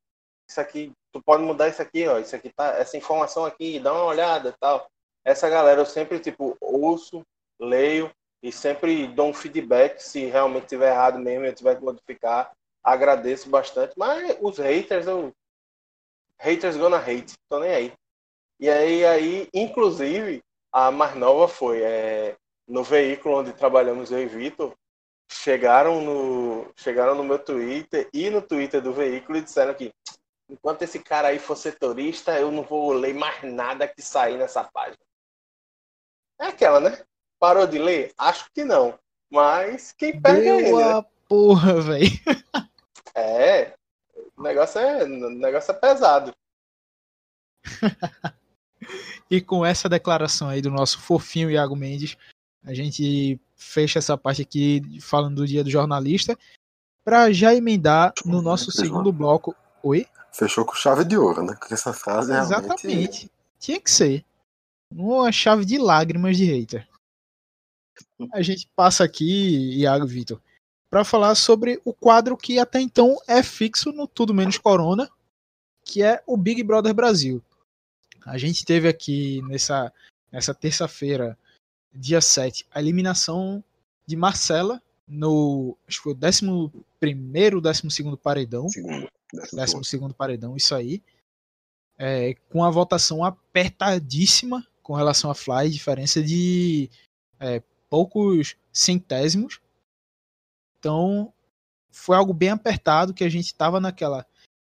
isso 0.48 0.62
aqui, 0.62 0.92
tu 1.12 1.24
pode 1.24 1.42
mudar 1.42 1.70
isso 1.70 1.82
aqui, 1.82 2.06
ó, 2.08 2.20
isso 2.20 2.36
aqui 2.36 2.52
tá, 2.52 2.76
essa 2.78 2.98
informação 2.98 3.46
aqui, 3.46 3.80
dá 3.80 3.92
uma 3.92 4.04
olhada, 4.04 4.54
tal 4.60 4.88
essa 5.30 5.48
galera 5.48 5.82
eu 5.82 5.86
sempre, 5.86 6.20
tipo, 6.20 6.58
ouço, 6.60 7.22
leio 7.60 8.12
e 8.42 8.52
sempre 8.52 9.06
dou 9.08 9.28
um 9.30 9.34
feedback 9.34 10.00
se 10.00 10.26
realmente 10.26 10.68
tiver 10.68 10.90
errado 10.90 11.20
mesmo, 11.20 11.46
eu 11.46 11.54
tiver 11.54 11.76
que 11.76 11.84
modificar. 11.84 12.52
Agradeço 12.84 13.48
bastante, 13.48 13.94
mas 13.96 14.36
os 14.42 14.58
haters, 14.58 15.06
eu. 15.06 15.32
Haters 16.40 16.78
gonna 16.78 16.98
hate, 16.98 17.34
tô 17.48 17.60
nem 17.60 17.70
aí. 17.70 17.94
E 18.60 18.70
aí, 18.70 19.06
aí 19.06 19.50
inclusive, 19.54 20.42
a 20.72 20.90
mais 20.90 21.16
nova 21.16 21.48
foi 21.48 21.84
é, 21.84 22.36
no 22.68 22.84
veículo 22.84 23.40
onde 23.40 23.54
trabalhamos 23.54 24.12
eu 24.12 24.24
e 24.24 24.26
Vitor, 24.26 24.74
chegaram 25.30 26.02
no, 26.02 26.72
chegaram 26.76 27.14
no 27.14 27.24
meu 27.24 27.38
Twitter 27.38 28.10
e 28.12 28.30
no 28.30 28.42
Twitter 28.42 28.82
do 28.82 28.94
veículo 28.94 29.38
e 29.38 29.42
disseram 29.42 29.76
que 29.76 29.94
enquanto 30.50 30.82
esse 30.82 30.98
cara 31.00 31.28
aí 31.28 31.38
for 31.38 31.56
setorista, 31.56 32.40
eu 32.40 32.52
não 32.52 32.64
vou 32.64 32.92
ler 32.94 33.14
mais 33.14 33.44
nada 33.44 33.88
que 33.88 34.02
sair 34.02 34.38
nessa 34.38 34.64
página. 34.64 35.09
É 36.40 36.48
aquela, 36.48 36.80
né? 36.80 36.98
Parou 37.40 37.68
de 37.68 37.78
ler? 37.78 38.14
Acho 38.18 38.50
que 38.54 38.64
não. 38.64 38.98
Mas 39.30 39.92
quem 39.92 40.20
perde 40.20 40.42
Deu 40.42 40.58
ainda. 40.58 40.86
A 40.86 41.02
né? 41.02 41.06
porra, 41.28 41.82
velho. 41.82 42.10
É. 43.16 43.74
O 44.38 44.42
negócio 44.42 44.80
é, 44.80 45.04
o 45.04 45.30
negócio 45.30 45.72
é 45.72 45.74
pesado. 45.74 46.34
e 49.30 49.42
com 49.42 49.66
essa 49.66 49.90
declaração 49.90 50.48
aí 50.48 50.62
do 50.62 50.72
nosso 50.72 51.00
fofinho 51.02 51.52
Iago 51.52 51.76
Mendes, 51.76 52.16
a 52.64 52.74
gente 52.74 53.40
fecha 53.56 54.00
essa 54.00 54.18
parte 54.18 54.42
aqui 54.42 54.82
falando 55.02 55.36
do 55.38 55.48
dia 55.48 55.64
do 55.64 55.70
jornalista 55.70 56.38
para 57.04 57.32
já 57.34 57.54
emendar 57.54 58.14
no 58.26 58.42
nosso 58.42 58.72
segundo 58.72 59.12
bloco. 59.12 59.54
Oi? 59.84 60.08
Fechou 60.32 60.64
com 60.64 60.74
chave 60.74 61.04
de 61.04 61.18
ouro, 61.18 61.44
né? 61.44 61.56
Porque 61.60 61.74
essa 61.74 61.92
frase 61.92 62.32
é 62.32 62.40
Exatamente. 62.40 62.88
Realmente... 62.88 63.32
Tinha 63.60 63.82
que 63.82 63.92
ser 63.92 64.24
uma 64.92 65.32
chave 65.32 65.66
de 65.66 65.78
lágrimas 65.78 66.38
de 66.38 66.46
hater. 66.46 66.88
A 68.34 68.42
gente 68.42 68.70
passa 68.76 69.04
aqui, 69.04 69.80
Iago 69.80 70.06
Vitor, 70.06 70.42
para 70.90 71.04
falar 71.04 71.36
sobre 71.36 71.82
o 71.86 71.94
quadro 71.94 72.36
que 72.36 72.60
até 72.60 72.80
então 72.80 73.18
é 73.28 73.44
fixo 73.44 73.92
no 73.92 74.08
Tudo 74.08 74.34
Menos 74.34 74.58
Corona, 74.58 75.10
que 75.84 76.04
é 76.04 76.22
o 76.26 76.36
Big 76.36 76.64
Brother 76.64 76.94
Brasil. 76.94 77.42
A 78.26 78.38
gente 78.38 78.66
teve 78.66 78.88
aqui 78.88 79.42
nessa, 79.44 79.94
nessa 80.32 80.54
terça-feira, 80.54 81.38
dia 81.94 82.22
7, 82.22 82.66
a 82.72 82.80
eliminação 82.80 83.64
de 84.06 84.16
Marcela 84.16 84.82
no 85.08 85.76
acho 85.88 85.98
que 85.98 86.04
foi 86.04 86.14
o 86.14 86.18
11 86.22 86.72
primeiro, 87.00 87.60
12 87.60 87.90
segundo 87.90 88.18
paredão. 88.18 88.70
Segundo, 88.70 89.08
décimo 89.54 89.84
segundo 89.84 90.14
paredão, 90.14 90.56
isso 90.56 90.76
aí. 90.76 91.02
É, 91.98 92.36
com 92.50 92.64
a 92.64 92.70
votação 92.70 93.24
apertadíssima 93.26 94.66
com 94.90 94.96
relação 94.96 95.30
a 95.30 95.36
Fly, 95.36 95.70
diferença 95.70 96.20
de 96.20 96.90
é, 97.40 97.62
poucos 97.92 98.56
centésimos. 98.74 99.62
Então, 100.80 101.32
foi 101.92 102.18
algo 102.18 102.34
bem 102.34 102.50
apertado 102.50 103.14
que 103.14 103.24
a 103.24 103.30
gente 103.30 103.54
tava 103.54 103.80
naquela. 103.80 104.26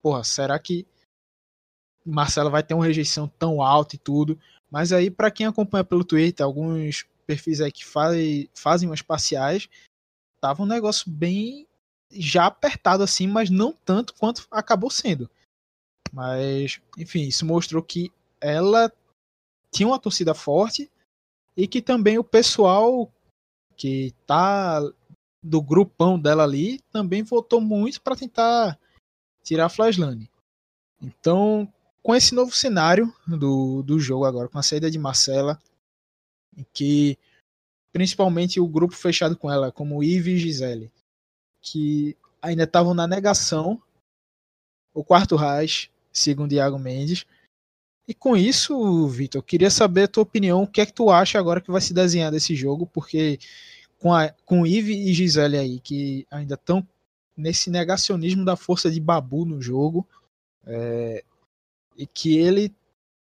Porra, 0.01 0.23
será 0.23 0.57
que 0.57 0.87
Marcela 2.07 2.49
vai 2.49 2.63
ter 2.63 2.75
uma 2.75 2.87
rejeição 2.87 3.27
tão 3.27 3.61
alta 3.61 3.97
e 3.97 3.99
tudo? 3.99 4.39
Mas 4.71 4.93
aí, 4.93 5.11
para 5.11 5.33
quem 5.33 5.47
acompanha 5.47 5.83
pelo 5.83 6.05
Twitter, 6.05 6.47
alguns 6.47 7.05
perfis 7.27 7.61
aí 7.61 7.73
que 7.73 7.85
faz, 7.85 8.17
fazem 8.55 8.89
umas 8.89 9.03
parciais, 9.03 9.69
tava 10.41 10.63
um 10.63 10.67
negócio 10.67 11.11
bem 11.11 11.67
já 12.13 12.47
apertado 12.47 13.03
assim, 13.03 13.27
mas 13.27 13.51
não 13.51 13.73
tanto 13.73 14.15
quanto 14.15 14.47
acabou 14.49 14.91
sendo. 14.91 15.29
Mas, 16.13 16.81
enfim, 16.97 17.23
isso 17.23 17.45
mostrou 17.45 17.83
que 17.83 18.13
ela 18.41 18.93
tinha 19.75 19.89
uma 19.89 19.99
torcida 19.99 20.35
forte 20.35 20.89
e 21.57 21.67
que 21.67 21.83
também 21.83 22.17
o 22.17 22.25
pessoal 22.25 23.13
que 23.77 24.15
tá 24.25 24.81
do 25.43 25.61
grupão 25.61 26.19
dela 26.19 26.45
ali 26.45 26.81
também 26.93 27.23
votou 27.23 27.61
muito 27.61 28.01
para 28.01 28.17
tentar 28.17 28.79
tirar 29.43 29.67
a 29.67 29.69
Flashland. 29.69 30.31
Então, 31.03 31.71
com 32.03 32.15
esse 32.15 32.35
novo 32.35 32.53
cenário 32.53 33.13
do, 33.27 33.83
do 33.83 33.99
jogo 33.99 34.25
agora, 34.25 34.49
com 34.49 34.59
a 34.59 34.63
saída 34.63 34.91
de 34.91 34.99
Marcela, 34.99 35.61
que 36.73 37.19
principalmente 37.93 38.61
o 38.61 38.69
grupo 38.69 38.95
fechado 38.95 39.37
com 39.37 39.51
ela, 39.51 39.73
como 39.73 40.03
Ive 40.03 40.33
e 40.33 40.39
Gisele, 40.39 40.93
que 41.61 42.17
ainda 42.41 42.65
estavam 42.65 42.95
na 42.95 43.07
negação, 43.07 43.83
o 44.95 45.05
quarto 45.05 45.37
Reich, 45.37 45.91
segundo 46.13 46.53
Iago 46.53 46.79
Mendes, 46.79 47.27
e 48.07 48.13
com 48.13 48.37
isso, 48.37 49.09
Vitor, 49.09 49.43
queria 49.43 49.71
saber 49.71 50.05
a 50.05 50.09
tua 50.09 50.23
opinião, 50.23 50.63
o 50.63 50.67
que 50.67 50.81
é 50.81 50.87
que 50.87 50.93
tu 50.93 51.11
acha 51.11 51.39
agora 51.39 51.61
que 51.61 51.71
vai 51.71 51.81
se 51.81 51.95
desenhar 51.95 52.31
desse 52.31 52.55
jogo, 52.55 52.87
porque 52.87 53.39
com, 53.99 54.13
a, 54.13 54.29
com 54.45 54.67
Ive 54.67 54.95
e 54.95 55.15
Gisele 55.15 55.57
aí, 55.57 55.81
que 55.81 56.27
ainda 56.31 56.55
estão 56.55 56.87
nesse 57.37 57.71
negacionismo 57.71 58.45
da 58.45 58.57
força 58.57 58.91
de 58.91 59.01
Babu 59.01 59.47
no 59.47 59.61
jogo, 59.63 60.07
é, 60.67 61.25
e 61.97 62.07
que 62.07 62.37
ele, 62.37 62.75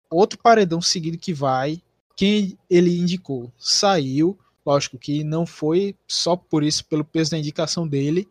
outro 0.10 0.38
paredão 0.38 0.82
seguido 0.82 1.18
que 1.18 1.34
vai, 1.34 1.82
quem 2.16 2.58
ele 2.70 2.98
indicou 3.00 3.52
saiu, 3.58 4.38
lógico 4.66 4.98
que 4.98 5.24
não 5.24 5.46
foi 5.46 5.96
só 6.08 6.36
por 6.36 6.64
isso, 6.64 6.86
pelo 6.86 7.04
peso 7.04 7.32
da 7.32 7.38
indicação 7.40 7.88
dele, 7.88 8.28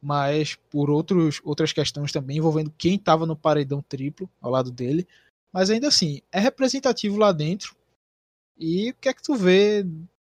mas 0.00 0.56
por 0.70 0.90
outros, 0.90 1.40
outras 1.44 1.72
questões 1.72 2.12
também 2.12 2.38
envolvendo 2.38 2.72
quem 2.76 2.96
estava 2.96 3.24
no 3.24 3.36
paredão 3.36 3.80
triplo 3.80 4.28
ao 4.40 4.50
lado 4.50 4.70
dele. 4.70 5.06
Mas 5.54 5.70
ainda 5.70 5.86
assim, 5.86 6.20
é 6.32 6.40
representativo 6.40 7.16
lá 7.16 7.30
dentro. 7.30 7.76
E 8.58 8.90
o 8.90 8.94
que 8.94 9.08
é 9.08 9.14
que 9.14 9.22
tu 9.22 9.36
vê 9.36 9.86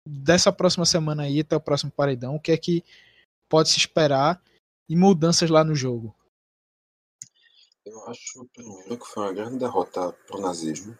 dessa 0.05 0.51
próxima 0.51 0.85
semana 0.85 1.23
aí, 1.23 1.39
até 1.39 1.55
o 1.55 1.61
próximo 1.61 1.89
paredão? 1.89 2.35
O 2.35 2.39
que 2.39 2.51
é 2.51 2.57
que 2.57 2.83
pode 3.47 3.69
se 3.69 3.77
esperar 3.77 4.43
e 4.89 4.95
mudanças 4.95 5.49
lá 5.49 5.63
no 5.63 5.73
jogo? 5.73 6.13
Eu 7.85 8.05
acho, 8.09 8.45
primeiro, 8.53 8.97
que 8.97 9.05
foi 9.05 9.23
uma 9.23 9.31
grande 9.31 9.57
derrota 9.57 10.11
para 10.27 10.37
o 10.37 10.41
nazismo. 10.41 10.97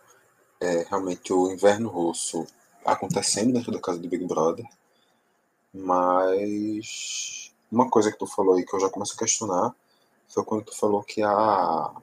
É 0.61 0.83
realmente 0.83 1.33
o 1.33 1.51
inverno 1.51 1.89
russo 1.89 2.47
acontecendo 2.85 3.51
dentro 3.51 3.69
da 3.69 3.81
casa 3.81 3.99
do 3.99 4.07
Big 4.07 4.25
Brother. 4.25 4.65
Mas 5.73 7.53
uma 7.69 7.89
coisa 7.89 8.13
que 8.13 8.17
tu 8.17 8.27
falou 8.27 8.55
aí 8.55 8.65
que 8.65 8.73
eu 8.73 8.79
já 8.79 8.89
começo 8.89 9.13
a 9.13 9.17
questionar 9.17 9.75
foi 10.29 10.45
quando 10.45 10.63
tu 10.63 10.77
falou 10.77 11.03
que 11.03 11.21
a 11.21 11.93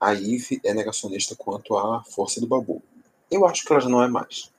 a 0.00 0.14
Eve 0.14 0.60
é 0.64 0.74
negacionista 0.74 1.34
quanto 1.34 1.76
à 1.76 2.02
força 2.04 2.40
do 2.40 2.46
Babu. 2.46 2.82
Eu 3.30 3.46
acho 3.46 3.64
que 3.64 3.72
ela 3.72 3.80
já 3.80 3.88
não 3.88 4.02
é 4.02 4.08
mais. 4.08 4.52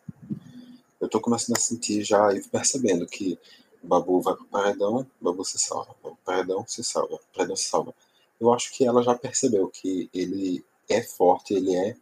Eu 1.00 1.08
tô 1.08 1.22
começando 1.22 1.56
a 1.56 1.60
sentir 1.60 2.04
já 2.04 2.28
a 2.28 2.34
Eve 2.34 2.50
percebendo 2.50 3.06
que 3.06 3.38
Babu 3.84 4.20
vai 4.22 4.36
pro 4.36 4.46
paredão, 4.46 5.06
Babu 5.22 5.46
se 5.46 5.60
salva. 5.60 5.96
Paredão 6.26 6.66
se 6.68 6.84
salva. 6.84 7.20
Paredão 7.34 7.56
se 7.56 7.66
salva. 7.66 7.94
Eu 8.40 8.54
acho 8.54 8.72
que 8.72 8.86
ela 8.86 9.04
já 9.04 9.16
percebeu 9.16 9.68
que 9.70 10.10
ele 10.14 10.66
é 10.90 11.02
forte, 11.02 11.54
ele 11.54 11.76
é 11.76 11.96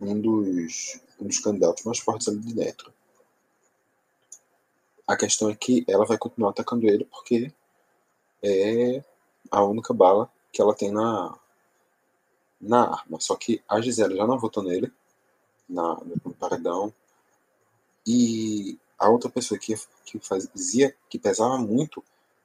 um 0.00 0.20
dos, 0.20 1.00
um 1.20 1.26
dos 1.26 1.38
candidatos 1.38 1.84
mais 1.84 1.98
fortes 1.98 2.28
ali 2.28 2.38
de 2.38 2.54
dentro. 2.54 2.92
A 5.06 5.16
questão 5.16 5.50
é 5.50 5.54
que 5.54 5.84
ela 5.88 6.06
vai 6.06 6.16
continuar 6.16 6.50
atacando 6.50 6.86
ele 6.86 7.04
porque 7.04 7.52
é 8.42 9.02
a 9.50 9.62
única 9.62 9.92
bala 9.92 10.30
que 10.50 10.62
ela 10.62 10.74
tem 10.74 10.90
na, 10.90 11.38
na 12.64 12.90
arma. 12.90 13.20
Só 13.20 13.36
que 13.36 13.62
a 13.68 13.80
Gisele 13.80 14.16
já 14.16 14.26
não 14.26 14.38
votou 14.38 14.62
nele 14.62 14.92
na, 15.68 15.94
no 16.24 16.34
paredão. 16.34 16.92
E 18.06 18.78
a 18.98 19.08
outra 19.08 19.30
pessoa 19.30 19.58
que, 19.58 19.74
que 20.04 20.18
fazia, 20.18 20.94
que 21.08 21.18
pesava 21.18 21.58
muito 21.58 22.02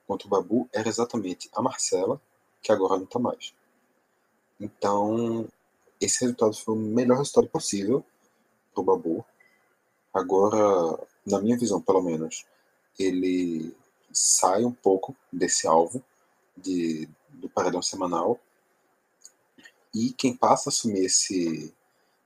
contra 0.08 0.28
o 0.28 0.30
Babu 0.30 0.70
era 0.74 0.90
exatamente 0.90 1.50
a 1.54 1.62
Marcela, 1.62 2.20
que 2.62 2.72
agora 2.72 2.98
não 2.98 3.04
está 3.04 3.20
mais. 3.20 3.54
Então, 4.60 5.48
esse 6.00 6.22
resultado 6.22 6.54
foi 6.54 6.76
o 6.76 6.78
melhor 6.78 7.18
resultado 7.18 7.48
possível 7.48 8.04
para 8.74 8.82
o 8.82 8.84
Babu. 8.84 9.26
Agora, 10.14 11.00
na 11.26 11.40
minha 11.40 11.58
visão, 11.58 11.82
pelo 11.82 12.02
menos, 12.02 12.46
ele 12.98 13.76
sai 14.12 14.64
um 14.66 14.72
pouco 14.72 15.16
desse 15.32 15.68
alvo 15.68 16.04
de, 16.58 17.08
do 17.30 17.50
paredão 17.50 17.82
semanal. 17.82 18.40
E 19.94 20.12
quem 20.14 20.36
passa 20.36 20.70
a 20.70 20.72
assumir 20.72 21.06
esse, 21.06 21.74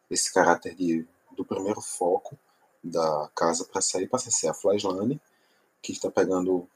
esse 0.09 0.33
caráter 0.33 0.75
de, 0.75 1.07
do 1.35 1.45
primeiro 1.45 1.81
foco 1.81 2.37
da 2.83 3.29
casa 3.35 3.65
para 3.65 3.81
sair 3.81 4.07
passa 4.07 4.29
a 4.29 4.31
ser 4.31 4.47
a 4.49 4.53
Flaislane, 4.53 5.21
que 5.81 5.91
está 5.91 6.11
pegando 6.11 6.67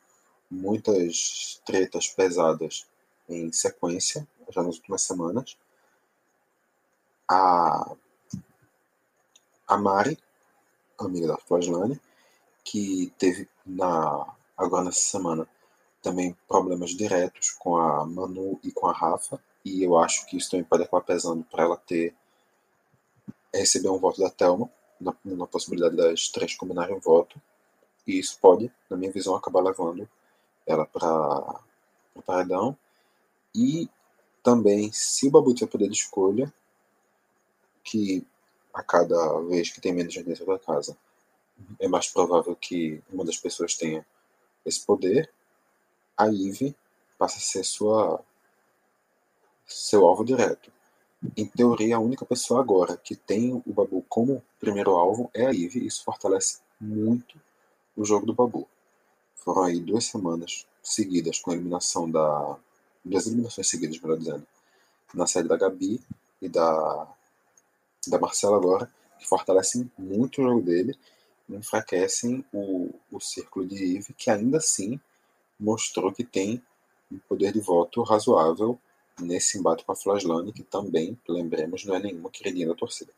muitas 0.49 1.61
tretas 1.65 2.07
pesadas 2.07 2.87
em 3.27 3.51
sequência, 3.51 4.27
já 4.49 4.63
nas 4.63 4.75
últimas 4.77 5.01
semanas. 5.03 5.57
A, 7.27 7.95
a 9.67 9.77
Mari, 9.77 10.17
amiga 10.97 11.27
da 11.27 11.37
Flaslane, 11.37 11.99
que 12.63 13.13
teve 13.17 13.47
na, 13.65 14.33
agora 14.57 14.85
nessa 14.85 15.01
semana 15.01 15.47
também 16.01 16.37
problemas 16.47 16.91
diretos 16.91 17.51
com 17.51 17.75
a 17.75 18.05
Manu 18.05 18.59
e 18.63 18.71
com 18.71 18.87
a 18.87 18.93
Rafa, 18.93 19.41
e 19.67 19.83
eu 19.83 19.97
acho 19.97 20.25
que 20.25 20.37
isso 20.37 20.49
também 20.51 20.63
pode 20.63 20.83
acabar 20.83 21.03
pesando 21.03 21.43
para 21.43 21.63
ela 21.63 21.77
ter 21.77 22.15
receber 23.53 23.89
um 23.89 23.97
voto 23.97 24.21
da 24.21 24.29
Thelma, 24.29 24.69
na, 24.99 25.15
na 25.23 25.47
possibilidade 25.47 25.95
das 25.95 26.27
três 26.29 26.55
combinarem 26.55 26.95
um 26.95 26.99
voto, 26.99 27.41
e 28.05 28.19
isso 28.19 28.37
pode, 28.39 28.71
na 28.89 28.95
minha 28.95 29.11
visão, 29.11 29.35
acabar 29.35 29.61
levando 29.61 30.07
ela 30.65 30.85
para 30.85 31.59
o 32.15 32.21
paredão. 32.21 32.77
E 33.53 33.89
também, 34.41 34.91
se 34.93 35.27
o 35.27 35.31
Babu 35.31 35.53
tiver 35.53 35.69
poder 35.69 35.89
de 35.89 35.97
escolha, 35.97 36.53
que 37.83 38.25
a 38.73 38.83
cada 38.83 39.39
vez 39.41 39.69
que 39.69 39.81
tem 39.81 39.93
menos 39.93 40.13
gente 40.13 40.27
dentro 40.27 40.45
da 40.45 40.59
casa, 40.59 40.97
é 41.79 41.87
mais 41.87 42.07
provável 42.07 42.55
que 42.55 43.01
uma 43.11 43.25
das 43.25 43.37
pessoas 43.37 43.75
tenha 43.75 44.05
esse 44.65 44.85
poder, 44.85 45.31
a 46.15 46.27
Eve 46.27 46.75
passa 47.17 47.37
a 47.37 47.41
ser 47.41 47.63
sua 47.63 48.23
seu 49.67 50.05
alvo 50.05 50.23
direto. 50.23 50.71
Em 51.35 51.45
teoria, 51.45 51.97
a 51.97 51.99
única 51.99 52.25
pessoa 52.25 52.61
agora 52.61 52.95
que 52.95 53.15
tem 53.15 53.53
o 53.53 53.73
Babu 53.73 54.05
como 54.07 54.43
primeiro 54.59 54.91
alvo 54.91 55.29
é 55.33 55.45
a 55.47 55.51
Eve, 55.51 55.79
e 55.79 55.87
isso 55.87 56.03
fortalece 56.03 56.59
muito 56.79 57.39
o 57.95 58.05
jogo 58.05 58.25
do 58.25 58.33
Babu. 58.33 58.67
Foram 59.35 59.63
aí 59.63 59.79
duas 59.79 60.05
semanas 60.05 60.65
seguidas 60.81 61.39
com 61.39 61.51
a 61.51 61.53
eliminação 61.55 62.09
da. 62.09 62.57
duas 63.03 63.27
eliminações 63.27 63.67
seguidas, 63.67 63.99
melhor 63.99 64.17
dizendo, 64.17 64.47
na 65.13 65.25
sede 65.25 65.47
da 65.47 65.57
Gabi 65.57 65.99
e 66.41 66.47
da 66.47 67.07
da 68.07 68.19
Marcela 68.19 68.57
agora, 68.57 68.89
que 69.19 69.27
fortalecem 69.27 69.91
muito 69.97 70.41
o 70.41 70.45
jogo 70.45 70.61
dele 70.61 70.95
e 71.49 71.55
enfraquecem 71.55 72.45
o, 72.53 72.89
o 73.11 73.19
círculo 73.19 73.65
de 73.65 73.97
Ive, 73.97 74.13
que 74.13 74.29
ainda 74.29 74.57
assim 74.57 74.99
mostrou 75.59 76.11
que 76.11 76.23
tem 76.23 76.61
um 77.11 77.17
poder 77.19 77.51
de 77.51 77.59
voto 77.59 78.03
razoável 78.03 78.79
nesse 79.19 79.57
embate 79.57 79.83
com 79.83 79.91
a 79.91 79.95
Flaslane, 79.95 80.53
que 80.53 80.63
também, 80.63 81.17
lembremos, 81.27 81.85
não 81.85 81.95
é 81.95 81.99
nenhuma 81.99 82.29
queridinha 82.29 82.67
da 82.67 82.75
torcida. 82.75 83.11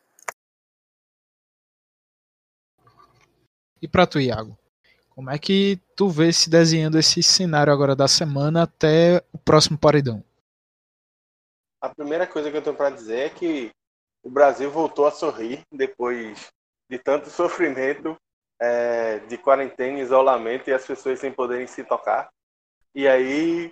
E 3.81 3.87
para 3.87 4.05
tu, 4.05 4.19
Iago? 4.19 4.57
Como 5.09 5.29
é 5.29 5.37
que 5.37 5.79
tu 5.95 6.09
vê 6.09 6.31
se 6.31 6.49
desenhando 6.49 6.97
esse 6.97 7.21
cenário 7.21 7.73
agora 7.73 7.95
da 7.95 8.07
semana 8.07 8.63
até 8.63 9.23
o 9.33 9.37
próximo 9.37 9.77
paredão? 9.77 10.23
A 11.81 11.89
primeira 11.89 12.27
coisa 12.27 12.51
que 12.51 12.57
eu 12.57 12.61
tenho 12.61 12.75
para 12.75 12.89
dizer 12.89 13.19
é 13.19 13.29
que 13.29 13.71
o 14.23 14.29
Brasil 14.29 14.69
voltou 14.69 15.05
a 15.05 15.11
sorrir 15.11 15.61
depois 15.71 16.47
de 16.89 16.99
tanto 16.99 17.29
sofrimento 17.31 18.15
é, 18.61 19.19
de 19.19 19.37
quarentena, 19.37 19.99
isolamento 19.99 20.69
e 20.69 20.73
as 20.73 20.85
pessoas 20.85 21.19
sem 21.19 21.31
poderem 21.31 21.67
se 21.67 21.83
tocar. 21.83 22.29
E 22.93 23.07
aí, 23.07 23.71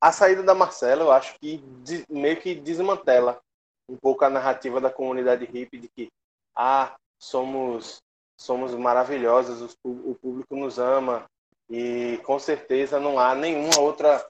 a 0.00 0.12
saída 0.12 0.42
da 0.42 0.54
Marcela, 0.54 1.02
eu 1.02 1.12
acho 1.12 1.38
que 1.38 1.58
de, 1.82 2.04
meio 2.08 2.40
que 2.40 2.54
desmantela 2.54 3.40
um 3.88 3.96
pouco 3.96 4.24
a 4.24 4.30
narrativa 4.30 4.80
da 4.80 4.90
comunidade 4.90 5.44
hippie 5.44 5.78
de 5.78 5.88
que, 5.88 6.08
ah, 6.56 6.96
somos, 7.18 8.00
somos 8.36 8.72
maravilhosas, 8.74 9.76
o, 9.84 9.90
o 10.10 10.14
público 10.14 10.56
nos 10.56 10.78
ama 10.78 11.28
e 11.68 12.18
com 12.24 12.38
certeza 12.38 12.98
não 12.98 13.18
há 13.18 13.34
nenhuma 13.34 13.78
outra 13.80 14.26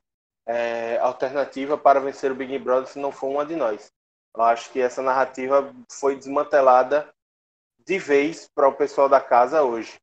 é, 0.47 0.99
alternativa 0.99 1.79
para 1.79 2.01
vencer 2.01 2.33
o 2.33 2.35
Big 2.35 2.59
Brother 2.59 2.89
se 2.89 2.99
não 2.99 3.13
for 3.13 3.29
uma 3.29 3.47
de 3.47 3.55
nós. 3.55 3.93
Eu 4.35 4.43
acho 4.43 4.71
que 4.71 4.81
essa 4.81 5.03
narrativa 5.03 5.73
foi 5.91 6.17
desmantelada 6.17 7.09
de 7.85 7.99
vez 7.99 8.49
para 8.55 8.69
o 8.69 8.75
pessoal 8.75 9.09
da 9.09 9.21
casa 9.21 9.63
hoje. 9.63 9.99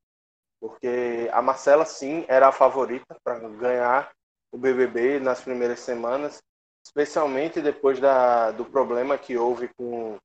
Porque 0.59 1.30
a 1.32 1.41
Marcela, 1.41 1.86
sim, 1.86 2.26
era 2.28 2.47
a 2.47 2.51
favorita 2.51 3.15
para 3.24 3.39
ganhar 3.39 4.11
o 4.58 4.60
BBB 4.60 5.20
nas 5.20 5.39
primeiras 5.39 5.80
semanas, 5.80 6.41
especialmente 6.84 7.62
depois 7.62 7.99
da, 7.99 8.51
do 8.51 8.66
problema 8.66 9.18
que 9.18 9.38
houve 9.38 9.70
com, 9.76 10.18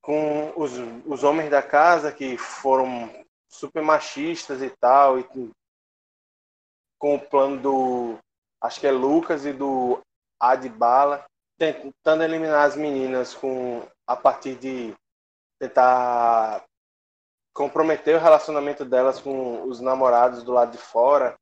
com 0.00 0.52
os, 0.56 0.72
os 1.06 1.22
homens 1.22 1.50
da 1.50 1.62
casa, 1.62 2.10
que 2.10 2.38
foram 2.38 3.12
super 3.46 3.82
machistas 3.82 4.62
e 4.62 4.70
tal, 4.70 5.18
e 5.18 5.24
com, 6.98 7.14
o 7.14 7.20
plano 7.20 7.60
do, 7.60 8.18
acho 8.60 8.80
que 8.80 8.86
é 8.86 8.92
Lucas 8.92 9.44
e 9.44 9.52
do 9.52 10.00
Adbala, 10.40 11.26
tentando 11.58 12.24
eliminar 12.24 12.66
as 12.66 12.74
meninas 12.74 13.34
com 13.34 13.86
a 14.06 14.16
partir 14.16 14.56
de 14.56 14.94
tentar 15.60 16.64
comprometer 17.52 18.16
o 18.16 18.20
relacionamento 18.20 18.84
delas 18.84 19.20
com 19.20 19.62
os 19.64 19.78
namorados 19.78 20.42
do 20.42 20.52
lado 20.52 20.72
de 20.72 20.78
fora. 20.78 21.36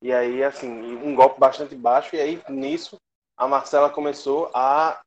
E 0.00 0.12
aí, 0.12 0.42
assim, 0.44 0.96
um 0.96 1.14
golpe 1.14 1.40
bastante 1.40 1.74
baixo. 1.74 2.14
E 2.14 2.20
aí, 2.20 2.42
nisso, 2.48 2.96
a 3.36 3.46
Marcela 3.48 3.90
começou 3.90 4.50
a 4.54 5.00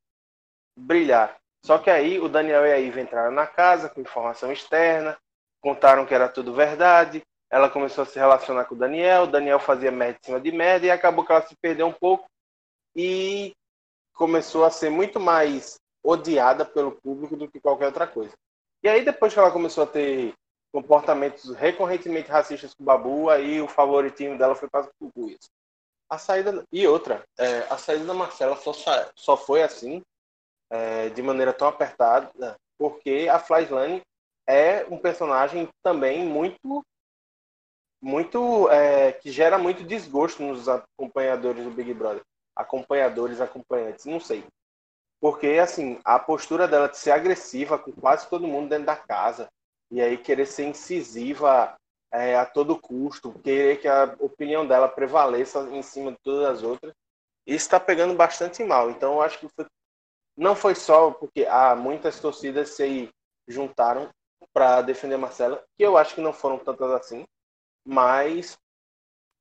brilhar. 0.77 1.37
Só 1.65 1.77
que 1.77 1.89
aí 1.89 2.19
o 2.19 2.27
Daniel 2.27 2.65
e 2.65 2.71
a 2.71 2.79
Iva 2.79 3.01
entraram 3.01 3.31
na 3.31 3.45
casa 3.45 3.89
com 3.89 4.01
informação 4.01 4.51
externa, 4.51 5.17
contaram 5.61 6.05
que 6.05 6.13
era 6.13 6.27
tudo 6.27 6.53
verdade. 6.53 7.21
Ela 7.49 7.69
começou 7.69 8.03
a 8.03 8.05
se 8.05 8.17
relacionar 8.17 8.65
com 8.65 8.75
o 8.75 8.77
Daniel, 8.77 9.23
o 9.23 9.27
Daniel 9.27 9.59
fazia 9.59 9.91
merda 9.91 10.17
em 10.21 10.25
cima 10.25 10.39
de 10.39 10.51
merda 10.51 10.85
e 10.85 10.91
acabou 10.91 11.25
que 11.25 11.31
ela 11.31 11.45
se 11.45 11.55
perdeu 11.61 11.87
um 11.87 11.93
pouco. 11.93 12.25
E 12.95 13.53
começou 14.13 14.65
a 14.65 14.71
ser 14.71 14.89
muito 14.89 15.19
mais 15.19 15.79
odiada 16.03 16.65
pelo 16.65 16.93
público 16.93 17.35
do 17.35 17.49
que 17.49 17.59
qualquer 17.59 17.87
outra 17.87 18.07
coisa. 18.07 18.33
E 18.83 18.89
aí, 18.89 19.05
depois 19.05 19.33
que 19.33 19.39
ela 19.39 19.51
começou 19.51 19.83
a 19.83 19.87
ter 19.87 20.33
comportamentos 20.71 21.53
recorrentemente 21.55 22.29
racistas 22.29 22.73
com 22.73 22.83
o 22.83 22.85
Babu, 22.85 23.29
aí 23.29 23.61
o 23.61 23.67
favoritinho 23.67 24.37
dela 24.37 24.55
foi 24.55 24.69
para 24.69 24.81
as 24.81 24.89
Cucuias. 24.99 25.49
A 26.09 26.17
saída. 26.17 26.63
E 26.71 26.87
outra, 26.87 27.23
é, 27.37 27.59
a 27.69 27.77
saída 27.77 28.05
da 28.05 28.13
Marcela 28.13 28.55
só, 28.57 28.73
só 29.15 29.37
foi 29.37 29.63
assim, 29.63 30.01
é, 30.69 31.09
de 31.09 31.21
maneira 31.21 31.53
tão 31.53 31.67
apertada, 31.67 32.55
porque 32.77 33.27
a 33.29 33.39
Flyslane 33.39 34.01
é 34.47 34.85
um 34.89 34.97
personagem 34.97 35.69
também 35.83 36.25
muito. 36.25 36.83
muito 38.01 38.69
é, 38.69 39.13
que 39.13 39.31
gera 39.31 39.57
muito 39.57 39.83
desgosto 39.83 40.41
nos 40.41 40.67
acompanhadores 40.67 41.63
do 41.63 41.71
Big 41.71 41.93
Brother 41.93 42.23
acompanhadores, 42.55 43.41
acompanhantes, 43.41 44.05
não 44.05 44.19
sei. 44.19 44.45
Porque, 45.19 45.47
assim, 45.61 45.99
a 46.03 46.17
postura 46.17 46.67
dela 46.67 46.89
de 46.89 46.97
ser 46.97 47.11
agressiva 47.11 47.77
com 47.77 47.91
quase 47.91 48.27
todo 48.29 48.47
mundo 48.47 48.69
dentro 48.69 48.85
da 48.85 48.95
casa, 48.95 49.49
e 49.91 50.01
aí 50.01 50.17
querer 50.17 50.45
ser 50.45 50.65
incisiva 50.65 51.75
é, 52.11 52.35
a 52.35 52.45
todo 52.45 52.79
custo, 52.79 53.31
querer 53.39 53.79
que 53.79 53.87
a 53.87 54.15
opinião 54.19 54.65
dela 54.65 54.87
prevaleça 54.87 55.61
em 55.71 55.81
cima 55.81 56.11
de 56.11 56.17
todas 56.23 56.57
as 56.57 56.63
outras, 56.63 56.93
isso 57.45 57.65
está 57.65 57.79
pegando 57.79 58.13
bastante 58.15 58.63
mal. 58.63 58.89
Então, 58.89 59.13
eu 59.13 59.21
acho 59.21 59.39
que 59.39 59.47
foi... 59.49 59.65
não 60.37 60.55
foi 60.55 60.75
só 60.75 61.11
porque 61.11 61.45
ah, 61.49 61.75
muitas 61.75 62.19
torcidas 62.19 62.69
se 62.69 63.09
juntaram 63.47 64.09
para 64.53 64.81
defender 64.81 65.17
Marcela, 65.17 65.63
que 65.77 65.83
eu 65.83 65.97
acho 65.97 66.15
que 66.15 66.21
não 66.21 66.33
foram 66.33 66.57
tantas 66.57 66.91
assim, 66.91 67.25
mas 67.85 68.57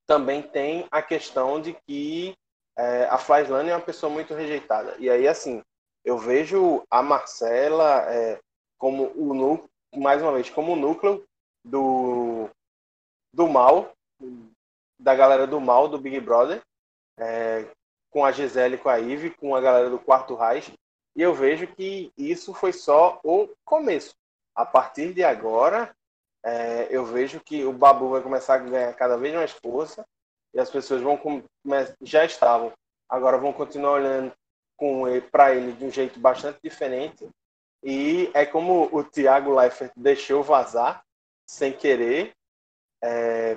também 0.07 0.43
tem 0.43 0.87
a 0.91 1.03
questão 1.03 1.61
de 1.61 1.75
que 1.87 2.35
é, 2.77 3.05
a 3.07 3.19
Flyslane 3.19 3.71
é 3.71 3.77
uma 3.77 3.85
pessoa 3.85 4.11
muito 4.11 4.35
rejeitada. 4.35 4.97
E 4.99 5.11
aí, 5.11 5.29
assim, 5.29 5.63
eu 6.05 6.19
vejo 6.19 6.85
a 6.91 7.03
Marcela 7.03 8.05
é, 8.13 8.41
como 8.79 9.13
o 9.15 9.35
mais 9.97 10.23
uma 10.23 10.33
vez, 10.33 10.49
como 10.51 10.77
núcleo 10.77 11.25
do, 11.65 12.49
do 13.33 13.49
mal, 13.49 13.93
da 14.99 15.15
galera 15.15 15.47
do 15.47 15.61
mal 15.61 15.89
do 15.89 15.99
Big 15.99 16.21
Brother, 16.21 16.63
é, 17.19 17.67
com 18.11 18.25
a 18.25 18.33
Gisele, 18.33 18.79
com 18.79 18.89
a 18.89 18.99
Ive, 18.99 19.31
com 19.31 19.55
a 19.55 19.61
galera 19.61 19.91
do 19.91 19.99
Quarto 19.99 20.35
Reich, 20.35 20.73
e 21.17 21.23
eu 21.23 21.35
vejo 21.35 21.67
que 21.67 22.13
isso 22.17 22.55
foi 22.55 22.73
só 22.73 23.21
o 23.25 23.49
começo. 23.65 24.15
A 24.55 24.65
partir 24.65 25.13
de 25.13 25.25
agora, 25.25 25.95
é, 26.45 26.87
eu 26.91 27.05
vejo 27.05 27.41
que 27.41 27.65
o 27.65 27.73
Babu 27.73 28.11
vai 28.11 28.23
começar 28.23 28.55
a 28.55 28.59
ganhar 28.59 28.95
cada 28.95 29.17
vez 29.17 29.35
mais 29.35 29.51
força 29.51 30.05
e 30.55 30.61
as 30.61 30.71
pessoas 30.71 31.03
vão 31.03 31.21
já 32.03 32.25
estavam, 32.25 32.73
agora 33.09 33.39
vão 33.39 33.53
continuar 33.53 33.93
olhando 33.93 34.33
para 35.31 35.55
ele 35.55 35.73
de 35.73 35.85
um 35.85 35.91
jeito 35.91 36.19
bastante 36.19 36.59
diferente. 36.63 37.29
E 37.83 38.31
é 38.35 38.45
como 38.45 38.89
o 38.93 39.03
Thiago 39.03 39.55
Leifert 39.55 39.93
deixou 39.97 40.43
vazar 40.43 41.03
sem 41.47 41.73
querer, 41.73 42.33
é, 43.03 43.57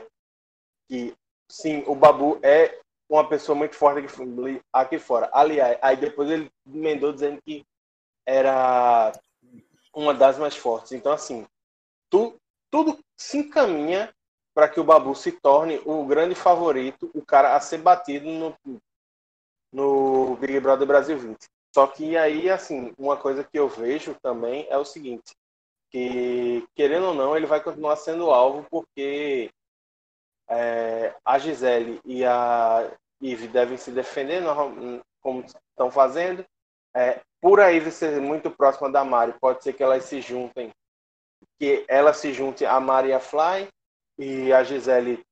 que 0.87 1.13
sim, 1.49 1.83
o 1.85 1.93
Babu 1.93 2.39
é 2.41 2.79
uma 3.09 3.27
pessoa 3.27 3.55
muito 3.55 3.75
forte 3.75 4.05
aqui, 4.05 4.61
aqui 4.71 4.99
fora. 4.99 5.29
Aliás, 5.33 5.77
aí 5.81 5.97
depois 5.97 6.29
ele 6.29 6.49
emendou 6.65 7.11
dizendo 7.11 7.41
que 7.41 7.65
era 8.25 9.11
uma 9.93 10.13
das 10.13 10.37
mais 10.37 10.55
fortes. 10.55 10.93
Então, 10.93 11.11
assim, 11.11 11.45
tu, 12.09 12.35
tudo 12.71 12.97
se 13.17 13.37
encaminha 13.37 14.13
para 14.53 14.69
que 14.69 14.79
o 14.79 14.83
Babu 14.83 15.13
se 15.15 15.31
torne 15.31 15.81
o 15.85 16.05
grande 16.05 16.35
favorito, 16.35 17.11
o 17.13 17.25
cara 17.25 17.55
a 17.55 17.59
ser 17.59 17.79
batido 17.79 18.27
no, 18.27 18.55
no 19.71 20.35
Big 20.37 20.59
Brother 20.59 20.87
Brasil 20.87 21.17
20. 21.17 21.37
Só 21.73 21.87
que 21.87 22.15
aí, 22.15 22.49
assim, 22.51 22.93
uma 22.97 23.17
coisa 23.17 23.43
que 23.43 23.57
eu 23.57 23.67
vejo 23.67 24.15
também 24.21 24.67
é 24.69 24.77
o 24.77 24.85
seguinte, 24.85 25.33
que, 25.89 26.67
querendo 26.75 27.07
ou 27.07 27.13
não, 27.15 27.35
ele 27.35 27.47
vai 27.47 27.61
continuar 27.61 27.95
sendo 27.95 28.29
alvo 28.29 28.65
porque 28.69 29.49
é, 30.47 31.15
a 31.25 31.39
Gisele 31.39 31.99
e 32.05 32.23
a 32.23 32.91
Ive 33.19 33.47
devem 33.47 33.77
se 33.77 33.91
defender, 33.91 34.43
como 35.19 35.41
estão 35.41 35.89
fazendo. 35.89 36.45
É, 36.95 37.21
por 37.41 37.59
a 37.59 37.71
Ive 37.71 37.91
ser 37.91 38.21
muito 38.21 38.51
próxima 38.51 38.91
da 38.91 39.03
Mari, 39.03 39.33
pode 39.39 39.63
ser 39.63 39.73
que 39.73 39.81
elas 39.81 40.05
se 40.05 40.21
juntem, 40.21 40.69
que 41.57 41.83
ela 41.87 42.13
se 42.13 42.33
junte 42.33 42.65
a 42.65 42.79
Mari 42.79 43.09
e 43.09 43.13
a 43.13 43.19
Fly, 43.19 43.67
e 44.19 44.53
a 44.53 44.63
Gisele, 44.63 45.25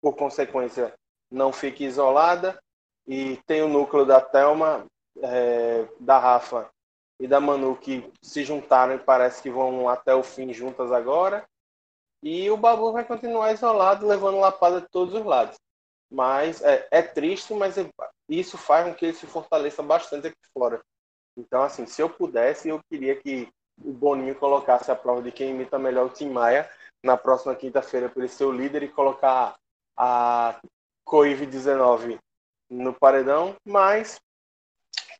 por 0.00 0.14
consequência, 0.14 0.94
não 1.28 1.52
fique 1.52 1.84
isolada. 1.84 2.56
E 3.04 3.38
tem 3.46 3.62
o 3.62 3.68
núcleo 3.68 4.04
da 4.04 4.20
Thelma, 4.20 4.86
é, 5.22 5.86
da 5.98 6.18
Rafa 6.18 6.70
e 7.20 7.26
da 7.26 7.40
Manu 7.40 7.76
que 7.76 8.10
se 8.22 8.44
juntaram 8.44 8.94
e 8.94 8.98
parece 8.98 9.42
que 9.42 9.50
vão 9.50 9.88
até 9.88 10.14
o 10.14 10.22
fim 10.22 10.52
juntas 10.52 10.92
agora. 10.92 11.44
E 12.22 12.50
o 12.50 12.56
Babu 12.56 12.92
vai 12.92 13.04
continuar 13.04 13.52
isolado, 13.52 14.06
levando 14.06 14.40
lapada 14.40 14.80
de 14.80 14.88
todos 14.88 15.14
os 15.14 15.24
lados. 15.24 15.56
Mas 16.10 16.62
é, 16.62 16.86
é 16.90 17.02
triste, 17.02 17.54
mas 17.54 17.76
isso 18.28 18.56
faz 18.56 18.86
com 18.86 18.94
que 18.94 19.06
ele 19.06 19.14
se 19.14 19.26
fortaleça 19.26 19.82
bastante 19.82 20.28
aqui 20.28 20.36
fora. 20.56 20.80
Então, 21.36 21.62
assim, 21.62 21.86
se 21.86 22.02
eu 22.02 22.10
pudesse, 22.10 22.68
eu 22.68 22.80
queria 22.90 23.14
que 23.14 23.48
o 23.84 23.92
Boninho 23.92 24.34
colocasse 24.34 24.90
a 24.90 24.96
prova 24.96 25.22
de 25.22 25.30
quem 25.30 25.50
imita 25.50 25.78
melhor 25.78 26.06
o 26.06 26.10
Tim 26.10 26.30
Maia 26.30 26.68
na 27.04 27.16
próxima 27.16 27.54
quinta-feira 27.54 28.08
para 28.08 28.22
ele 28.22 28.28
ser 28.28 28.44
o 28.44 28.52
líder 28.52 28.82
e 28.82 28.88
colocar 28.88 29.56
a 29.96 30.60
Coive 31.04 31.46
19 31.46 32.18
no 32.68 32.92
paredão, 32.92 33.56
mas 33.64 34.20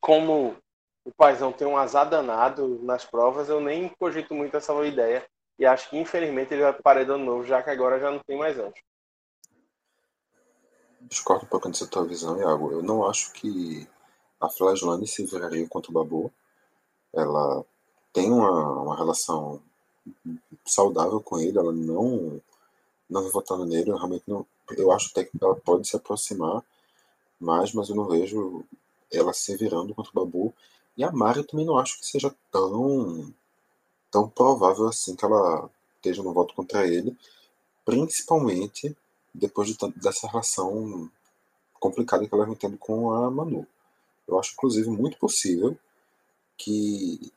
como 0.00 0.56
o 1.04 1.12
Paizão 1.12 1.52
tem 1.52 1.66
um 1.66 1.76
azar 1.76 2.08
danado 2.08 2.78
nas 2.82 3.04
provas, 3.04 3.48
eu 3.48 3.60
nem 3.60 3.88
cogito 3.98 4.34
muito 4.34 4.56
essa 4.56 4.72
ideia. 4.84 5.26
E 5.58 5.66
acho 5.66 5.90
que, 5.90 5.98
infelizmente, 5.98 6.52
ele 6.52 6.62
vai 6.62 6.72
para 6.72 6.82
paredão 6.82 7.18
novo, 7.18 7.44
já 7.44 7.62
que 7.62 7.70
agora 7.70 7.98
já 7.98 8.10
não 8.10 8.20
tem 8.20 8.38
mais 8.38 8.58
anjo. 8.58 8.82
Discordo 11.00 11.46
um 11.46 11.48
pouco 11.48 11.68
dessa 11.68 11.86
tua 11.86 12.04
visão, 12.04 12.38
Iago. 12.38 12.70
Eu 12.70 12.82
não 12.82 13.08
acho 13.08 13.32
que 13.32 13.88
a 14.40 14.48
Flajlane 14.48 15.06
se 15.06 15.24
viraria 15.24 15.66
contra 15.68 15.90
o 15.90 15.94
Babu. 15.94 16.32
Ela 17.12 17.64
tem 18.12 18.30
uma, 18.30 18.82
uma 18.82 18.96
relação 18.96 19.62
saudável 20.64 21.20
com 21.20 21.38
ele, 21.38 21.58
ela 21.58 21.72
não 21.72 22.40
não 23.08 23.30
votando 23.30 23.64
nele, 23.64 23.90
eu 23.90 23.96
realmente 23.96 24.24
não, 24.26 24.46
eu 24.76 24.92
acho 24.92 25.08
até 25.10 25.24
que 25.24 25.30
ela 25.40 25.56
pode 25.56 25.88
se 25.88 25.96
aproximar 25.96 26.62
mais, 27.40 27.72
mas 27.72 27.88
eu 27.88 27.96
não 27.96 28.06
vejo 28.06 28.64
ela 29.12 29.32
se 29.32 29.56
virando 29.56 29.94
contra 29.94 30.10
o 30.10 30.14
Babu. 30.14 30.54
E 30.96 31.04
a 31.04 31.12
Mari 31.12 31.40
eu 31.40 31.46
também 31.46 31.66
não 31.66 31.78
acho 31.78 31.98
que 32.00 32.06
seja 32.06 32.34
tão 32.50 33.32
tão 34.10 34.28
provável 34.28 34.88
assim 34.88 35.14
que 35.14 35.24
ela 35.24 35.70
esteja 35.96 36.22
no 36.22 36.32
voto 36.32 36.54
contra 36.54 36.86
ele, 36.86 37.16
principalmente 37.84 38.96
depois 39.34 39.68
de, 39.68 39.76
dessa 39.96 40.26
relação 40.26 41.10
complicada 41.78 42.26
que 42.26 42.34
ela 42.34 42.46
vem 42.46 42.54
tendo 42.54 42.78
com 42.78 43.12
a 43.12 43.30
Manu. 43.30 43.66
Eu 44.26 44.38
acho, 44.38 44.52
inclusive, 44.52 44.88
muito 44.90 45.18
possível 45.18 45.76
que 46.56 47.32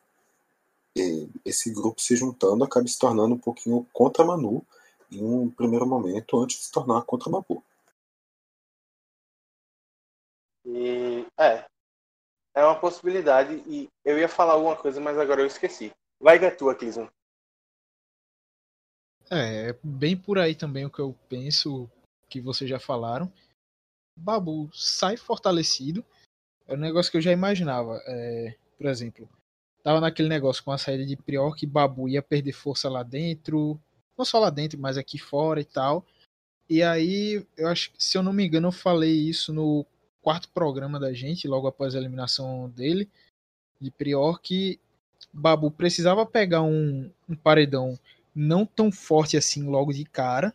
esse 1.45 1.71
grupo 1.71 2.01
se 2.01 2.15
juntando 2.15 2.63
acabe 2.63 2.89
se 2.89 2.99
tornando 2.99 3.35
um 3.35 3.39
pouquinho 3.39 3.87
contra 3.93 4.25
Manu 4.25 4.65
em 5.11 5.23
um 5.23 5.49
primeiro 5.49 5.85
momento 5.85 6.37
antes 6.39 6.57
de 6.57 6.63
se 6.65 6.71
tornar 6.71 7.01
contra 7.03 7.29
Babu. 7.29 7.63
E 10.65 11.25
é, 11.39 11.65
é 12.55 12.63
uma 12.63 12.79
possibilidade 12.79 13.55
e 13.67 13.87
eu 14.05 14.17
ia 14.17 14.27
falar 14.27 14.53
alguma 14.53 14.75
coisa, 14.75 14.99
mas 14.99 15.17
agora 15.17 15.41
eu 15.41 15.47
esqueci. 15.47 15.91
Vai 16.19 16.37
que 16.37 16.45
é 16.45 16.51
tua, 16.51 16.75
Clisman. 16.75 17.09
É, 19.29 19.69
é 19.69 19.79
bem 19.81 20.17
por 20.17 20.37
aí 20.37 20.53
também 20.53 20.85
o 20.85 20.89
que 20.89 20.99
eu 20.99 21.15
penso 21.29 21.89
que 22.29 22.41
vocês 22.41 22.69
já 22.69 22.79
falaram. 22.79 23.31
Babu 24.17 24.69
sai 24.73 25.17
fortalecido. 25.17 26.05
É 26.67 26.73
um 26.73 26.77
negócio 26.77 27.11
que 27.11 27.17
eu 27.17 27.21
já 27.21 27.31
imaginava. 27.31 28.01
É, 28.05 28.55
por 28.77 28.87
exemplo, 28.87 29.29
tava 29.83 30.01
naquele 30.01 30.29
negócio 30.29 30.63
com 30.63 30.71
a 30.71 30.77
saída 30.77 31.05
de 31.05 31.15
Prior 31.15 31.55
que 31.55 31.65
Babu 31.65 32.09
ia 32.09 32.21
perder 32.21 32.51
força 32.51 32.89
lá 32.89 33.03
dentro, 33.03 33.79
não 34.17 34.25
só 34.25 34.37
lá 34.37 34.49
dentro, 34.49 34.79
mas 34.79 34.97
aqui 34.97 35.17
fora 35.17 35.61
e 35.61 35.65
tal. 35.65 36.05
E 36.69 36.83
aí, 36.83 37.45
eu 37.57 37.67
acho 37.67 37.91
se 37.97 38.17
eu 38.17 38.23
não 38.23 38.31
me 38.31 38.45
engano, 38.45 38.67
eu 38.67 38.71
falei 38.71 39.11
isso 39.11 39.53
no 39.53 39.85
quarto 40.21 40.49
programa 40.49 40.99
da 40.99 41.13
gente, 41.13 41.47
logo 41.47 41.67
após 41.67 41.95
a 41.95 41.97
eliminação 41.97 42.69
dele, 42.69 43.09
de 43.79 43.89
Prior, 43.91 44.39
que 44.39 44.79
Babu 45.33 45.71
precisava 45.71 46.25
pegar 46.25 46.61
um, 46.61 47.11
um 47.27 47.35
paredão 47.35 47.97
não 48.33 48.65
tão 48.65 48.91
forte 48.91 49.35
assim 49.35 49.63
logo 49.63 49.91
de 49.91 50.05
cara, 50.05 50.53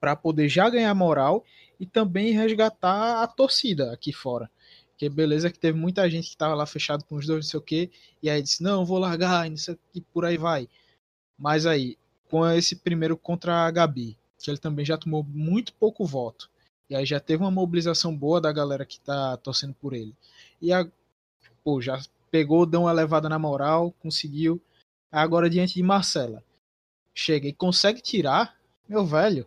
para 0.00 0.14
poder 0.14 0.48
já 0.48 0.68
ganhar 0.68 0.94
moral 0.94 1.44
e 1.78 1.86
também 1.86 2.32
resgatar 2.32 3.22
a 3.22 3.26
torcida 3.26 3.92
aqui 3.92 4.12
fora. 4.12 4.50
Porque 4.90 5.08
beleza 5.08 5.50
que 5.50 5.58
teve 5.58 5.78
muita 5.78 6.08
gente 6.10 6.30
que 6.30 6.36
tava 6.36 6.54
lá 6.54 6.66
fechado 6.66 7.04
com 7.04 7.16
os 7.16 7.26
dois, 7.26 7.44
não 7.44 7.50
sei 7.50 7.58
o 7.58 7.62
quê, 7.62 7.90
e 8.22 8.28
aí 8.28 8.42
disse, 8.42 8.62
não, 8.62 8.84
vou 8.84 8.98
largar, 8.98 9.48
não 9.48 9.56
sei, 9.56 9.78
e 9.94 10.00
por 10.00 10.24
aí 10.24 10.36
vai. 10.36 10.68
Mas 11.36 11.66
aí, 11.66 11.96
com 12.28 12.46
esse 12.48 12.76
primeiro 12.76 13.16
contra 13.16 13.66
a 13.66 13.70
Gabi, 13.70 14.18
que 14.38 14.50
ele 14.50 14.58
também 14.58 14.84
já 14.84 14.96
tomou 14.96 15.22
muito 15.22 15.72
pouco 15.74 16.04
voto, 16.04 16.50
e 16.90 16.96
aí 16.96 17.04
já 17.04 17.20
teve 17.20 17.42
uma 17.42 17.50
mobilização 17.50 18.16
boa 18.16 18.40
da 18.40 18.52
galera 18.52 18.86
que 18.86 19.00
tá 19.00 19.36
torcendo 19.36 19.74
por 19.74 19.92
ele. 19.92 20.14
E 20.60 20.72
a, 20.72 20.86
pô, 21.62 21.80
já 21.80 22.00
pegou, 22.30 22.64
deu 22.64 22.82
uma 22.82 22.92
levada 22.92 23.28
na 23.28 23.38
moral, 23.38 23.92
conseguiu. 24.00 24.60
Agora 25.10 25.50
diante 25.50 25.74
de 25.74 25.82
Marcela, 25.82 26.42
chega 27.14 27.48
e 27.48 27.52
consegue 27.52 28.00
tirar, 28.00 28.56
meu 28.88 29.04
velho. 29.04 29.46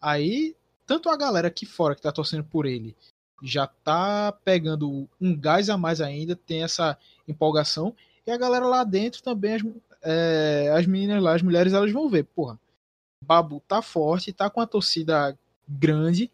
Aí, 0.00 0.54
tanto 0.86 1.08
a 1.08 1.16
galera 1.16 1.48
aqui 1.48 1.64
fora 1.66 1.94
que 1.94 2.02
tá 2.02 2.12
torcendo 2.12 2.44
por 2.44 2.66
ele, 2.66 2.94
já 3.42 3.66
tá 3.66 4.32
pegando 4.44 5.08
um 5.20 5.38
gás 5.38 5.68
a 5.68 5.76
mais 5.76 6.00
ainda, 6.00 6.36
tem 6.36 6.62
essa 6.62 6.98
empolgação. 7.26 7.94
E 8.26 8.30
a 8.30 8.36
galera 8.36 8.66
lá 8.66 8.84
dentro 8.84 9.22
também, 9.22 9.54
as, 9.54 9.62
é, 10.02 10.72
as 10.76 10.86
meninas 10.86 11.22
lá, 11.22 11.34
as 11.34 11.42
mulheres, 11.42 11.72
elas 11.72 11.92
vão 11.92 12.08
ver, 12.08 12.24
porra, 12.24 12.58
Babu 13.22 13.60
tá 13.66 13.80
forte, 13.82 14.32
tá 14.32 14.48
com 14.50 14.60
a 14.60 14.66
torcida 14.66 15.36
grande. 15.68 16.30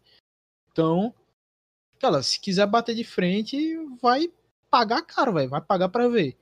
Então, 0.73 1.13
ela, 2.01 2.21
se 2.21 2.37
quiser 2.37 2.67
bater 2.67 2.93
de 2.93 3.05
frente, 3.05 3.57
vai 4.01 4.29
pagar 4.69 5.01
caro, 5.03 5.31
véio, 5.33 5.49
vai 5.49 5.61
pagar 5.61 5.87
para 5.87 6.09
ver. 6.09 6.35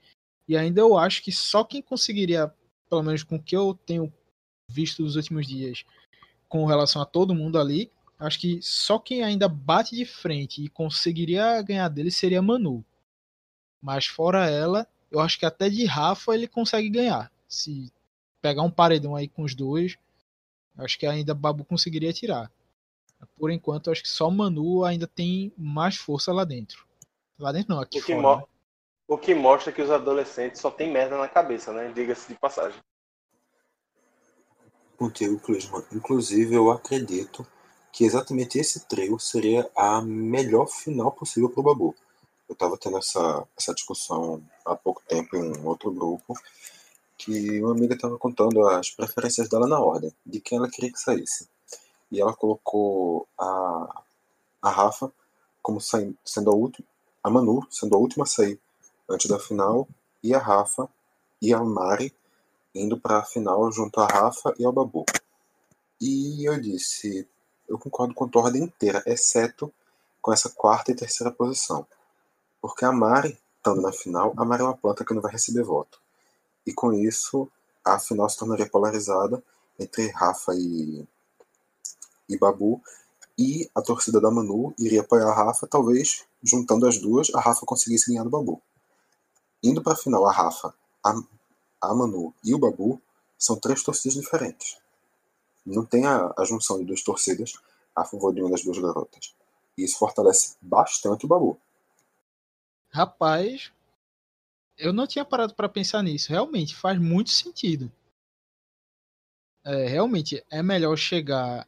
E 0.47 0.57
ainda 0.57 0.81
eu 0.81 0.97
acho 0.97 1.21
que 1.21 1.31
só 1.31 1.63
quem 1.63 1.83
conseguiria, 1.83 2.51
pelo 2.89 3.03
menos 3.03 3.21
com 3.21 3.35
o 3.35 3.43
que 3.43 3.55
eu 3.55 3.77
tenho 3.85 4.11
visto 4.67 5.03
nos 5.03 5.15
últimos 5.15 5.45
dias, 5.45 5.83
com 6.49 6.65
relação 6.65 6.99
a 6.99 7.05
todo 7.05 7.35
mundo 7.35 7.59
ali, 7.59 7.91
Acho 8.21 8.39
que 8.39 8.61
só 8.61 8.99
quem 8.99 9.23
ainda 9.23 9.49
bate 9.49 9.95
de 9.95 10.05
frente 10.05 10.63
e 10.63 10.69
conseguiria 10.69 11.59
ganhar 11.63 11.89
dele 11.89 12.11
seria 12.11 12.39
Manu. 12.39 12.85
Mas 13.81 14.05
fora 14.05 14.47
ela, 14.47 14.87
eu 15.09 15.19
acho 15.19 15.39
que 15.39 15.45
até 15.45 15.67
de 15.67 15.85
Rafa 15.85 16.35
ele 16.35 16.47
consegue 16.47 16.87
ganhar. 16.87 17.31
Se 17.47 17.91
pegar 18.39 18.61
um 18.61 18.69
paredão 18.69 19.15
aí 19.15 19.27
com 19.27 19.41
os 19.41 19.55
dois, 19.55 19.97
acho 20.77 20.99
que 20.99 21.07
ainda 21.07 21.33
Babu 21.33 21.65
conseguiria 21.65 22.13
tirar. 22.13 22.51
Por 23.37 23.51
enquanto, 23.51 23.91
acho 23.91 24.03
que 24.03 24.09
só 24.09 24.27
o 24.27 24.31
Manu 24.31 24.83
ainda 24.83 25.07
tem 25.07 25.53
mais 25.57 25.95
força 25.95 26.31
lá 26.31 26.43
dentro. 26.43 26.85
Lá 27.39 27.51
dentro 27.51 27.73
não, 27.73 27.81
aqui 27.81 27.99
o 27.99 28.03
que, 28.03 28.13
fora. 28.13 28.37
Né? 28.37 28.43
o 29.07 29.17
que 29.17 29.33
mostra 29.33 29.71
que 29.71 29.81
os 29.81 29.89
adolescentes 29.89 30.61
só 30.61 30.69
tem 30.71 30.91
merda 30.91 31.17
na 31.17 31.27
cabeça, 31.27 31.73
né? 31.73 31.91
Diga-se 31.93 32.27
de 32.27 32.39
passagem. 32.39 32.79
Contigo, 34.97 35.39
Clisman. 35.39 35.83
Inclusive, 35.91 36.53
eu 36.55 36.69
acredito 36.71 37.45
que 37.91 38.05
exatamente 38.05 38.57
esse 38.59 38.87
trio 38.87 39.19
seria 39.19 39.69
a 39.75 40.01
melhor 40.01 40.67
final 40.67 41.11
possível 41.11 41.49
para 41.49 41.59
o 41.59 41.63
Babu. 41.63 41.95
Eu 42.47 42.53
estava 42.53 42.77
tendo 42.77 42.97
essa, 42.97 43.47
essa 43.57 43.73
discussão 43.73 44.41
há 44.65 44.75
pouco 44.75 45.01
tempo 45.07 45.35
em 45.35 45.57
um 45.57 45.67
outro 45.67 45.91
grupo, 45.91 46.33
que 47.17 47.61
uma 47.61 47.71
amiga 47.71 47.95
estava 47.95 48.17
contando 48.17 48.65
as 48.67 48.91
preferências 48.91 49.49
dela 49.49 49.67
na 49.67 49.79
ordem, 49.79 50.13
de 50.25 50.39
quem 50.39 50.57
ela 50.57 50.69
queria 50.69 50.91
que 50.91 50.99
saísse. 50.99 51.47
E 52.11 52.19
ela 52.19 52.33
colocou 52.33 53.27
a, 53.37 54.03
a 54.61 54.69
Rafa 54.69 55.11
como 55.61 55.79
sendo 55.79 56.49
a 56.51 56.55
última, 56.55 56.87
a 57.23 57.29
Manu 57.29 57.65
sendo 57.69 57.95
a 57.95 57.99
última 57.99 58.23
a 58.23 58.27
sair 58.27 58.59
antes 59.09 59.29
da 59.29 59.39
final, 59.39 59.87
e 60.23 60.33
a 60.33 60.39
Rafa 60.39 60.89
e 61.41 61.53
a 61.53 61.63
Mari 61.63 62.13
indo 62.73 62.99
para 62.99 63.19
a 63.19 63.23
final 63.23 63.71
junto 63.71 63.99
a 63.99 64.07
Rafa 64.07 64.53
e 64.57 64.65
ao 64.65 64.71
Babu. 64.71 65.05
E 65.99 66.47
eu 66.47 66.59
disse, 66.59 67.27
eu 67.67 67.77
concordo 67.77 68.13
com 68.13 68.25
a 68.25 68.27
tua 68.27 68.43
ordem 68.43 68.63
inteira, 68.63 69.03
exceto 69.05 69.71
com 70.21 70.31
essa 70.31 70.49
quarta 70.49 70.91
e 70.91 70.95
terceira 70.95 71.31
posição. 71.31 71.85
Porque 72.61 72.85
a 72.85 72.91
Mari, 72.91 73.37
estando 73.57 73.81
na 73.81 73.91
final, 73.91 74.33
a 74.37 74.45
Mari 74.45 74.61
é 74.61 74.65
uma 74.65 74.77
planta 74.77 75.03
que 75.03 75.13
não 75.13 75.21
vai 75.21 75.31
receber 75.31 75.63
voto. 75.63 75.99
E 76.65 76.73
com 76.73 76.93
isso, 76.93 77.49
a 77.83 77.99
final 77.99 78.29
se 78.29 78.37
tornaria 78.37 78.69
polarizada 78.69 79.43
entre 79.79 80.09
Rafa 80.09 80.53
e, 80.55 81.07
e 82.33 82.37
Babu. 82.37 82.81
E 83.37 83.69
a 83.73 83.81
torcida 83.81 84.19
da 84.19 84.29
Manu 84.29 84.73
iria 84.77 85.01
apoiar 85.01 85.27
a 85.29 85.33
Rafa, 85.33 85.67
talvez 85.67 86.25
juntando 86.43 86.87
as 86.87 86.97
duas, 86.97 87.33
a 87.33 87.39
Rafa 87.39 87.65
conseguisse 87.65 88.11
ganhar 88.11 88.23
do 88.23 88.29
Babu. 88.29 88.61
Indo 89.63 89.81
para 89.81 89.93
a 89.93 89.97
final, 89.97 90.25
a 90.25 90.31
Rafa, 90.31 90.73
a, 91.03 91.13
a 91.81 91.95
Manu 91.95 92.33
e 92.43 92.53
o 92.53 92.59
Babu 92.59 93.01
são 93.37 93.55
três 93.55 93.83
torcidas 93.83 94.19
diferentes 94.19 94.81
não 95.65 95.85
tem 95.85 96.05
a, 96.05 96.33
a 96.37 96.45
junção 96.45 96.79
de 96.79 96.85
duas 96.85 97.03
torcidas 97.03 97.53
a 97.95 98.03
favor 98.03 98.33
de 98.33 98.41
uma 98.41 98.51
das 98.51 98.63
duas 98.63 98.77
garotas. 98.77 99.33
E 99.77 99.83
isso 99.83 99.97
fortalece 99.97 100.57
bastante 100.61 101.25
o 101.25 101.27
Babu. 101.27 101.59
Rapaz, 102.89 103.71
eu 104.77 104.91
não 104.91 105.07
tinha 105.07 105.23
parado 105.23 105.53
para 105.53 105.69
pensar 105.69 106.01
nisso. 106.03 106.29
Realmente 106.29 106.75
faz 106.75 106.99
muito 106.99 107.29
sentido. 107.29 107.91
É, 109.63 109.87
realmente 109.87 110.43
é 110.49 110.63
melhor 110.63 110.95
chegar 110.97 111.67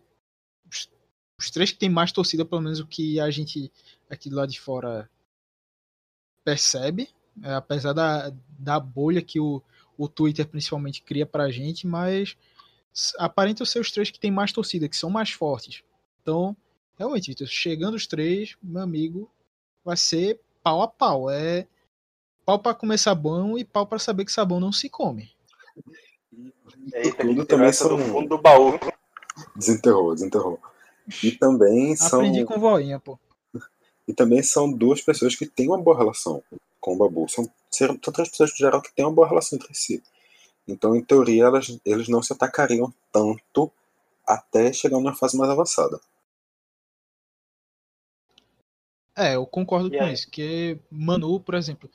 os, 1.43 1.51
três 1.51 1.71
que 1.71 1.77
tem 1.77 1.89
mais 1.89 2.11
torcida, 2.11 2.45
pelo 2.45 2.61
menos 2.61 2.79
o 2.79 2.87
que 2.87 3.19
a 3.19 3.29
gente 3.29 3.71
aqui 4.09 4.29
do 4.29 4.35
lado 4.35 4.51
de 4.51 4.59
fora 4.59 5.09
percebe, 6.43 7.09
é, 7.41 7.53
apesar 7.53 7.93
da, 7.93 8.31
da 8.59 8.79
bolha 8.79 9.21
que 9.21 9.39
o, 9.39 9.61
o 9.97 10.07
Twitter 10.07 10.47
principalmente 10.47 11.01
cria 11.01 11.25
pra 11.25 11.51
gente, 11.51 11.87
mas 11.87 12.37
aparentam 13.17 13.65
ser 13.65 13.79
os 13.79 13.91
três 13.91 14.11
que 14.11 14.19
têm 14.19 14.31
mais 14.31 14.51
torcida, 14.51 14.87
que 14.87 14.97
são 14.97 15.09
mais 15.09 15.31
fortes. 15.31 15.83
Então, 16.21 16.55
realmente, 16.97 17.27
Victor, 17.27 17.47
chegando 17.47 17.95
os 17.95 18.07
três, 18.07 18.55
meu 18.61 18.81
amigo, 18.81 19.29
vai 19.83 19.97
ser 19.97 20.39
pau 20.63 20.81
a 20.81 20.87
pau. 20.87 21.29
É 21.29 21.67
pau 22.45 22.59
para 22.59 22.75
comer 22.75 22.97
sabão 22.97 23.57
e 23.57 23.65
pau 23.65 23.85
para 23.85 23.99
saber 23.99 24.25
que 24.25 24.31
sabão 24.31 24.59
não 24.59 24.71
se 24.71 24.89
come. 24.89 25.31
Eita, 26.93 27.23
tudo 27.23 27.45
também 27.45 27.71
são... 27.71 27.97
do 27.97 28.03
fundo 28.03 28.29
do 28.29 28.37
baú. 28.37 28.79
Desenterrou, 29.55 30.13
desenterrou. 30.13 30.59
E 31.23 31.31
também 31.31 31.95
são. 31.95 32.19
Aprendi 32.19 32.45
com 32.45 32.59
voinha, 32.59 32.99
pô. 32.99 33.19
E 34.07 34.13
também 34.13 34.43
são 34.43 34.71
duas 34.71 35.01
pessoas 35.01 35.35
que 35.35 35.45
têm 35.45 35.67
uma 35.67 35.81
boa 35.81 35.97
relação 35.97 36.43
com 36.79 36.93
o 36.93 36.97
Babu. 36.97 37.27
São, 37.29 37.49
são 37.71 37.97
três 37.97 38.29
pessoas 38.29 38.51
em 38.51 38.57
geral 38.57 38.81
que 38.81 38.93
têm 38.93 39.05
uma 39.05 39.13
boa 39.13 39.27
relação 39.27 39.57
entre 39.57 39.73
si. 39.73 40.03
Então, 40.67 40.95
em 40.95 41.03
teoria, 41.03 41.45
elas, 41.45 41.79
eles 41.85 42.07
não 42.07 42.21
se 42.21 42.33
atacariam 42.33 42.93
tanto 43.11 43.71
até 44.25 44.71
chegar 44.71 44.97
numa 44.97 45.15
fase 45.15 45.37
mais 45.37 45.49
avançada. 45.49 45.99
É, 49.15 49.35
eu 49.35 49.45
concordo 49.45 49.89
com 49.91 50.07
isso. 50.07 50.29
Que 50.29 50.79
Manu, 50.89 51.39
por 51.39 51.55
exemplo, 51.55 51.89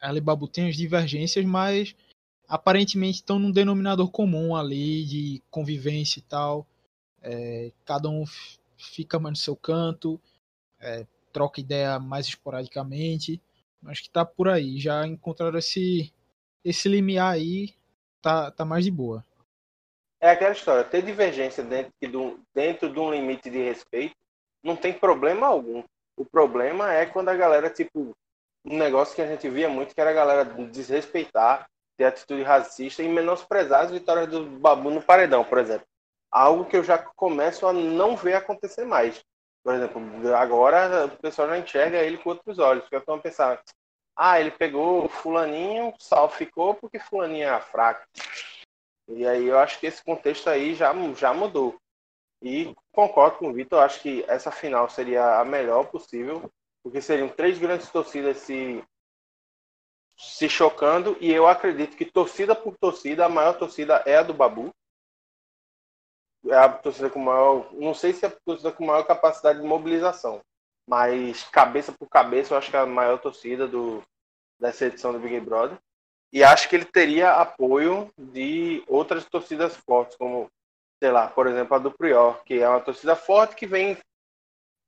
Alibabu 0.00 0.46
tem 0.46 0.68
as 0.68 0.76
divergências, 0.76 1.44
mas 1.44 1.94
aparentemente 2.46 3.16
estão 3.16 3.38
num 3.38 3.50
denominador 3.50 4.10
comum 4.10 4.54
ali 4.54 5.04
de 5.04 5.42
convivência 5.50 6.20
e 6.20 6.22
tal. 6.22 6.66
É, 7.22 7.72
cada 7.84 8.08
um 8.08 8.24
fica 8.76 9.18
mais 9.18 9.38
no 9.38 9.44
seu 9.44 9.56
canto, 9.56 10.20
é, 10.80 11.06
troca 11.32 11.60
ideia 11.60 11.98
mais 11.98 12.26
esporadicamente. 12.26 13.40
Acho 13.86 14.02
que 14.02 14.10
tá 14.10 14.24
por 14.24 14.48
aí. 14.48 14.78
Já 14.78 15.06
encontraram 15.06 15.58
esse, 15.58 16.12
esse 16.64 16.88
limiar 16.88 17.32
aí 17.32 17.74
tá, 18.20 18.50
tá 18.50 18.64
mais 18.64 18.84
de 18.84 18.90
boa. 18.90 19.24
É 20.20 20.30
aquela 20.30 20.52
história, 20.52 20.82
ter 20.82 21.02
divergência 21.02 21.62
dentro 21.62 21.92
de, 22.00 22.16
um, 22.16 22.42
dentro 22.52 22.92
de 22.92 22.98
um 22.98 23.12
limite 23.12 23.48
de 23.48 23.58
respeito 23.58 24.16
não 24.62 24.76
tem 24.76 24.92
problema 24.92 25.46
algum. 25.46 25.82
O 26.16 26.24
problema 26.24 26.92
é 26.92 27.06
quando 27.06 27.28
a 27.28 27.36
galera, 27.36 27.70
tipo, 27.70 28.16
um 28.64 28.76
negócio 28.76 29.14
que 29.14 29.22
a 29.22 29.26
gente 29.26 29.48
via 29.48 29.68
muito, 29.68 29.94
que 29.94 30.00
era 30.00 30.10
a 30.10 30.14
galera 30.14 30.44
desrespeitar, 30.44 31.68
ter 31.96 32.04
atitude 32.04 32.42
racista 32.42 33.02
e 33.02 33.08
menosprezar 33.08 33.84
as 33.84 33.90
vitórias 33.90 34.28
do 34.28 34.44
Babu 34.44 34.90
no 34.90 35.02
paredão, 35.02 35.44
por 35.44 35.58
exemplo. 35.58 35.86
Algo 36.30 36.66
que 36.66 36.76
eu 36.76 36.84
já 36.84 36.98
começo 36.98 37.66
a 37.66 37.72
não 37.72 38.16
ver 38.16 38.34
acontecer 38.34 38.84
mais. 38.84 39.22
Por 39.62 39.74
exemplo, 39.74 40.00
agora 40.34 41.06
o 41.06 41.16
pessoal 41.18 41.48
já 41.48 41.58
enxerga 41.58 41.98
ele 41.98 42.18
com 42.18 42.30
outros 42.30 42.58
olhos, 42.58 42.82
porque 42.82 42.96
estão 42.96 43.16
a 43.16 43.20
pensar, 43.20 43.62
ah, 44.16 44.40
ele 44.40 44.50
pegou 44.50 45.08
fulaninho, 45.08 45.94
sal 45.98 46.28
ficou 46.28 46.74
porque 46.74 46.98
fulaninho 46.98 47.48
é 47.48 47.60
fraco. 47.60 48.06
E 49.08 49.26
aí 49.26 49.46
eu 49.46 49.58
acho 49.58 49.78
que 49.78 49.86
esse 49.86 50.02
contexto 50.04 50.48
aí 50.50 50.74
já, 50.74 50.92
já 51.14 51.32
mudou. 51.32 51.80
E 52.42 52.74
concordo 52.92 53.38
com 53.38 53.48
o 53.48 53.52
Vitor, 53.52 53.82
acho 53.82 54.00
que 54.00 54.24
essa 54.28 54.50
final 54.50 54.88
seria 54.88 55.40
a 55.40 55.44
melhor 55.44 55.86
possível, 55.86 56.50
porque 56.82 57.00
seriam 57.00 57.28
três 57.28 57.58
grandes 57.58 57.90
torcidas 57.90 58.38
se, 58.38 58.84
se 60.16 60.48
chocando, 60.48 61.16
e 61.20 61.32
eu 61.32 61.46
acredito 61.48 61.96
que 61.96 62.04
torcida 62.04 62.54
por 62.54 62.76
torcida, 62.76 63.24
a 63.24 63.28
maior 63.28 63.58
torcida 63.58 64.02
é 64.06 64.16
a 64.16 64.22
do 64.22 64.34
Babu. 64.34 64.72
É 66.46 66.54
a 66.54 66.68
torcida 66.68 67.10
com 67.10 67.18
maior. 67.18 67.72
Não 67.74 67.94
sei 67.94 68.12
se 68.12 68.24
é 68.24 68.28
a 68.28 68.36
torcida 68.44 68.72
com 68.72 68.86
maior 68.86 69.04
capacidade 69.04 69.60
de 69.60 69.66
mobilização, 69.66 70.40
mas 70.88 71.44
cabeça 71.44 71.92
por 71.92 72.08
cabeça, 72.08 72.54
eu 72.54 72.58
acho 72.58 72.70
que 72.70 72.76
é 72.76 72.80
a 72.80 72.86
maior 72.86 73.18
torcida 73.18 73.66
do, 73.66 74.02
dessa 74.58 74.86
edição 74.86 75.12
do 75.12 75.18
Big 75.18 75.40
Brother. 75.40 75.78
E 76.32 76.44
acho 76.44 76.68
que 76.68 76.76
ele 76.76 76.84
teria 76.84 77.32
apoio 77.32 78.10
de 78.16 78.84
outras 78.86 79.24
torcidas 79.24 79.76
fortes, 79.76 80.16
como, 80.16 80.50
sei 81.02 81.10
lá, 81.10 81.28
por 81.28 81.46
exemplo, 81.46 81.74
a 81.74 81.78
do 81.78 81.90
Prior, 81.90 82.42
que 82.44 82.60
é 82.60 82.68
uma 82.68 82.80
torcida 82.80 83.16
forte 83.16 83.56
que 83.56 83.66
vem 83.66 83.96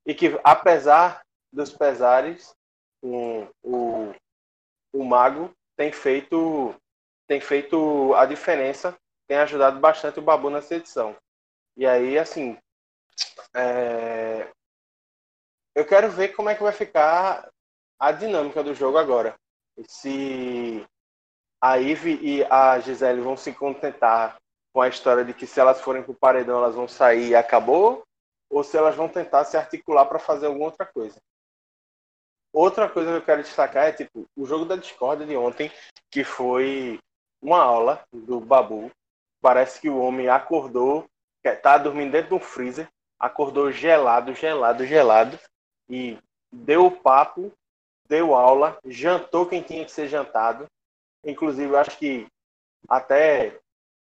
e 0.06 0.14
que, 0.14 0.38
apesar 0.44 1.22
dos 1.52 1.72
pesares, 1.72 2.54
um, 3.02 3.46
o, 3.62 4.14
o 4.92 5.04
Mago 5.04 5.50
tem 5.76 5.90
feito, 5.90 6.74
tem 7.26 7.40
feito 7.40 8.14
a 8.14 8.26
diferença, 8.26 8.96
tem 9.26 9.38
ajudado 9.38 9.80
bastante 9.80 10.18
o 10.18 10.22
Babu 10.22 10.50
nessa 10.50 10.74
edição. 10.74 11.16
E 11.76 11.86
aí, 11.86 12.18
assim, 12.18 12.58
é, 13.54 14.50
eu 15.74 15.84
quero 15.86 16.10
ver 16.10 16.28
como 16.28 16.48
é 16.48 16.54
que 16.54 16.62
vai 16.62 16.72
ficar 16.72 17.48
a 17.98 18.12
dinâmica 18.12 18.62
do 18.62 18.74
jogo 18.74 18.98
agora. 18.98 19.34
Se 19.86 20.86
a 21.60 21.78
Ive 21.78 22.18
e 22.22 22.44
a 22.44 22.78
Gisele 22.80 23.20
vão 23.20 23.36
se 23.36 23.52
contentar 23.52 24.36
com 24.72 24.80
a 24.80 24.88
história 24.88 25.24
de 25.24 25.34
que 25.34 25.46
se 25.46 25.60
elas 25.60 25.80
forem 25.80 26.02
pro 26.02 26.14
paredão 26.14 26.58
elas 26.58 26.74
vão 26.74 26.88
sair 26.88 27.28
e 27.28 27.34
acabou, 27.34 28.02
ou 28.48 28.64
se 28.64 28.76
elas 28.76 28.96
vão 28.96 29.08
tentar 29.08 29.44
se 29.44 29.56
articular 29.56 30.06
para 30.06 30.18
fazer 30.18 30.46
alguma 30.46 30.66
outra 30.66 30.86
coisa. 30.86 31.20
Outra 32.52 32.88
coisa 32.88 33.10
que 33.10 33.16
eu 33.18 33.24
quero 33.24 33.42
destacar 33.42 33.86
é 33.86 33.92
tipo 33.92 34.26
o 34.36 34.44
jogo 34.44 34.64
da 34.64 34.76
Discord 34.76 35.24
de 35.24 35.36
ontem, 35.36 35.70
que 36.10 36.24
foi 36.24 36.98
uma 37.40 37.62
aula 37.62 38.02
do 38.12 38.40
Babu. 38.40 38.90
Parece 39.40 39.80
que 39.80 39.88
o 39.88 39.98
homem 40.00 40.28
acordou, 40.28 41.06
tá 41.42 41.78
dormindo 41.78 42.12
dentro 42.12 42.28
de 42.28 42.34
um 42.34 42.40
freezer, 42.40 42.88
acordou 43.18 43.70
gelado, 43.70 44.34
gelado, 44.34 44.86
gelado, 44.86 45.38
e 45.88 46.18
deu 46.52 46.86
o 46.86 46.90
papo, 46.90 47.52
deu 48.08 48.34
aula, 48.34 48.78
jantou 48.84 49.46
quem 49.46 49.62
tinha 49.62 49.84
que 49.84 49.90
ser 49.92 50.08
jantado. 50.08 50.66
Inclusive, 51.24 51.76
acho 51.76 51.98
que 51.98 52.26
até 52.88 53.58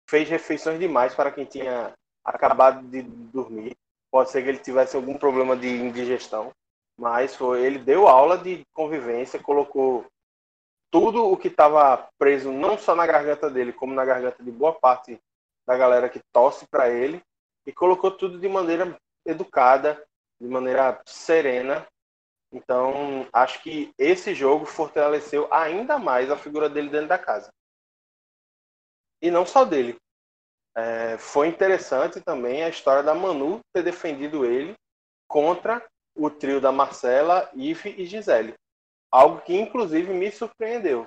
fez 0.08 0.28
refeições 0.28 0.78
demais 0.78 1.14
para 1.14 1.30
quem 1.30 1.44
tinha 1.44 1.92
acabado 2.24 2.82
de 2.88 3.02
dormir. 3.02 3.76
Pode 4.10 4.30
ser 4.30 4.42
que 4.42 4.48
ele 4.48 4.58
tivesse 4.58 4.96
algum 4.96 5.16
problema 5.16 5.56
de 5.56 5.68
indigestão, 5.68 6.52
mas 6.98 7.36
foi 7.36 7.62
ele 7.62 7.78
deu 7.78 8.08
aula 8.08 8.36
de 8.36 8.62
convivência, 8.72 9.38
colocou 9.38 10.04
tudo 10.90 11.24
o 11.30 11.36
que 11.36 11.48
estava 11.48 12.08
preso 12.18 12.50
não 12.50 12.76
só 12.76 12.94
na 12.96 13.06
garganta 13.06 13.48
dele, 13.48 13.72
como 13.72 13.94
na 13.94 14.04
garganta 14.04 14.42
de 14.42 14.50
boa 14.50 14.72
parte 14.72 15.20
da 15.70 15.76
galera 15.76 16.08
que 16.08 16.18
torce 16.32 16.66
para 16.66 16.88
ele, 16.88 17.22
e 17.64 17.72
colocou 17.72 18.10
tudo 18.10 18.40
de 18.40 18.48
maneira 18.48 18.98
educada, 19.24 20.04
de 20.40 20.48
maneira 20.48 21.00
serena. 21.06 21.86
Então, 22.52 23.28
acho 23.32 23.62
que 23.62 23.94
esse 23.96 24.34
jogo 24.34 24.66
fortaleceu 24.66 25.46
ainda 25.54 25.96
mais 25.96 26.28
a 26.28 26.36
figura 26.36 26.68
dele 26.68 26.90
dentro 26.90 27.06
da 27.06 27.16
casa. 27.16 27.52
E 29.22 29.30
não 29.30 29.46
só 29.46 29.64
dele. 29.64 29.96
É, 30.76 31.16
foi 31.18 31.46
interessante 31.46 32.20
também 32.20 32.64
a 32.64 32.68
história 32.68 33.04
da 33.04 33.14
Manu 33.14 33.60
ter 33.72 33.84
defendido 33.84 34.44
ele 34.44 34.74
contra 35.28 35.86
o 36.16 36.28
trio 36.28 36.60
da 36.60 36.72
Marcela, 36.72 37.48
Ive 37.54 37.94
e 37.96 38.06
Gisele. 38.06 38.54
Algo 39.08 39.40
que, 39.42 39.54
inclusive, 39.54 40.12
me 40.12 40.32
surpreendeu. 40.32 41.06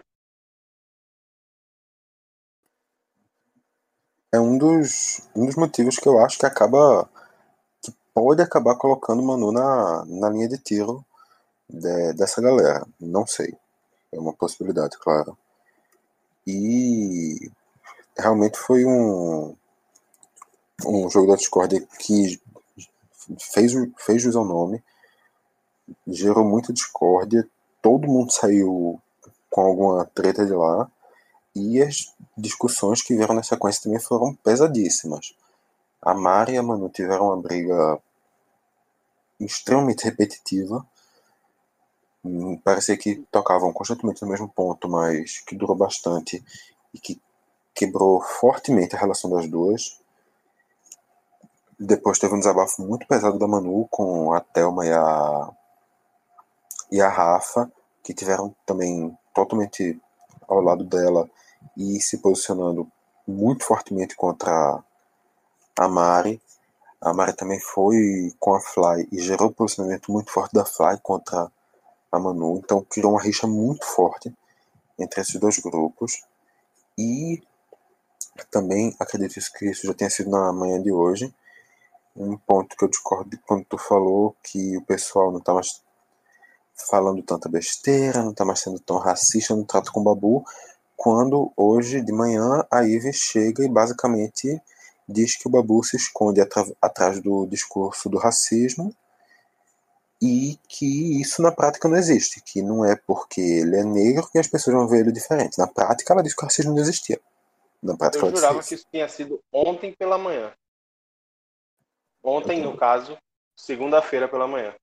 É 4.34 4.40
um 4.40 4.58
dos, 4.58 5.22
um 5.36 5.46
dos 5.46 5.56
motivos 5.56 5.98
que 5.98 6.10
eu 6.10 6.18
acho 6.18 6.40
que 6.40 6.46
acaba. 6.48 7.08
que 7.84 7.94
pode 8.16 8.42
acabar 8.42 8.76
colocando 8.76 9.22
o 9.22 9.26
Manu 9.28 9.52
na, 9.52 10.04
na 10.06 10.28
linha 10.28 10.50
de 10.50 10.58
tiro 10.58 11.06
de, 11.70 12.14
dessa 12.14 12.42
galera. 12.42 12.84
Não 13.00 13.28
sei. 13.28 13.56
É 14.12 14.20
uma 14.20 14.34
possibilidade, 14.34 14.98
claro. 14.98 15.38
E 16.48 17.52
realmente 18.18 18.58
foi 18.58 18.84
um, 18.84 19.56
um 20.84 21.08
jogo 21.12 21.28
da 21.28 21.36
Discord 21.36 21.88
que 22.00 22.42
fez, 23.40 23.72
fez 24.00 24.20
jus 24.20 24.36
ao 24.36 24.46
nome, 24.46 24.84
gerou 26.08 26.44
muita 26.44 26.74
discórdia, 26.74 27.48
todo 27.84 28.08
mundo 28.08 28.34
saiu 28.34 29.00
com 29.52 29.62
alguma 29.62 30.06
treta 30.06 30.44
de 30.44 30.54
lá, 30.54 30.90
e 31.56 31.82
as 31.82 32.14
discussões 32.38 33.02
que 33.02 33.16
vieram 33.16 33.36
na 33.36 33.44
sequência 33.44 33.84
também 33.84 34.00
foram 34.00 34.34
pesadíssimas. 34.36 35.36
A 36.02 36.14
Mari 36.14 36.54
e 36.54 36.58
a 36.58 36.64
Manu 36.64 36.90
tiveram 36.90 37.28
uma 37.28 37.38
briga 37.38 38.00
extremamente 39.40 40.04
repetitiva. 40.04 40.86
Hum, 42.24 42.58
parecia 42.64 42.98
que 42.98 43.16
tocavam 43.32 43.72
constantemente 43.72 44.22
no 44.22 44.30
mesmo 44.30 44.50
ponto, 44.50 44.90
mas 44.90 45.40
que 45.42 45.56
durou 45.56 45.76
bastante 45.76 46.44
e 46.94 47.00
que 47.00 47.22
quebrou 47.74 48.22
fortemente 48.22 48.96
a 48.96 49.00
relação 49.00 49.30
das 49.30 49.48
duas. 49.48 50.00
Depois 51.80 52.20
teve 52.20 52.34
um 52.34 52.40
desabafo 52.40 52.82
muito 52.82 53.08
pesado 53.08 53.38
da 53.38 53.48
Manu 53.48 53.88
com 53.90 54.34
a 54.34 54.40
Thelma 54.40 54.86
e 54.86 54.92
a, 54.92 55.52
e 56.92 57.02
a 57.02 57.10
Rafa, 57.10 57.72
que 58.04 58.14
tiveram 58.14 58.56
também 58.66 59.18
totalmente 59.34 60.00
ao 60.48 60.62
lado 60.62 60.84
dela 60.84 61.30
e 61.78 62.00
se 62.02 62.18
posicionando 62.18 62.90
muito 63.28 63.64
fortemente 63.66 64.16
contra 64.16 64.84
a 65.78 65.88
Mari. 65.88 66.42
A 67.02 67.14
Mari 67.14 67.34
também 67.34 67.60
foi 67.60 68.34
com 68.40 68.56
a 68.56 68.62
Fly 68.62 69.08
e 69.12 69.20
gerou 69.20 69.50
um 69.50 69.54
posicionamento 69.54 70.12
muito 70.12 70.32
forte 70.32 70.54
da 70.54 70.66
Fly 70.66 70.98
contra 71.02 71.52
a 72.12 72.20
Manu. 72.20 72.58
Então 72.58 72.86
criou 72.90 73.12
uma 73.12 73.22
rixa 73.22 73.48
muito 73.48 73.86
forte 73.86 74.34
entre 74.98 75.22
esses 75.22 75.40
dois 75.40 75.60
grupos. 75.60 76.24
E 76.98 77.42
também 78.52 78.96
acredito 79.00 79.36
que 79.58 79.70
isso 79.70 79.88
já 79.88 79.94
tenha 79.94 80.10
sido 80.10 80.30
na 80.30 80.52
manhã 80.54 80.82
de 80.82 80.92
hoje 80.92 81.34
um 82.16 82.38
ponto 82.38 82.76
que 82.76 82.86
eu 82.86 82.90
discordo 82.90 83.38
quando 83.48 83.66
tu 83.66 83.78
falou 83.78 84.36
que 84.44 84.78
o 84.78 84.82
pessoal 84.84 85.32
não 85.32 85.40
tá 85.40 85.54
mais 85.54 85.82
falando 86.90 87.22
tanta 87.24 87.50
besteira, 87.50 88.24
não 88.24 88.34
tá 88.34 88.46
mais 88.46 88.60
sendo 88.60 88.80
tão 88.80 88.98
racista 88.98 89.56
no 89.56 89.66
trato 89.66 89.92
com 89.92 90.02
o 90.02 90.04
Babu, 90.04 90.44
quando 90.96 91.52
hoje 91.58 92.02
de 92.02 92.12
manhã 92.12 92.66
a 92.72 92.84
Ive 92.84 93.14
chega 93.14 93.64
e 93.64 93.70
basicamente 93.70 94.62
diz 95.08 95.36
que 95.36 95.48
o 95.48 95.52
Babu 95.52 95.84
se 95.84 95.98
esconde 95.98 96.42
atrás 96.82 97.22
do 97.22 97.46
discurso 97.48 98.10
do 98.10 98.18
racismo 98.18 98.96
e 100.22 100.58
que 100.70 101.22
isso 101.22 101.42
na 101.42 101.52
prática 101.52 101.90
não 101.90 101.98
existe, 101.98 102.42
que 102.42 102.62
não 102.62 102.86
é 102.86 102.96
porque 102.96 103.42
ele 103.42 103.76
é 103.76 103.84
negro 103.84 104.30
que 104.32 104.40
as 104.40 104.48
pessoas 104.48 104.76
vão 104.76 104.88
ver 104.88 105.02
ele 105.02 105.12
diferente. 105.12 105.58
Na 105.58 105.68
prática 105.68 106.14
ela 106.14 106.24
diz 106.24 106.34
que 106.34 106.42
o 106.42 106.46
racismo 106.46 106.74
não 106.74 106.82
existia. 106.82 107.20
Na 107.82 107.98
prática, 107.98 108.26
eu 108.26 108.34
jurava 108.34 108.64
que 108.64 108.76
isso 108.76 108.86
tinha 108.90 109.10
sido 109.10 109.44
ontem 109.52 109.94
pela 109.94 110.18
manhã. 110.18 110.54
Ontem, 112.24 112.62
no 112.62 112.78
caso, 112.78 113.18
segunda-feira 113.58 114.30
pela 114.30 114.48
manhã. 114.48 114.74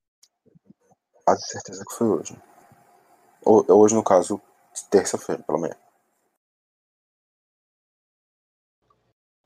Quase 1.25 1.47
certeza 1.47 1.83
que 1.89 1.95
foi 1.95 2.09
hoje. 2.09 2.37
Hoje, 3.43 3.95
no 3.95 4.05
caso, 4.05 4.39
terça-feira 4.91 5.43
pela 5.43 5.59
manhã. 5.59 5.75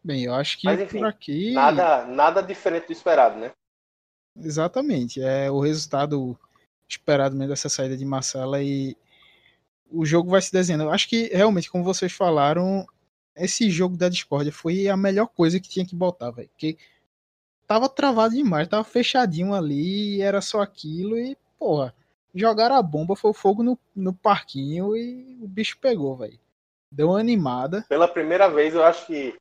Bem, 0.05 0.25
eu 0.25 0.35
acho 0.35 0.59
que 0.59 0.67
Mas, 0.67 0.81
enfim, 0.81 0.99
por 0.99 1.07
aqui. 1.07 1.53
Nada, 1.53 2.05
nada 2.05 2.43
diferente 2.43 2.89
do 2.89 2.93
esperado, 2.93 3.39
né? 3.39 3.53
Exatamente. 4.37 5.23
É 5.23 5.51
o 5.51 5.61
resultado 5.61 6.39
esperado 6.87 7.35
mesmo 7.35 7.51
dessa 7.51 7.71
saída 7.71 7.97
de 7.97 8.05
Marcela 8.05 8.63
e 8.63 8.95
o 9.91 10.05
jogo 10.05 10.31
vai 10.31 10.43
se 10.43 10.53
desenhando. 10.53 10.85
Eu 10.85 10.91
acho 10.91 11.09
que 11.09 11.29
realmente, 11.29 11.71
como 11.71 11.83
vocês 11.83 12.13
falaram, 12.13 12.87
esse 13.35 13.71
jogo 13.71 13.97
da 13.97 14.11
Discord 14.11 14.51
foi 14.51 14.89
a 14.89 14.97
melhor 14.97 15.29
coisa 15.29 15.59
que 15.59 15.71
tinha 15.71 15.87
que 15.87 15.97
botar, 15.97 16.31
velho. 16.31 16.51
Porque 16.51 16.77
tava 17.67 17.89
travado 17.89 18.35
demais, 18.35 18.69
tava 18.69 18.85
fechadinho 18.85 19.55
ali, 19.55 20.21
era 20.21 20.43
só 20.43 20.61
aquilo 20.61 21.19
e, 21.19 21.35
porra, 21.59 21.95
jogaram 22.35 22.77
a 22.77 22.83
bomba, 22.83 23.17
foi 23.17 23.31
o 23.31 23.35
fogo 23.35 23.63
no, 23.63 23.79
no 23.97 24.13
parquinho 24.13 24.95
e 24.95 25.39
o 25.41 25.49
bicho 25.49 25.79
pegou, 25.81 26.17
velho. 26.17 26.39
Deu 26.91 27.09
uma 27.09 27.21
animada. 27.21 27.87
Pela 27.89 28.07
primeira 28.07 28.49
vez, 28.49 28.75
eu 28.75 28.85
acho 28.85 29.07
que 29.07 29.35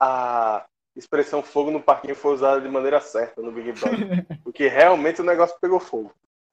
a 0.00 0.66
expressão 0.96 1.42
fogo 1.42 1.70
no 1.70 1.82
parquinho 1.82 2.14
foi 2.14 2.34
usada 2.34 2.60
de 2.60 2.68
maneira 2.68 3.00
certa 3.00 3.40
no 3.42 3.52
Big 3.52 3.72
Brother. 3.72 4.26
porque 4.44 4.68
realmente 4.68 5.20
o 5.20 5.24
negócio 5.24 5.56
pegou 5.60 5.80
fogo. 5.80 6.12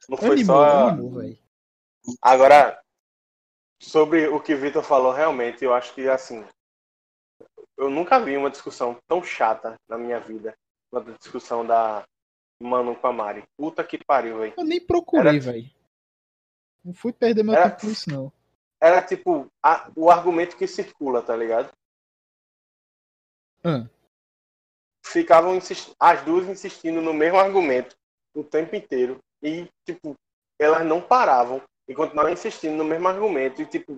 Não 0.09 0.17
foi 0.17 0.31
animou, 0.31 0.55
só. 0.55 0.87
Animou, 0.89 1.35
Agora, 2.21 2.79
sobre 3.81 4.27
o 4.27 4.39
que 4.39 4.53
o 4.53 4.57
Vitor 4.57 4.83
falou, 4.83 5.11
realmente, 5.11 5.63
eu 5.63 5.73
acho 5.73 5.93
que, 5.93 6.07
assim, 6.07 6.45
eu 7.77 7.89
nunca 7.89 8.19
vi 8.19 8.37
uma 8.37 8.49
discussão 8.51 8.97
tão 9.07 9.23
chata 9.23 9.75
na 9.87 9.97
minha 9.97 10.19
vida 10.19 10.55
quanto 10.91 11.11
a 11.11 11.17
discussão 11.17 11.65
da 11.65 12.03
Manu 12.61 12.95
com 12.95 13.07
a 13.07 13.13
Mari. 13.13 13.43
Puta 13.57 13.83
que 13.83 13.97
pariu, 14.03 14.39
velho. 14.39 14.53
Eu 14.57 14.63
nem 14.63 14.79
procurei, 14.79 15.39
velho. 15.39 15.69
Não 16.83 16.93
fui 16.93 17.11
perder 17.11 17.43
meu 17.43 17.55
Era- 17.55 17.71
tempo 17.71 17.93
não. 18.07 18.31
Era 18.79 19.01
tipo 19.01 19.47
a- 19.63 19.89
o 19.95 20.11
argumento 20.11 20.55
que 20.55 20.67
circula, 20.67 21.21
tá 21.21 21.35
ligado? 21.35 21.71
Ah, 23.65 23.89
Ficavam 25.03 25.59
as 25.99 26.21
duas 26.23 26.47
insistindo 26.47 27.01
no 27.01 27.13
mesmo 27.13 27.37
argumento 27.37 27.95
o 28.35 28.43
tempo 28.43 28.75
inteiro. 28.75 29.19
E, 29.41 29.67
tipo, 29.85 30.15
elas 30.59 30.85
não 30.85 31.01
paravam 31.01 31.61
e 31.87 31.93
continuavam 31.93 32.31
insistindo 32.31 32.75
no 32.75 32.83
mesmo 32.83 33.07
argumento. 33.07 33.61
E, 33.61 33.65
tipo, 33.65 33.97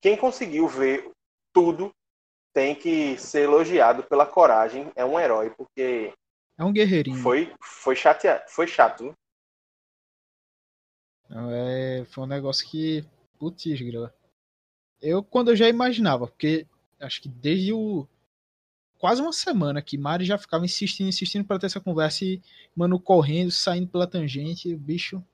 quem 0.00 0.16
conseguiu 0.16 0.66
ver 0.68 1.10
tudo 1.52 1.90
tem 2.52 2.74
que 2.74 3.16
ser 3.18 3.42
elogiado 3.42 4.02
pela 4.04 4.26
coragem. 4.26 4.90
É 4.94 5.04
um 5.04 5.18
herói, 5.18 5.50
porque 5.50 6.12
é 6.60 6.64
um 6.64 6.72
guerreirinho. 6.72 7.16
foi, 7.16 7.54
foi, 7.58 7.96
chateado, 7.96 8.44
foi 8.48 8.66
chato. 8.66 9.14
É, 11.30 12.04
foi 12.06 12.24
um 12.24 12.26
negócio 12.26 12.68
que. 12.68 13.02
Putz, 13.38 13.64
grila. 13.80 14.14
Eu, 15.00 15.22
quando 15.24 15.50
eu 15.50 15.56
já 15.56 15.68
imaginava, 15.68 16.26
porque 16.26 16.66
acho 17.00 17.22
que 17.22 17.28
desde 17.28 17.72
o. 17.72 18.06
Quase 19.00 19.22
uma 19.22 19.32
semana 19.32 19.80
que 19.80 19.96
Mari 19.96 20.26
já 20.26 20.36
ficava 20.36 20.62
insistindo, 20.66 21.08
insistindo 21.08 21.42
pra 21.46 21.58
ter 21.58 21.64
essa 21.66 21.80
conversa 21.80 22.22
e 22.22 22.40
Mano 22.76 23.00
correndo, 23.00 23.50
saindo 23.50 23.88
pela 23.88 24.06
tangente. 24.06 24.74
O 24.74 24.78
bicho, 24.78 25.24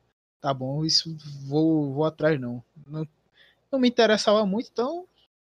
tá 0.40 0.54
bom, 0.54 0.84
isso 0.84 1.16
vou, 1.44 1.92
vou 1.92 2.04
atrás 2.04 2.40
não. 2.40 2.62
não. 2.86 3.06
Não 3.70 3.80
me 3.80 3.88
interessava 3.88 4.46
muito, 4.46 4.70
então 4.72 5.04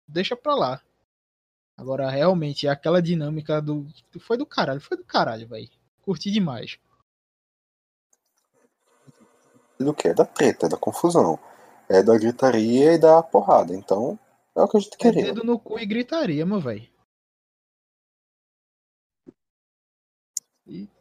deixa 0.06 0.36
pra 0.36 0.54
lá. 0.54 0.80
Agora, 1.76 2.08
realmente, 2.08 2.68
aquela 2.68 3.02
dinâmica 3.02 3.60
do. 3.60 3.84
Foi 4.20 4.36
do 4.38 4.46
caralho, 4.46 4.80
foi 4.80 4.96
do 4.96 5.04
caralho, 5.04 5.48
velho. 5.48 5.68
Curti 6.02 6.30
demais. 6.30 6.78
Do 9.80 9.92
que? 9.92 10.08
É 10.08 10.14
da 10.14 10.24
treta, 10.24 10.66
é 10.66 10.68
da 10.68 10.76
confusão. 10.76 11.38
É 11.88 12.04
da 12.04 12.16
gritaria 12.16 12.94
e 12.94 12.98
da 12.98 13.20
porrada. 13.20 13.74
Então, 13.74 14.16
é 14.54 14.62
o 14.62 14.68
que 14.68 14.76
a 14.76 14.80
gente 14.80 14.94
É 14.94 14.96
queria. 14.96 15.24
dedo 15.24 15.42
no 15.42 15.58
cu 15.58 15.78
e 15.80 15.84
gritaria, 15.84 16.46
meu 16.46 16.60
velho. 16.60 16.88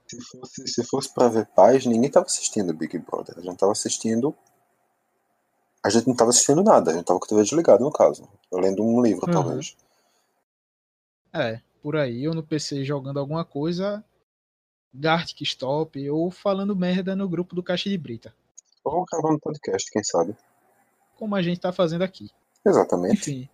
Se 0.08 0.22
fosse, 0.22 0.68
se 0.68 0.84
fosse 0.84 1.14
pra 1.14 1.28
ver 1.28 1.46
paz, 1.48 1.86
ninguém 1.86 2.10
tava 2.12 2.26
assistindo 2.28 2.74
Big 2.74 2.98
Brother. 3.00 3.38
A 3.38 3.42
gente 3.42 3.58
tava 3.58 3.72
assistindo. 3.72 4.36
A 5.84 5.90
gente 5.90 6.08
não 6.08 6.16
tava 6.16 6.30
assistindo 6.32 6.64
nada, 6.64 6.92
a 6.92 6.94
gente 6.94 7.06
tava 7.06 7.20
com 7.20 7.26
a 7.26 7.30
TV 7.30 7.42
desligada, 7.44 7.84
no 7.84 7.92
caso. 7.92 8.28
Eu 8.52 8.60
lendo 8.60 8.84
um 8.84 9.02
livro, 9.02 9.26
Uhum. 9.28 9.34
talvez. 9.34 9.76
É, 11.34 11.60
por 11.82 11.96
aí, 11.96 12.28
ou 12.28 12.34
no 12.34 12.42
PC 12.44 12.84
jogando 12.84 13.20
alguma 13.20 13.44
coisa, 13.46 14.04
Gartic 14.94 15.42
Stop, 15.42 16.10
ou 16.10 16.32
falando 16.32 16.76
merda 16.76 17.16
no 17.16 17.28
grupo 17.28 17.54
do 17.56 17.62
Caixa 17.64 17.90
de 17.90 17.98
Brita, 17.98 18.34
Ou 18.84 19.04
gravando 19.06 19.40
podcast, 19.40 19.92
quem 19.92 20.04
sabe. 20.04 20.36
como 21.18 21.36
a 21.36 21.42
gente 21.42 21.60
tá 21.60 21.72
fazendo 21.72 22.04
aqui. 22.04 22.30
Exatamente. 22.66 23.14
Enfim, 23.32 23.50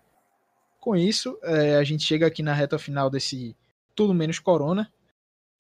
com 0.80 0.96
isso, 0.96 1.38
é, 1.44 1.76
a 1.76 1.84
gente 1.84 2.04
chega 2.04 2.28
aqui 2.28 2.42
na 2.44 2.54
reta 2.54 2.78
final 2.80 3.10
desse 3.10 3.56
Tudo 3.96 4.14
Menos 4.14 4.40
Corona. 4.40 4.92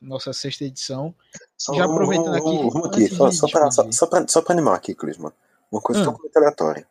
Nossa 0.01 0.33
sexta 0.33 0.63
edição. 0.65 1.13
Só, 1.57 1.73
Já 1.73 1.85
aproveitando 1.85 2.35
aqui, 2.35 2.77
antes 2.77 2.85
aqui, 3.07 3.15
só, 3.15 3.31
só, 3.31 3.47
pra, 3.47 3.69
só, 3.71 3.91
só, 3.91 4.07
pra, 4.07 4.27
só 4.27 4.41
pra 4.41 4.53
animar 4.53 4.75
aqui, 4.75 4.95
Clisman. 4.95 5.31
Uma 5.71 5.81
coisa 5.81 6.01
Ah. 6.01 6.05
totalmente 6.05 6.35
aleatória. 6.37 6.87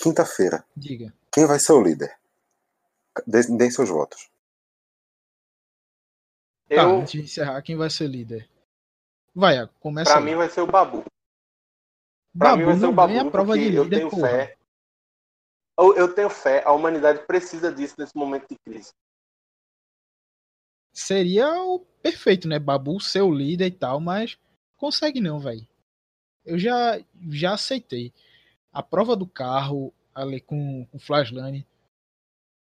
Quinta-feira, 0.00 0.64
Diga. 0.76 1.12
quem 1.32 1.44
vai 1.44 1.58
ser 1.58 1.72
o 1.72 1.82
líder? 1.82 2.16
Dê- 3.26 3.42
Deem 3.42 3.70
seus 3.70 3.88
votos. 3.88 4.30
Tá, 6.68 6.74
Eu, 6.76 7.00
antes 7.00 7.12
de 7.12 7.20
encerrar, 7.22 7.60
quem 7.62 7.76
vai 7.76 7.90
ser 7.90 8.06
líder? 8.06 8.48
Vai, 9.34 9.66
começa 9.80 10.10
pra 10.10 10.18
aí. 10.20 10.24
mim 10.24 10.34
vai 10.36 10.48
ser 10.48 10.60
o 10.60 10.66
Babu. 10.66 11.02
Pra 12.36 12.50
Babu 12.50 12.58
mim 12.58 12.64
vai 12.66 12.78
ser 12.78 12.86
o 12.86 12.92
Babu, 12.92 13.18
a 13.18 13.30
prova 13.30 13.58
de 13.58 13.74
eu 13.74 13.84
líder, 13.84 13.96
tenho 13.98 14.10
porra. 14.10 14.28
fé. 14.28 14.56
Eu, 15.78 15.96
eu 15.96 16.14
tenho 16.14 16.28
fé, 16.30 16.62
a 16.64 16.72
humanidade 16.72 17.20
precisa 17.26 17.72
disso 17.72 17.94
nesse 17.98 18.16
momento 18.16 18.46
de 18.48 18.56
crise. 18.64 18.92
Seria 20.92 21.48
o 21.62 21.80
perfeito, 22.02 22.48
né? 22.48 22.58
Babu 22.58 23.00
ser 23.00 23.22
o 23.22 23.32
líder 23.32 23.66
e 23.66 23.70
tal, 23.70 24.00
mas 24.00 24.38
consegue 24.76 25.20
não, 25.20 25.38
velho. 25.38 25.66
Eu 26.44 26.58
já, 26.58 26.98
já 27.30 27.54
aceitei. 27.54 28.12
A 28.72 28.82
prova 28.82 29.14
do 29.16 29.26
carro 29.26 29.92
ali 30.14 30.40
com 30.40 30.86
o 30.92 30.98
Flashline. 30.98 31.66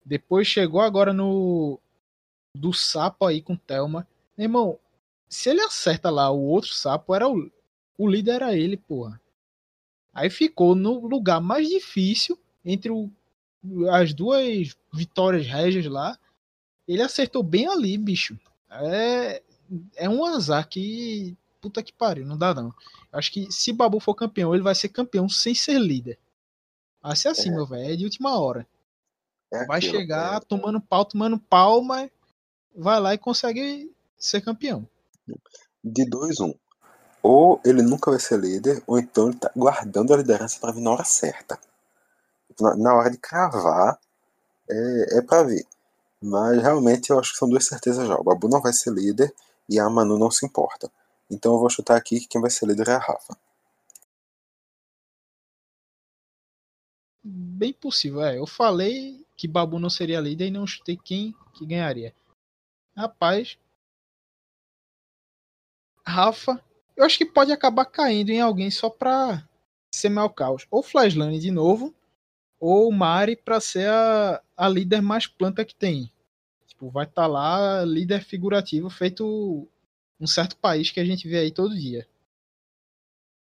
Depois 0.05 0.47
chegou 0.47 0.81
agora 0.81 1.13
no 1.13 1.79
do 2.55 2.73
sapo 2.73 3.25
aí 3.25 3.41
com 3.41 3.55
Thelma. 3.55 4.07
Meu 4.37 4.45
irmão, 4.45 4.79
se 5.27 5.49
ele 5.49 5.61
acerta 5.61 6.09
lá 6.09 6.29
o 6.29 6.41
outro 6.41 6.73
sapo, 6.73 7.15
era 7.15 7.27
o, 7.27 7.51
o 7.97 8.07
líder 8.07 8.35
era 8.35 8.55
ele, 8.55 8.77
porra. 8.77 9.19
Aí 10.13 10.29
ficou 10.29 10.75
no 10.75 11.07
lugar 11.07 11.41
mais 11.41 11.67
difícil 11.67 12.37
entre 12.63 12.91
o- 12.91 13.09
as 13.91 14.13
duas 14.13 14.75
vitórias 14.93 15.47
régias 15.47 15.85
lá. 15.85 16.17
Ele 16.87 17.01
acertou 17.01 17.41
bem 17.43 17.67
ali, 17.67 17.97
bicho. 17.97 18.37
É, 18.69 19.41
é 19.95 20.09
um 20.09 20.25
azar 20.25 20.67
que. 20.67 21.37
Puta 21.61 21.81
que 21.81 21.93
pariu, 21.93 22.25
não 22.25 22.37
dá 22.37 22.53
não. 22.53 22.73
Acho 23.11 23.31
que 23.31 23.49
se 23.49 23.71
Babu 23.71 23.99
for 23.99 24.13
campeão, 24.15 24.53
ele 24.53 24.63
vai 24.63 24.75
ser 24.75 24.89
campeão 24.89 25.29
sem 25.29 25.55
ser 25.55 25.79
líder. 25.79 26.19
Vai 27.01 27.15
ser 27.15 27.29
assim, 27.29 27.49
É. 27.49 27.51
meu 27.53 27.65
velho. 27.65 27.93
É 27.93 27.95
de 27.95 28.03
última 28.03 28.37
hora. 28.37 28.67
É 29.51 29.65
Vai 29.65 29.77
aquilo, 29.77 29.93
chegar 29.97 30.37
é- 30.37 30.39
tomando 30.41 30.81
pau, 30.81 31.05
tomando 31.05 31.39
pau, 31.39 31.81
mas 31.81 32.09
vai 32.75 32.99
lá 32.99 33.13
e 33.13 33.17
consegue 33.17 33.89
ser 34.17 34.41
campeão. 34.41 34.85
de 35.83 36.05
2 36.09 36.39
1 36.41 36.53
Ou 37.21 37.61
ele 37.63 37.81
nunca 37.81 38.11
vai 38.11 38.19
ser 38.19 38.37
líder, 38.39 38.83
ou 38.85 38.99
então 38.99 39.29
ele 39.29 39.37
tá 39.37 39.49
guardando 39.55 40.13
a 40.13 40.17
liderança 40.17 40.59
para 40.59 40.73
vir 40.73 40.81
na 40.81 40.91
hora 40.91 41.03
certa. 41.05 41.57
Na, 42.59 42.75
na 42.75 42.93
hora 42.95 43.09
de 43.09 43.17
cravar, 43.17 43.97
é, 44.69 45.19
é 45.19 45.21
para 45.21 45.43
ver. 45.43 45.65
Mas 46.23 46.61
realmente 46.61 47.09
eu 47.09 47.19
acho 47.19 47.33
que 47.33 47.37
são 47.37 47.49
duas 47.49 47.65
certezas 47.65 48.07
já. 48.07 48.15
O 48.15 48.23
Babu 48.23 48.47
não 48.47 48.61
vai 48.61 48.71
ser 48.71 48.93
líder 48.93 49.35
e 49.69 49.77
a 49.77 49.89
Manu 49.89 50.17
não 50.17 50.31
se 50.31 50.45
importa. 50.45 50.89
Então 51.29 51.53
eu 51.53 51.59
vou 51.59 51.69
chutar 51.69 51.97
aqui 51.97 52.21
que 52.21 52.27
quem 52.27 52.39
vai 52.39 52.49
ser 52.49 52.65
líder 52.65 52.87
é 52.87 52.93
a 52.93 52.97
Rafa. 52.97 53.37
Bem 57.21 57.73
possível, 57.73 58.23
é. 58.23 58.37
Eu 58.37 58.47
falei 58.47 59.25
que 59.35 59.49
Babu 59.49 59.77
não 59.79 59.89
seria 59.89 60.21
líder 60.21 60.47
e 60.47 60.51
não 60.51 60.65
chutei 60.65 60.95
quem 60.95 61.35
que 61.53 61.65
ganharia. 61.65 62.15
Rapaz. 62.95 63.57
Rafa, 66.07 66.63
eu 66.95 67.03
acho 67.03 67.17
que 67.17 67.25
pode 67.25 67.51
acabar 67.51 67.85
caindo 67.85 68.29
em 68.29 68.39
alguém 68.39 68.71
só 68.71 68.89
pra 68.89 69.45
semear 69.93 70.25
o 70.25 70.29
caos. 70.29 70.65
Ou 70.71 70.81
Flashline 70.81 71.37
de 71.37 71.51
novo, 71.51 71.93
ou 72.65 72.89
Mari 72.93 73.35
pra 73.35 73.59
ser 73.59 73.89
a, 73.89 74.41
a 74.55 74.69
líder 74.69 75.01
mais 75.01 75.27
planta 75.27 75.65
que 75.65 75.75
tem. 75.75 76.09
Tipo, 76.65 76.89
vai 76.89 77.03
estar 77.03 77.27
lá 77.27 77.83
líder 77.83 78.23
figurativo, 78.23 78.89
feito 78.89 79.67
um 80.17 80.25
certo 80.25 80.55
país 80.55 80.89
que 80.89 81.01
a 81.01 81.03
gente 81.03 81.27
vê 81.27 81.39
aí 81.39 81.51
todo 81.51 81.77
dia. 81.77 82.07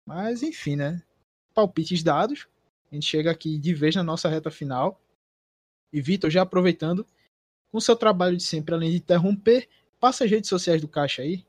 Mas 0.05 0.43
enfim, 0.43 0.75
né? 0.75 1.01
Palpites 1.53 2.03
dados. 2.03 2.45
A 2.91 2.95
gente 2.95 3.05
chega 3.05 3.31
aqui 3.31 3.57
de 3.57 3.73
vez 3.73 3.95
na 3.95 4.03
nossa 4.03 4.27
reta 4.27 4.51
final. 4.51 4.99
E 5.93 6.01
Vitor, 6.01 6.29
já 6.29 6.41
aproveitando, 6.41 7.07
com 7.71 7.79
seu 7.79 7.95
trabalho 7.95 8.35
de 8.35 8.43
sempre, 8.43 8.75
além 8.75 8.91
de 8.91 8.97
interromper, 8.97 9.69
passa 9.97 10.25
as 10.25 10.29
redes 10.29 10.49
sociais 10.49 10.81
do 10.81 10.89
Caixa 10.89 11.21
aí. 11.21 11.45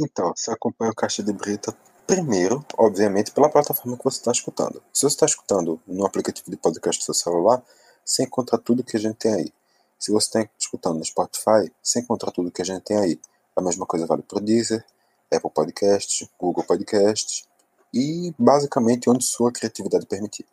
Então, 0.00 0.32
você 0.34 0.50
acompanha 0.50 0.90
o 0.90 0.96
Caixa 0.96 1.22
de 1.22 1.32
Brita 1.32 1.72
primeiro, 2.08 2.64
obviamente, 2.78 3.30
pela 3.32 3.50
plataforma 3.50 3.98
que 3.98 4.02
você 4.02 4.16
está 4.16 4.32
escutando. 4.32 4.82
Se 4.94 5.02
você 5.02 5.14
está 5.14 5.26
escutando 5.26 5.78
no 5.86 6.06
aplicativo 6.06 6.50
de 6.50 6.56
podcast 6.56 7.02
do 7.02 7.04
seu 7.04 7.12
celular, 7.12 7.62
você 8.02 8.22
encontra 8.22 8.56
tudo 8.56 8.82
que 8.82 8.96
a 8.96 9.00
gente 9.00 9.16
tem 9.16 9.34
aí. 9.34 9.52
Se 9.98 10.10
você 10.10 10.26
está 10.26 10.50
escutando 10.58 10.96
no 10.98 11.04
Spotify, 11.04 11.70
você 11.82 12.00
encontra 12.00 12.32
tudo 12.32 12.50
que 12.50 12.62
a 12.62 12.64
gente 12.64 12.82
tem 12.82 12.96
aí. 12.96 13.20
A 13.54 13.60
mesma 13.60 13.84
coisa 13.84 14.06
vale 14.06 14.22
para 14.22 14.38
o 14.38 14.40
Deezer, 14.40 14.82
Apple 15.30 15.50
Podcasts, 15.50 16.26
Google 16.40 16.64
Podcasts 16.64 17.46
e 17.92 18.34
basicamente 18.38 19.10
onde 19.10 19.22
sua 19.22 19.52
criatividade 19.52 20.06
permitir. 20.06 20.46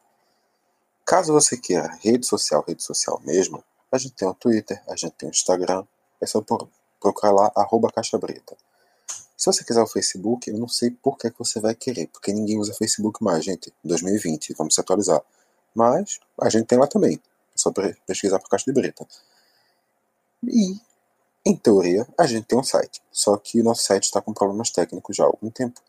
Caso 1.05 1.31
você 1.31 1.55
queira 1.55 1.87
rede 2.03 2.27
social, 2.27 2.65
rede 2.67 2.83
social 2.83 3.21
mesmo, 3.23 3.63
a 3.89 3.97
gente 3.97 4.15
tem 4.15 4.27
o 4.27 4.33
Twitter, 4.33 4.83
a 4.89 4.95
gente 4.97 5.13
tem 5.13 5.29
o 5.29 5.31
Instagram, 5.31 5.85
é 6.19 6.25
só 6.25 6.43
procurar 6.99 7.31
lá, 7.31 7.51
arroba 7.55 7.89
Caixa 7.93 8.17
Brita. 8.17 8.57
Se 9.37 9.47
você 9.47 9.63
quiser 9.63 9.81
o 9.81 9.87
Facebook, 9.87 10.49
eu 10.49 10.57
não 10.57 10.67
sei 10.67 10.91
por 10.91 11.17
que, 11.17 11.31
você 11.37 11.59
vai 11.59 11.75
querer, 11.75 12.07
porque 12.07 12.31
ninguém 12.31 12.57
usa 12.57 12.73
Facebook 12.73 13.23
mais, 13.23 13.43
gente. 13.43 13.73
2020, 13.83 14.53
vamos 14.53 14.75
se 14.75 14.81
atualizar. 14.81 15.21
Mas 15.73 16.19
a 16.39 16.49
gente 16.49 16.65
tem 16.65 16.77
lá 16.77 16.87
também. 16.87 17.15
É 17.15 17.57
só 17.57 17.71
pesquisar 18.05 18.39
por 18.39 18.49
Caixa 18.49 18.65
de 18.65 18.73
Brita. 18.73 19.05
E, 20.47 20.79
em 21.45 21.55
teoria, 21.55 22.07
a 22.17 22.25
gente 22.25 22.45
tem 22.45 22.57
um 22.57 22.63
site. 22.63 23.01
Só 23.11 23.35
que 23.37 23.59
o 23.59 23.63
nosso 23.63 23.83
site 23.83 24.03
está 24.03 24.21
com 24.21 24.33
problemas 24.33 24.69
técnicos 24.69 25.15
já 25.15 25.25
há 25.25 25.27
algum 25.27 25.49
tempo. 25.49 25.81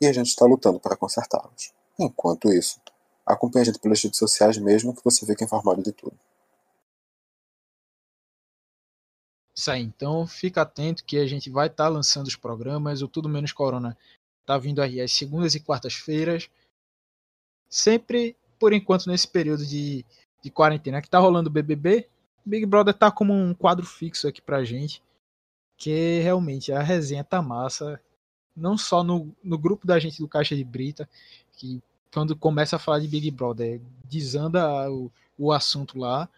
E 0.00 0.06
a 0.06 0.12
gente 0.12 0.28
está 0.28 0.46
lutando 0.46 0.80
para 0.80 0.96
consertá-los. 0.96 1.72
Enquanto 1.98 2.52
isso, 2.52 2.80
acompanhe 3.26 3.62
a 3.62 3.66
gente 3.66 3.78
pelas 3.78 4.02
redes 4.02 4.18
sociais 4.18 4.56
mesmo 4.58 4.94
que 4.94 5.04
você 5.04 5.26
fique 5.26 5.44
informado 5.44 5.82
de 5.82 5.92
tudo. 5.92 6.16
Isso 9.56 9.70
aí, 9.70 9.82
então 9.82 10.26
fica 10.26 10.62
atento 10.62 11.02
que 11.04 11.16
a 11.16 11.26
gente 11.26 11.48
vai 11.48 11.68
estar 11.68 11.88
lançando 11.88 12.26
os 12.26 12.36
programas. 12.36 13.00
O 13.00 13.08
Tudo 13.08 13.28
Menos 13.28 13.52
Corona 13.52 13.96
tá 14.44 14.58
vindo 14.58 14.82
aí 14.82 15.00
às 15.00 15.12
segundas 15.12 15.54
e 15.54 15.60
quartas-feiras. 15.60 16.50
Sempre, 17.68 18.36
por 18.58 18.74
enquanto, 18.74 19.06
nesse 19.06 19.26
período 19.26 19.64
de, 19.64 20.04
de 20.42 20.50
quarentena 20.50 21.00
que 21.00 21.08
tá 21.08 21.18
rolando 21.18 21.48
o 21.48 21.52
BBB, 21.52 22.06
Big 22.44 22.66
Brother 22.66 22.94
tá 22.94 23.10
como 23.10 23.32
um 23.32 23.54
quadro 23.54 23.86
fixo 23.86 24.28
aqui 24.28 24.42
pra 24.42 24.62
gente. 24.62 25.02
Que 25.78 26.20
realmente 26.20 26.70
a 26.70 26.82
resenha 26.82 27.24
tá 27.24 27.40
massa. 27.40 28.00
Não 28.54 28.76
só 28.76 29.02
no, 29.02 29.34
no 29.42 29.58
grupo 29.58 29.86
da 29.86 29.98
gente 29.98 30.18
do 30.20 30.28
Caixa 30.28 30.54
de 30.54 30.64
Brita, 30.64 31.08
que 31.52 31.82
quando 32.12 32.36
começa 32.36 32.76
a 32.76 32.78
falar 32.78 33.00
de 33.00 33.08
Big 33.08 33.30
Brother, 33.30 33.80
desanda 34.04 34.90
o, 34.90 35.10
o 35.38 35.50
assunto 35.50 35.98
lá. 35.98 36.28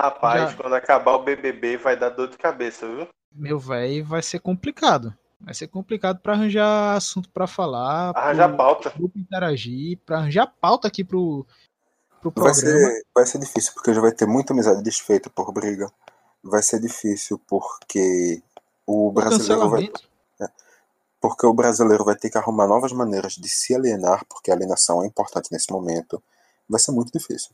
Rapaz, 0.00 0.50
Já- 0.52 0.56
quando 0.56 0.74
acabar 0.74 1.12
o 1.14 1.22
BBB 1.22 1.76
vai 1.76 1.96
dar 1.96 2.08
dor 2.10 2.28
de 2.28 2.38
cabeça, 2.38 2.86
viu? 2.86 3.06
meu 3.32 3.58
velho, 3.58 4.04
vai 4.04 4.22
ser 4.22 4.38
complicado. 4.40 5.14
Vai 5.40 5.54
ser 5.54 5.68
complicado 5.68 6.18
para 6.20 6.32
arranjar 6.34 6.96
assunto 6.96 7.28
para 7.30 7.46
falar, 7.46 8.12
Arranjar 8.16 8.48
pro 8.48 8.56
pauta. 8.56 8.90
grupo 8.90 9.18
interagir, 9.18 9.98
para 10.04 10.18
arranjar 10.18 10.46
pauta 10.60 10.88
aqui 10.88 11.02
pro, 11.04 11.46
pro 12.20 12.30
Vai 12.34 12.52
programa. 12.52 12.86
ser, 12.88 13.02
vai 13.14 13.26
ser 13.26 13.38
difícil, 13.38 13.72
porque 13.74 13.94
já 13.94 14.00
vai 14.00 14.12
ter 14.12 14.26
muita 14.26 14.52
amizade 14.52 14.82
desfeita 14.82 15.30
por 15.30 15.52
briga. 15.52 15.90
Vai 16.42 16.62
ser 16.62 16.80
difícil 16.80 17.38
porque 17.46 18.42
o 18.86 19.08
O 19.08 19.12
brasileiro 19.12 19.68
vai, 19.68 19.86
cancelamento. 19.86 20.08
porque 21.20 21.46
o 21.46 21.52
brasileiro 21.54 22.04
vai 22.04 22.16
ter 22.16 22.30
que 22.30 22.38
arrumar 22.38 22.66
novas 22.66 22.92
maneiras 22.92 23.34
de 23.34 23.48
se 23.48 23.74
alienar, 23.74 24.24
porque 24.26 24.50
a 24.50 24.54
alienação 24.54 25.02
é 25.02 25.06
importante 25.06 25.50
nesse 25.52 25.70
momento. 25.70 26.22
Vai 26.68 26.80
ser 26.80 26.92
muito 26.92 27.12
difícil. 27.12 27.50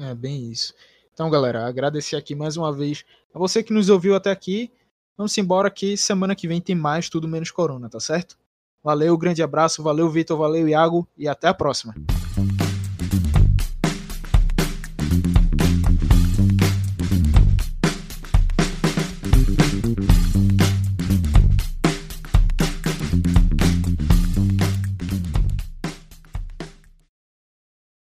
É 0.00 0.14
bem 0.14 0.50
isso. 0.50 0.74
Então, 1.12 1.30
galera, 1.30 1.66
agradecer 1.66 2.16
aqui 2.16 2.34
mais 2.34 2.56
uma 2.56 2.72
vez 2.72 3.04
a 3.32 3.38
você 3.38 3.62
que 3.62 3.72
nos 3.72 3.88
ouviu 3.88 4.14
até 4.14 4.30
aqui. 4.30 4.70
Vamos 5.16 5.36
embora 5.38 5.70
que 5.70 5.96
semana 5.96 6.34
que 6.34 6.48
vem 6.48 6.60
tem 6.60 6.74
mais 6.74 7.08
tudo 7.08 7.28
menos 7.28 7.50
corona, 7.50 7.88
tá 7.88 8.00
certo? 8.00 8.36
Valeu, 8.82 9.16
grande 9.16 9.42
abraço, 9.42 9.82
valeu 9.82 10.10
Vitor, 10.10 10.36
valeu 10.36 10.68
Iago 10.68 11.06
e 11.16 11.28
até 11.28 11.48
a 11.48 11.54
próxima. 11.54 11.94